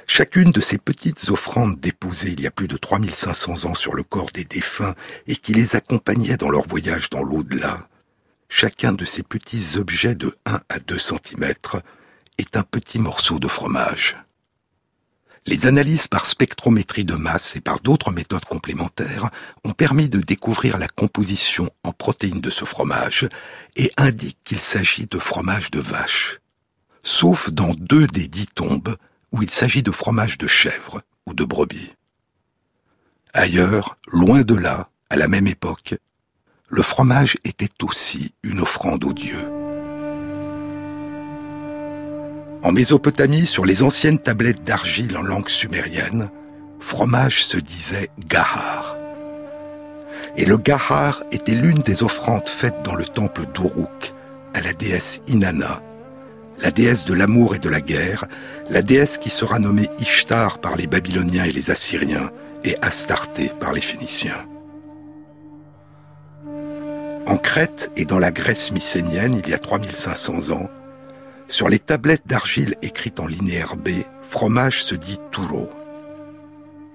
Chacune 0.05 0.51
de 0.51 0.59
ces 0.59 0.79
petites 0.79 1.29
offrandes 1.29 1.79
déposées 1.79 2.33
il 2.33 2.41
y 2.41 2.47
a 2.47 2.51
plus 2.51 2.67
de 2.67 2.75
3500 2.75 3.63
ans 3.63 3.73
sur 3.73 3.95
le 3.95 4.03
corps 4.03 4.31
des 4.33 4.43
défunts 4.43 4.95
et 5.27 5.37
qui 5.37 5.53
les 5.53 5.77
accompagnaient 5.77 6.35
dans 6.35 6.49
leur 6.49 6.67
voyage 6.67 7.09
dans 7.09 7.23
l'au-delà, 7.23 7.87
chacun 8.49 8.91
de 8.91 9.05
ces 9.05 9.23
petits 9.23 9.77
objets 9.77 10.15
de 10.15 10.35
1 10.45 10.59
à 10.67 10.79
2 10.79 10.99
cm 10.99 11.53
est 12.37 12.57
un 12.57 12.63
petit 12.63 12.99
morceau 12.99 13.39
de 13.39 13.47
fromage. 13.47 14.17
Les 15.47 15.65
analyses 15.65 16.07
par 16.07 16.27
spectrométrie 16.27 17.03
de 17.03 17.15
masse 17.15 17.55
et 17.55 17.61
par 17.61 17.79
d'autres 17.79 18.11
méthodes 18.11 18.45
complémentaires 18.45 19.31
ont 19.63 19.73
permis 19.73 20.07
de 20.07 20.19
découvrir 20.19 20.77
la 20.77 20.87
composition 20.87 21.71
en 21.83 21.91
protéines 21.91 22.41
de 22.41 22.51
ce 22.51 22.63
fromage 22.63 23.27
et 23.75 23.91
indiquent 23.97 24.43
qu'il 24.43 24.59
s'agit 24.59 25.07
de 25.07 25.17
fromage 25.17 25.71
de 25.71 25.79
vache. 25.79 26.39
Sauf 27.01 27.49
dans 27.49 27.73
deux 27.73 28.05
des 28.05 28.27
dix 28.27 28.45
tombes 28.45 28.95
où 29.31 29.41
il 29.41 29.49
s'agit 29.49 29.81
de 29.81 29.91
fromage 29.91 30.37
de 30.37 30.47
chèvre 30.47 31.01
ou 31.25 31.33
de 31.33 31.43
brebis. 31.43 31.93
Ailleurs, 33.33 33.97
loin 34.07 34.41
de 34.41 34.55
là, 34.55 34.89
à 35.09 35.15
la 35.15 35.27
même 35.27 35.47
époque, 35.47 35.95
le 36.69 36.83
fromage 36.83 37.37
était 37.43 37.83
aussi 37.83 38.33
une 38.43 38.59
offrande 38.59 39.03
aux 39.03 39.13
dieux. 39.13 39.60
En 42.63 42.71
Mésopotamie, 42.71 43.47
sur 43.47 43.65
les 43.65 43.81
anciennes 43.81 44.19
tablettes 44.19 44.63
d'argile 44.63 45.17
en 45.17 45.23
langue 45.23 45.49
sumérienne, 45.49 46.29
fromage 46.79 47.43
se 47.43 47.57
disait 47.57 48.09
gahar. 48.27 48.95
Et 50.37 50.45
le 50.45 50.57
gahar 50.57 51.23
était 51.31 51.55
l'une 51.55 51.79
des 51.79 52.03
offrandes 52.03 52.47
faites 52.47 52.83
dans 52.83 52.93
le 52.93 53.05
temple 53.05 53.47
d'Uruk 53.53 54.13
à 54.53 54.61
la 54.61 54.73
déesse 54.73 55.21
Inanna, 55.27 55.81
la 56.61 56.69
déesse 56.69 57.05
de 57.05 57.15
l'amour 57.15 57.55
et 57.55 57.59
de 57.59 57.69
la 57.69 57.81
guerre, 57.81 58.27
la 58.69 58.83
déesse 58.83 59.17
qui 59.17 59.31
sera 59.31 59.57
nommée 59.57 59.89
Ishtar 59.99 60.59
par 60.59 60.75
les 60.75 60.85
Babyloniens 60.85 61.45
et 61.45 61.51
les 61.51 61.71
Assyriens 61.71 62.29
et 62.63 62.75
Astarté 62.83 63.51
par 63.59 63.73
les 63.73 63.81
Phéniciens. 63.81 64.45
En 67.25 67.37
Crète 67.37 67.91
et 67.95 68.05
dans 68.05 68.19
la 68.19 68.31
Grèce 68.31 68.71
mycénienne, 68.71 69.41
il 69.43 69.49
y 69.49 69.53
a 69.53 69.57
3500 69.57 70.51
ans, 70.51 70.69
sur 71.51 71.67
les 71.67 71.79
tablettes 71.79 72.25
d'argile 72.25 72.75
écrites 72.81 73.19
en 73.19 73.27
linéaire 73.27 73.75
B, 73.75 73.89
fromage 74.23 74.83
se 74.83 74.95
dit 74.95 75.19
toulo. 75.31 75.69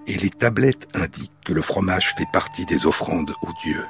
Et 0.06 0.16
les 0.16 0.30
tablettes 0.30 0.88
indiquent 0.94 1.40
que 1.44 1.52
le 1.52 1.62
fromage 1.62 2.14
fait 2.16 2.28
partie 2.32 2.64
des 2.64 2.86
offrandes 2.86 3.32
aux 3.42 3.52
dieux. 3.64 3.84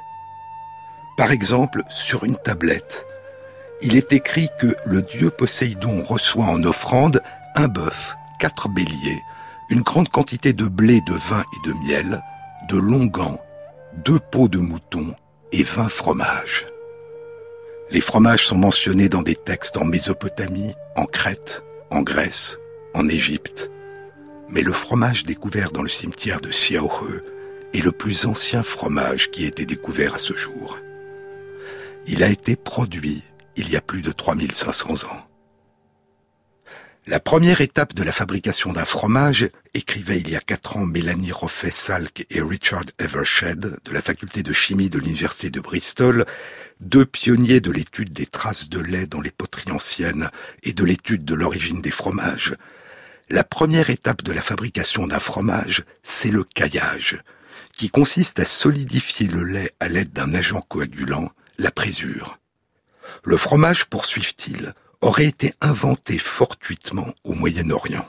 Par 1.17 1.31
exemple, 1.31 1.83
sur 1.89 2.25
une 2.25 2.37
tablette, 2.37 3.07
il 3.81 3.97
est 3.97 4.13
écrit 4.13 4.49
que 4.59 4.75
le 4.87 5.03
dieu 5.03 5.31
Poséidon 5.31 6.03
reçoit 6.03 6.47
en 6.47 6.63
offrande 6.65 7.23
un 7.55 7.69
bœuf, 7.69 8.17
quatre 8.41 8.69
béliers, 8.69 9.23
une 9.71 9.83
grande 9.83 10.09
quantité 10.09 10.53
de 10.53 10.67
blé, 10.67 11.01
de 11.07 11.15
vin 11.15 11.43
et 11.43 11.69
de 11.69 11.75
miel, 11.75 12.23
de 12.69 12.77
longs 12.77 13.07
gants, 13.07 13.41
deux 14.05 14.19
pots 14.19 14.49
de 14.49 14.59
mouton 14.59 15.15
et 15.53 15.63
vingt 15.63 15.89
fromages. 15.89 16.67
Les 17.91 18.01
fromages 18.01 18.47
sont 18.47 18.57
mentionnés 18.57 19.09
dans 19.09 19.23
des 19.23 19.37
textes 19.37 19.77
en 19.77 19.85
Mésopotamie, 19.85 20.75
en 20.97 21.07
Crète, 21.07 21.63
en 21.91 22.03
Grèce, 22.03 22.59
en 22.95 23.09
Égypte. 23.09 23.71
Mais 24.49 24.63
le 24.63 24.73
fromage 24.73 25.23
découvert 25.25 25.71
dans 25.71 25.83
le 25.83 25.89
cimetière 25.89 26.41
de 26.41 26.51
Siaohe 26.51 27.23
est 27.73 27.85
le 27.85 27.93
plus 27.93 28.27
ancien 28.27 28.65
fromage 28.65 29.31
qui 29.31 29.45
ait 29.45 29.49
été 29.49 29.67
découvert 29.67 30.15
à 30.15 30.19
ce 30.19 30.35
jour. 30.35 30.79
Il 32.07 32.25
a 32.25 32.29
été 32.29 32.57
produit 32.57 33.23
il 33.55 33.71
y 33.71 33.77
a 33.77 33.81
plus 33.81 34.03
de 34.03 34.11
3500 34.11 35.07
ans. 35.09 35.21
La 37.07 37.21
première 37.21 37.61
étape 37.61 37.95
de 37.95 38.03
la 38.03 38.11
fabrication 38.11 38.73
d'un 38.73 38.85
fromage, 38.85 39.49
écrivaient 39.75 40.19
il 40.19 40.31
y 40.31 40.35
a 40.37 40.41
quatre 40.41 40.77
ans 40.77 40.87
Mélanie 40.87 41.31
Roffet-Salk 41.31 42.27
et 42.31 42.41
Richard 42.41 42.87
Evershed 42.99 43.79
de 43.85 43.93
la 43.93 44.03
faculté 44.03 44.43
de 44.43 44.53
chimie 44.53 44.91
de 44.91 44.99
l'université 44.99 45.51
de 45.51 45.61
Bristol, 45.61 46.25
deux 46.81 47.07
pionniers 47.07 47.61
de 47.61 47.71
l'étude 47.71 48.13
des 48.13 48.27
traces 48.27 48.69
de 48.69 48.81
lait 48.81 49.07
dans 49.07 49.21
les 49.21 49.31
poteries 49.31 49.71
anciennes 49.71 50.31
et 50.63 50.73
de 50.73 50.85
l'étude 50.85 51.25
de 51.25 51.35
l'origine 51.35 51.81
des 51.81 51.91
fromages. 51.91 52.55
La 53.29 53.45
première 53.45 53.91
étape 53.91 54.23
de 54.23 54.33
la 54.33 54.43
fabrication 54.43 55.07
d'un 55.07 55.19
fromage, 55.19 55.85
c'est 56.03 56.31
le 56.31 56.45
caillage, 56.45 57.19
qui 57.77 57.91
consiste 57.91 58.39
à 58.39 58.45
solidifier 58.45 59.27
le 59.27 59.43
lait 59.43 59.73
à 59.81 59.89
l'aide 59.89 60.13
d'un 60.13 60.33
agent 60.33 60.61
coagulant, 60.63 61.31
la 61.59 61.71
présure. 61.71 62.39
Le 63.25 63.37
fromage, 63.37 63.87
poursuivent-ils, 63.87 64.75
aurait 65.01 65.27
été 65.27 65.55
inventé 65.61 66.19
fortuitement 66.19 67.13
au 67.25 67.35
Moyen-Orient. 67.35 68.07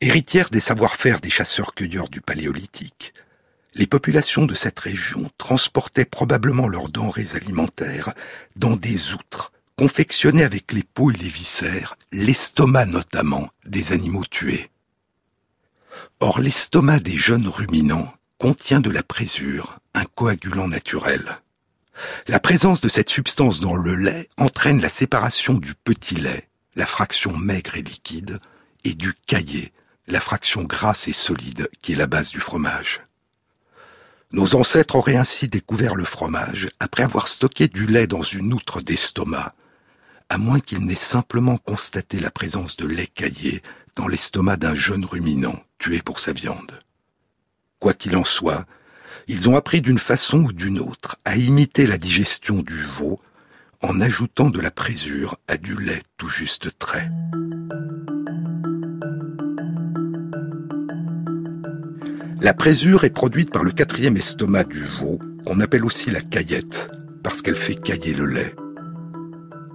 Héritière 0.00 0.50
des 0.50 0.60
savoir-faire 0.60 1.20
des 1.20 1.30
chasseurs-cueilleurs 1.30 2.08
du 2.08 2.20
Paléolithique, 2.20 3.14
les 3.74 3.86
populations 3.86 4.44
de 4.44 4.54
cette 4.54 4.78
région 4.78 5.30
transportaient 5.38 6.04
probablement 6.04 6.68
leurs 6.68 6.88
denrées 6.88 7.34
alimentaires 7.34 8.12
dans 8.56 8.76
des 8.76 9.14
outres 9.14 9.52
confectionnées 9.76 10.44
avec 10.44 10.72
les 10.72 10.82
peaux 10.82 11.10
et 11.10 11.16
les 11.16 11.28
viscères, 11.28 11.96
l'estomac 12.12 12.86
notamment, 12.86 13.48
des 13.64 13.92
animaux 13.92 14.24
tués. 14.24 14.70
Or 16.20 16.40
l'estomac 16.40 17.00
des 17.00 17.16
jeunes 17.16 17.48
ruminants 17.48 18.12
contient 18.38 18.80
de 18.80 18.90
la 18.90 19.02
présure, 19.02 19.78
un 19.94 20.04
coagulant 20.04 20.68
naturel. 20.68 21.40
La 22.28 22.40
présence 22.40 22.80
de 22.80 22.88
cette 22.88 23.08
substance 23.10 23.60
dans 23.60 23.74
le 23.74 23.94
lait 23.94 24.28
entraîne 24.36 24.80
la 24.80 24.88
séparation 24.88 25.54
du 25.54 25.74
petit 25.74 26.16
lait, 26.16 26.48
la 26.74 26.86
fraction 26.86 27.36
maigre 27.36 27.76
et 27.76 27.82
liquide, 27.82 28.40
et 28.84 28.94
du 28.94 29.14
caillé, 29.26 29.72
la 30.06 30.20
fraction 30.20 30.64
grasse 30.64 31.08
et 31.08 31.12
solide 31.12 31.68
qui 31.82 31.92
est 31.92 31.96
la 31.96 32.06
base 32.06 32.30
du 32.30 32.40
fromage. 32.40 33.00
Nos 34.32 34.54
ancêtres 34.54 34.96
auraient 34.96 35.16
ainsi 35.16 35.46
découvert 35.46 35.94
le 35.94 36.06
fromage 36.06 36.70
après 36.80 37.02
avoir 37.02 37.28
stocké 37.28 37.68
du 37.68 37.86
lait 37.86 38.06
dans 38.06 38.22
une 38.22 38.54
outre 38.54 38.80
d'estomac, 38.80 39.54
à 40.30 40.38
moins 40.38 40.58
qu'ils 40.58 40.84
n'aient 40.86 40.96
simplement 40.96 41.58
constaté 41.58 42.18
la 42.18 42.30
présence 42.30 42.78
de 42.78 42.86
lait 42.86 43.08
caillé 43.08 43.62
dans 43.94 44.08
l'estomac 44.08 44.56
d'un 44.56 44.74
jeune 44.74 45.04
ruminant 45.04 45.60
tué 45.78 46.00
pour 46.00 46.18
sa 46.18 46.32
viande. 46.32 46.80
Quoi 47.78 47.92
qu'il 47.92 48.16
en 48.16 48.24
soit, 48.24 48.64
ils 49.28 49.50
ont 49.50 49.56
appris 49.56 49.82
d'une 49.82 49.98
façon 49.98 50.44
ou 50.44 50.52
d'une 50.52 50.80
autre 50.80 51.16
à 51.26 51.36
imiter 51.36 51.86
la 51.86 51.98
digestion 51.98 52.62
du 52.62 52.80
veau 52.80 53.20
en 53.82 54.00
ajoutant 54.00 54.48
de 54.48 54.60
la 54.60 54.70
présure 54.70 55.36
à 55.46 55.58
du 55.58 55.76
lait 55.76 56.02
tout 56.16 56.28
juste 56.28 56.78
trait. 56.78 57.10
La 62.42 62.54
présure 62.54 63.04
est 63.04 63.10
produite 63.10 63.52
par 63.52 63.62
le 63.62 63.70
quatrième 63.70 64.16
estomac 64.16 64.64
du 64.64 64.82
veau, 64.82 65.20
qu'on 65.46 65.60
appelle 65.60 65.84
aussi 65.84 66.10
la 66.10 66.20
caillette, 66.20 66.90
parce 67.22 67.40
qu'elle 67.40 67.54
fait 67.54 67.76
cailler 67.76 68.14
le 68.14 68.26
lait. 68.26 68.56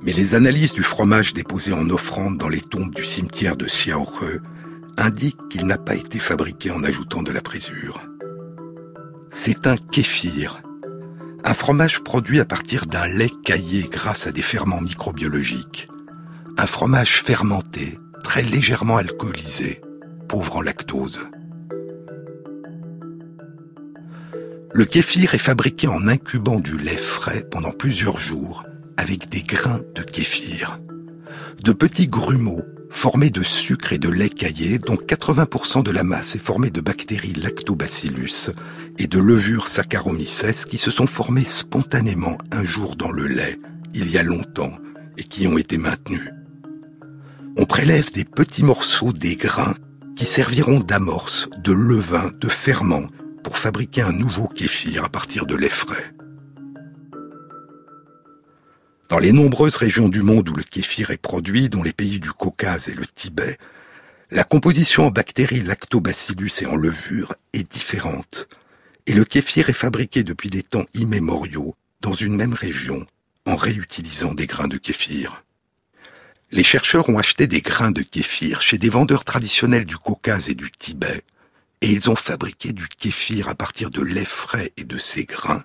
Mais 0.01 0.11
les 0.11 0.35
analyses 0.35 0.73
du 0.73 0.83
fromage 0.83 1.33
déposé 1.33 1.71
en 1.71 1.89
offrande 1.89 2.37
dans 2.37 2.49
les 2.49 2.59
tombes 2.59 2.93
du 2.93 3.05
cimetière 3.05 3.55
de 3.55 3.67
Xiaohe 3.67 4.41
indiquent 4.97 5.47
qu'il 5.49 5.65
n'a 5.65 5.77
pas 5.77 5.95
été 5.95 6.19
fabriqué 6.19 6.69
en 6.69 6.83
ajoutant 6.83 7.23
de 7.23 7.31
la 7.31 7.39
présure. 7.39 8.05
C'est 9.31 9.65
un 9.65 9.77
kéfir, 9.77 10.61
un 11.45 11.53
fromage 11.53 12.03
produit 12.03 12.41
à 12.41 12.45
partir 12.45 12.85
d'un 12.85 13.07
lait 13.07 13.31
caillé 13.45 13.83
grâce 13.89 14.27
à 14.27 14.33
des 14.33 14.41
ferments 14.41 14.81
microbiologiques. 14.81 15.87
Un 16.57 16.65
fromage 16.65 17.23
fermenté, 17.23 17.97
très 18.25 18.41
légèrement 18.41 18.97
alcoolisé, 18.97 19.79
pauvre 20.27 20.57
en 20.57 20.61
lactose. 20.61 21.29
Le 24.77 24.85
kéfir 24.85 25.33
est 25.33 25.39
fabriqué 25.39 25.87
en 25.87 26.07
incubant 26.07 26.59
du 26.59 26.77
lait 26.77 26.97
frais 26.97 27.43
pendant 27.49 27.71
plusieurs 27.71 28.19
jours 28.19 28.63
avec 28.95 29.27
des 29.27 29.41
grains 29.41 29.81
de 29.95 30.03
kéfir. 30.03 30.77
De 31.63 31.71
petits 31.71 32.07
grumeaux 32.07 32.61
formés 32.91 33.31
de 33.31 33.41
sucre 33.41 33.91
et 33.93 33.97
de 33.97 34.07
lait 34.07 34.29
caillé 34.29 34.77
dont 34.77 34.93
80% 34.93 35.81
de 35.81 35.89
la 35.89 36.03
masse 36.03 36.35
est 36.35 36.45
formée 36.45 36.69
de 36.69 36.79
bactéries 36.79 37.33
lactobacillus 37.33 38.51
et 38.99 39.07
de 39.07 39.17
levures 39.17 39.67
Saccharomyces 39.67 40.65
qui 40.69 40.77
se 40.77 40.91
sont 40.91 41.07
formées 41.07 41.45
spontanément 41.47 42.37
un 42.51 42.63
jour 42.63 42.95
dans 42.95 43.11
le 43.11 43.25
lait, 43.25 43.57
il 43.95 44.11
y 44.11 44.19
a 44.19 44.23
longtemps, 44.23 44.73
et 45.17 45.23
qui 45.23 45.47
ont 45.47 45.57
été 45.57 45.79
maintenues. 45.79 46.29
On 47.57 47.65
prélève 47.65 48.11
des 48.13 48.25
petits 48.25 48.61
morceaux 48.61 49.11
des 49.11 49.37
grains 49.37 49.73
qui 50.15 50.27
serviront 50.27 50.81
d'amorce, 50.81 51.49
de 51.63 51.71
levain, 51.71 52.29
de 52.39 52.47
ferment 52.47 53.07
pour 53.47 53.57
fabriquer 53.57 54.01
un 54.01 54.11
nouveau 54.11 54.49
kéfir 54.49 55.05
à 55.05 55.09
partir 55.09 55.45
de 55.45 55.55
lait 55.55 55.69
frais. 55.69 56.13
Dans 59.07 59.19
les 59.19 59.31
nombreuses 59.31 59.77
régions 59.77 60.09
du 60.09 60.21
monde 60.21 60.49
où 60.49 60.53
le 60.53 60.63
kéfir 60.63 61.11
est 61.11 61.21
produit, 61.21 61.69
dont 61.69 61.81
les 61.81 61.93
pays 61.93 62.19
du 62.19 62.33
Caucase 62.33 62.89
et 62.89 62.93
le 62.93 63.05
Tibet, 63.05 63.57
la 64.31 64.43
composition 64.43 65.05
en 65.05 65.11
bactéries 65.11 65.61
lactobacillus 65.61 66.61
et 66.61 66.65
en 66.65 66.75
levure 66.75 67.35
est 67.53 67.71
différente, 67.71 68.49
et 69.05 69.13
le 69.13 69.23
kéfir 69.23 69.69
est 69.69 69.73
fabriqué 69.73 70.25
depuis 70.25 70.49
des 70.49 70.63
temps 70.63 70.85
immémoriaux 70.93 71.73
dans 72.01 72.13
une 72.13 72.35
même 72.35 72.53
région 72.53 73.07
en 73.45 73.55
réutilisant 73.55 74.33
des 74.33 74.47
grains 74.47 74.67
de 74.67 74.75
kéfir. 74.75 75.45
Les 76.51 76.63
chercheurs 76.63 77.07
ont 77.07 77.17
acheté 77.17 77.47
des 77.47 77.61
grains 77.61 77.91
de 77.91 78.01
kéfir 78.01 78.61
chez 78.61 78.77
des 78.77 78.89
vendeurs 78.89 79.23
traditionnels 79.23 79.85
du 79.85 79.95
Caucase 79.95 80.49
et 80.49 80.55
du 80.55 80.69
Tibet, 80.69 81.23
et 81.81 81.89
ils 81.89 82.09
ont 82.09 82.15
fabriqué 82.15 82.73
du 82.73 82.87
kéfir 82.87 83.49
à 83.49 83.55
partir 83.55 83.89
de 83.89 84.01
lait 84.01 84.25
frais 84.25 84.73
et 84.77 84.83
de 84.83 84.97
ces 84.97 85.25
grains 85.25 85.63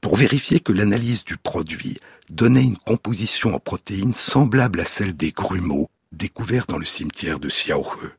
pour 0.00 0.16
vérifier 0.16 0.60
que 0.60 0.72
l'analyse 0.72 1.24
du 1.24 1.36
produit 1.36 1.98
donnait 2.30 2.64
une 2.64 2.76
composition 2.76 3.54
en 3.54 3.58
protéines 3.58 4.14
semblable 4.14 4.80
à 4.80 4.84
celle 4.84 5.16
des 5.16 5.32
grumeaux 5.32 5.90
découverts 6.12 6.66
dans 6.66 6.78
le 6.78 6.84
cimetière 6.84 7.38
de 7.38 7.48
Xiaohe. 7.48 8.12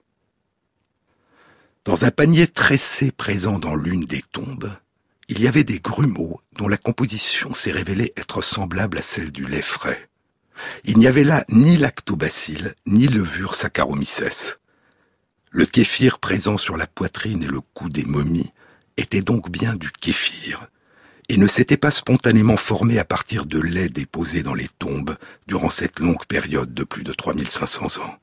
Dans 1.85 2.05
un 2.05 2.11
panier 2.11 2.47
tressé 2.47 3.11
présent 3.11 3.59
dans 3.59 3.75
l'une 3.75 4.05
des 4.05 4.23
tombes, 4.31 4.71
il 5.29 5.41
y 5.41 5.47
avait 5.47 5.63
des 5.63 5.79
grumeaux 5.79 6.41
dont 6.53 6.67
la 6.67 6.77
composition 6.77 7.53
s'est 7.53 7.71
révélée 7.71 8.13
être 8.15 8.41
semblable 8.41 8.97
à 8.97 9.03
celle 9.03 9.31
du 9.31 9.45
lait 9.45 9.61
frais. 9.61 10.09
Il 10.85 10.97
n'y 10.97 11.07
avait 11.07 11.23
là 11.23 11.45
ni 11.49 11.77
lactobacille, 11.77 12.73
ni 12.85 13.07
levure 13.07 13.55
Saccharomyces. 13.55 14.57
Le 15.51 15.65
kéfir 15.65 16.19
présent 16.19 16.57
sur 16.57 16.77
la 16.77 16.87
poitrine 16.87 17.43
et 17.43 17.47
le 17.47 17.61
cou 17.61 17.89
des 17.89 18.03
momies 18.03 18.51
était 18.97 19.21
donc 19.21 19.49
bien 19.49 19.75
du 19.75 19.91
kéfir, 19.91 20.67
et 21.29 21.37
ne 21.37 21.47
s'était 21.47 21.77
pas 21.77 21.91
spontanément 21.91 22.57
formé 22.57 22.99
à 22.99 23.05
partir 23.05 23.45
de 23.45 23.59
lait 23.59 23.89
déposé 23.89 24.43
dans 24.43 24.53
les 24.53 24.67
tombes 24.79 25.15
durant 25.47 25.69
cette 25.69 25.99
longue 25.99 26.25
période 26.25 26.73
de 26.73 26.83
plus 26.83 27.03
de 27.03 27.13
3500 27.13 28.01
ans. 28.03 28.15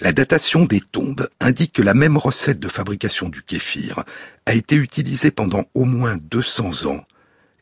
La 0.00 0.12
datation 0.12 0.64
des 0.64 0.80
tombes 0.80 1.28
indique 1.40 1.74
que 1.74 1.82
la 1.82 1.94
même 1.94 2.16
recette 2.16 2.58
de 2.58 2.68
fabrication 2.68 3.28
du 3.28 3.42
kéfir 3.42 4.02
a 4.46 4.54
été 4.54 4.74
utilisée 4.74 5.30
pendant 5.30 5.64
au 5.74 5.84
moins 5.84 6.16
200 6.16 6.86
ans 6.90 7.04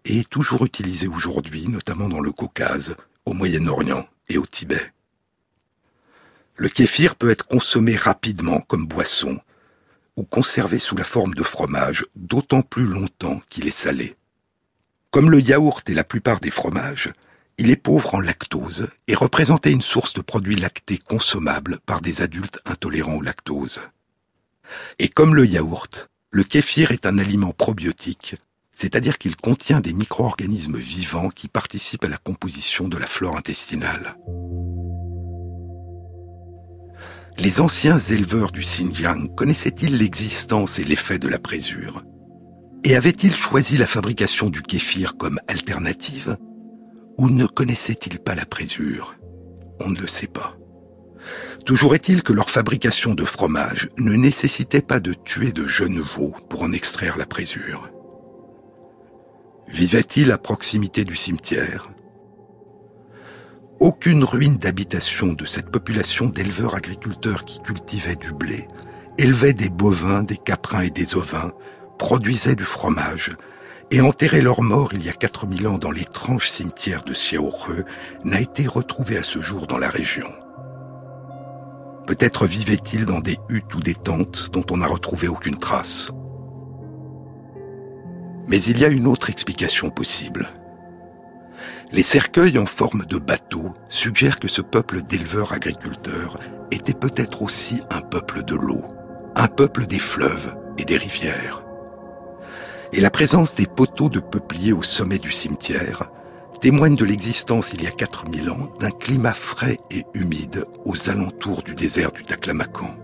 et 0.06 0.20
est 0.20 0.28
toujours 0.28 0.64
utilisée 0.64 1.08
aujourd'hui, 1.08 1.68
notamment 1.68 2.08
dans 2.08 2.20
le 2.20 2.32
Caucase, 2.32 2.96
au 3.26 3.34
Moyen-Orient 3.34 4.06
et 4.28 4.38
au 4.38 4.46
Tibet. 4.46 4.92
Le 6.60 6.68
kéfir 6.68 7.16
peut 7.16 7.30
être 7.30 7.46
consommé 7.46 7.96
rapidement 7.96 8.60
comme 8.60 8.86
boisson 8.86 9.40
ou 10.16 10.24
conservé 10.24 10.78
sous 10.78 10.94
la 10.94 11.04
forme 11.04 11.32
de 11.32 11.42
fromage 11.42 12.04
d'autant 12.16 12.60
plus 12.60 12.84
longtemps 12.84 13.40
qu'il 13.48 13.66
est 13.66 13.70
salé. 13.70 14.14
Comme 15.10 15.30
le 15.30 15.40
yaourt 15.40 15.88
et 15.88 15.94
la 15.94 16.04
plupart 16.04 16.38
des 16.38 16.50
fromages, 16.50 17.14
il 17.56 17.70
est 17.70 17.76
pauvre 17.76 18.14
en 18.14 18.20
lactose 18.20 18.88
et 19.08 19.14
représentait 19.14 19.72
une 19.72 19.80
source 19.80 20.12
de 20.12 20.20
produits 20.20 20.54
lactés 20.54 20.98
consommables 20.98 21.78
par 21.86 22.02
des 22.02 22.20
adultes 22.20 22.60
intolérants 22.66 23.16
au 23.16 23.22
lactose. 23.22 23.80
Et 24.98 25.08
comme 25.08 25.34
le 25.34 25.46
yaourt, 25.46 26.10
le 26.30 26.44
kéfir 26.44 26.92
est 26.92 27.06
un 27.06 27.16
aliment 27.16 27.52
probiotique, 27.52 28.36
c'est-à-dire 28.70 29.16
qu'il 29.16 29.36
contient 29.36 29.80
des 29.80 29.94
micro-organismes 29.94 30.76
vivants 30.76 31.30
qui 31.30 31.48
participent 31.48 32.04
à 32.04 32.08
la 32.08 32.18
composition 32.18 32.86
de 32.86 32.98
la 32.98 33.06
flore 33.06 33.38
intestinale. 33.38 34.14
Les 37.42 37.62
anciens 37.62 37.98
éleveurs 37.98 38.50
du 38.50 38.60
Xinjiang 38.60 39.34
connaissaient-ils 39.34 39.96
l'existence 39.96 40.78
et 40.78 40.84
l'effet 40.84 41.18
de 41.18 41.26
la 41.26 41.38
présure? 41.38 42.02
Et 42.84 42.94
avaient-ils 42.94 43.34
choisi 43.34 43.78
la 43.78 43.86
fabrication 43.86 44.50
du 44.50 44.60
kéfir 44.60 45.16
comme 45.16 45.38
alternative? 45.48 46.36
Ou 47.16 47.30
ne 47.30 47.46
connaissaient-ils 47.46 48.18
pas 48.18 48.34
la 48.34 48.44
présure? 48.44 49.16
On 49.80 49.88
ne 49.88 49.98
le 49.98 50.06
sait 50.06 50.26
pas. 50.26 50.58
Toujours 51.64 51.94
est-il 51.94 52.22
que 52.22 52.34
leur 52.34 52.50
fabrication 52.50 53.14
de 53.14 53.24
fromage 53.24 53.88
ne 53.98 54.12
nécessitait 54.12 54.82
pas 54.82 55.00
de 55.00 55.14
tuer 55.14 55.52
de 55.52 55.66
jeunes 55.66 56.00
veaux 56.00 56.34
pour 56.50 56.62
en 56.62 56.72
extraire 56.72 57.16
la 57.16 57.26
présure. 57.26 57.90
Vivait-il 59.66 60.30
à 60.30 60.36
proximité 60.36 61.04
du 61.04 61.16
cimetière? 61.16 61.88
Aucune 63.80 64.24
ruine 64.24 64.58
d'habitation 64.58 65.32
de 65.32 65.46
cette 65.46 65.70
population 65.70 66.26
d'éleveurs 66.26 66.74
agriculteurs 66.74 67.46
qui 67.46 67.62
cultivaient 67.62 68.14
du 68.14 68.30
blé, 68.30 68.68
élevaient 69.16 69.54
des 69.54 69.70
bovins, 69.70 70.22
des 70.22 70.36
caprins 70.36 70.82
et 70.82 70.90
des 70.90 71.16
ovins, 71.16 71.52
produisaient 71.98 72.56
du 72.56 72.64
fromage, 72.64 73.32
et 73.90 74.02
enterré 74.02 74.42
leurs 74.42 74.60
morts 74.60 74.92
il 74.92 75.02
y 75.02 75.08
a 75.08 75.14
4000 75.14 75.66
ans 75.66 75.78
dans 75.78 75.92
l'étrange 75.92 76.46
cimetière 76.46 77.02
de 77.04 77.14
Xiaorhe, 77.14 77.70
n'a 78.22 78.42
été 78.42 78.66
retrouvé 78.66 79.16
à 79.16 79.22
ce 79.22 79.40
jour 79.40 79.66
dans 79.66 79.78
la 79.78 79.88
région. 79.88 80.28
Peut-être 82.06 82.46
vivait-il 82.46 83.06
dans 83.06 83.20
des 83.20 83.38
huttes 83.48 83.74
ou 83.74 83.80
des 83.80 83.94
tentes 83.94 84.50
dont 84.52 84.64
on 84.70 84.76
n'a 84.76 84.88
retrouvé 84.88 85.26
aucune 85.26 85.56
trace. 85.56 86.10
Mais 88.46 88.62
il 88.62 88.78
y 88.78 88.84
a 88.84 88.88
une 88.88 89.06
autre 89.06 89.30
explication 89.30 89.88
possible. 89.88 90.50
Les 91.92 92.02
cercueils 92.02 92.58
en 92.58 92.66
forme 92.66 93.04
de 93.04 93.18
bateau 93.18 93.74
suggèrent 93.88 94.38
que 94.38 94.48
ce 94.48 94.62
peuple 94.62 95.02
d'éleveurs 95.02 95.52
agriculteurs 95.52 96.38
était 96.70 96.94
peut-être 96.94 97.42
aussi 97.42 97.82
un 97.90 98.00
peuple 98.00 98.44
de 98.44 98.54
l'eau, 98.54 98.84
un 99.34 99.48
peuple 99.48 99.86
des 99.86 99.98
fleuves 99.98 100.56
et 100.78 100.84
des 100.84 100.96
rivières 100.96 101.64
et 102.92 103.00
la 103.00 103.10
présence 103.10 103.54
des 103.54 103.66
poteaux 103.66 104.08
de 104.08 104.20
peupliers 104.20 104.72
au 104.72 104.82
sommet 104.82 105.18
du 105.18 105.30
cimetière 105.30 106.10
témoigne 106.60 106.96
de 106.96 107.04
l'existence 107.04 107.72
il 107.72 107.82
y 107.82 107.86
a 107.86 107.90
4000 107.90 108.50
ans 108.50 108.68
d'un 108.78 108.90
climat 108.90 109.32
frais 109.32 109.78
et 109.90 110.04
humide 110.14 110.66
aux 110.84 111.08
alentours 111.08 111.62
du 111.62 111.74
désert 111.74 112.12
du 112.12 112.22
Taklamakan. 112.22 112.96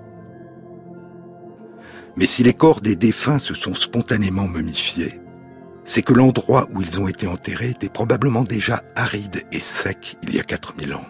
Mais 2.16 2.26
si 2.26 2.42
les 2.42 2.52
corps 2.52 2.80
des 2.80 2.96
défunts 2.96 3.38
se 3.38 3.54
sont 3.54 3.74
spontanément 3.74 4.46
momifiés, 4.46 5.20
c'est 5.86 6.02
que 6.02 6.12
l'endroit 6.12 6.66
où 6.72 6.82
ils 6.82 7.00
ont 7.00 7.08
été 7.08 7.26
enterrés 7.26 7.70
était 7.70 7.88
probablement 7.88 8.42
déjà 8.42 8.82
aride 8.96 9.44
et 9.52 9.60
sec 9.60 10.18
il 10.22 10.34
y 10.34 10.40
a 10.40 10.42
4000 10.42 10.94
ans. 10.94 11.06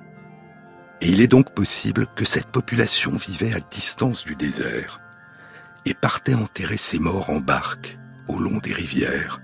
Et 1.01 1.09
il 1.09 1.21
est 1.21 1.27
donc 1.27 1.53
possible 1.55 2.07
que 2.15 2.25
cette 2.25 2.49
population 2.49 3.13
vivait 3.13 3.55
à 3.55 3.59
distance 3.59 4.25
du 4.25 4.37
désert 4.37 5.01
et 5.87 5.95
partait 5.95 6.35
enterrer 6.35 6.77
ses 6.77 6.99
morts 6.99 7.31
en 7.31 7.41
barque 7.41 7.99
au 8.29 8.39
long 8.39 8.59
des 8.59 8.73
rivières, 8.73 9.41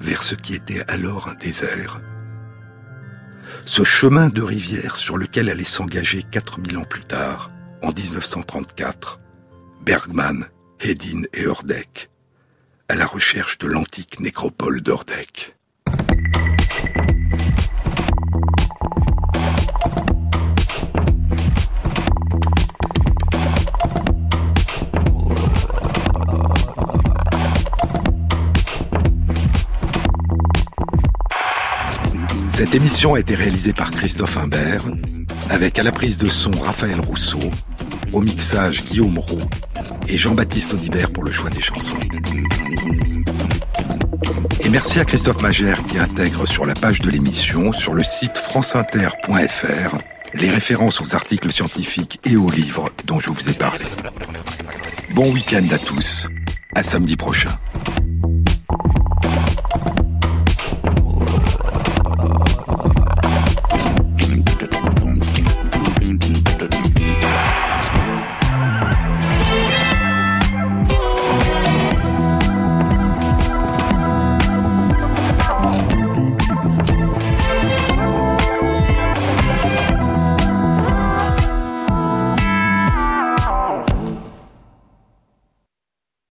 vers 0.00 0.22
ce 0.22 0.34
qui 0.34 0.54
était 0.54 0.82
alors 0.88 1.28
un 1.28 1.34
désert. 1.34 2.00
Ce 3.64 3.82
chemin 3.82 4.28
de 4.28 4.42
rivière 4.42 4.96
sur 4.96 5.16
lequel 5.16 5.48
allait 5.48 5.64
s'engager 5.64 6.22
4000 6.22 6.78
ans 6.78 6.84
plus 6.84 7.04
tard, 7.04 7.50
en 7.82 7.92
1934, 7.92 9.20
Bergman, 9.84 10.46
Hedin 10.80 11.22
et 11.32 11.46
Hordek, 11.46 12.10
à 12.88 12.94
la 12.94 13.06
recherche 13.06 13.58
de 13.58 13.66
l'antique 13.66 14.20
nécropole 14.20 14.80
d'Hordek. 14.80 15.54
Cette 32.48 32.74
émission 32.74 33.14
a 33.14 33.20
été 33.20 33.34
réalisée 33.34 33.72
par 33.72 33.90
Christophe 33.90 34.38
Imbert, 34.38 34.82
avec 35.50 35.78
à 35.78 35.82
la 35.82 35.92
prise 35.92 36.18
de 36.18 36.28
son 36.28 36.50
Raphaël 36.52 37.00
Rousseau, 37.00 37.38
au 38.12 38.20
mixage 38.20 38.84
Guillaume 38.84 39.18
Roux 39.18 39.42
et 40.08 40.16
Jean-Baptiste 40.16 40.74
Audibert 40.74 41.10
pour 41.10 41.24
le 41.24 41.32
choix 41.32 41.50
des 41.50 41.62
chansons. 41.62 41.96
Et 44.60 44.68
merci 44.68 44.98
à 44.98 45.04
Christophe 45.04 45.42
Magère 45.42 45.84
qui 45.86 45.98
intègre 45.98 46.46
sur 46.46 46.66
la 46.66 46.74
page 46.74 47.00
de 47.00 47.10
l'émission, 47.10 47.72
sur 47.72 47.94
le 47.94 48.02
site 48.02 48.38
franceinter.fr, 48.38 49.98
les 50.34 50.50
références 50.50 51.00
aux 51.00 51.14
articles 51.14 51.52
scientifiques 51.52 52.20
et 52.24 52.36
aux 52.36 52.50
livres 52.50 52.90
dont 53.04 53.18
je 53.18 53.30
vous 53.30 53.48
ai 53.48 53.52
parlé. 53.52 53.84
Bon 55.10 55.30
week-end 55.32 55.64
à 55.70 55.78
tous, 55.78 56.28
à 56.74 56.82
samedi 56.82 57.16
prochain. 57.16 57.50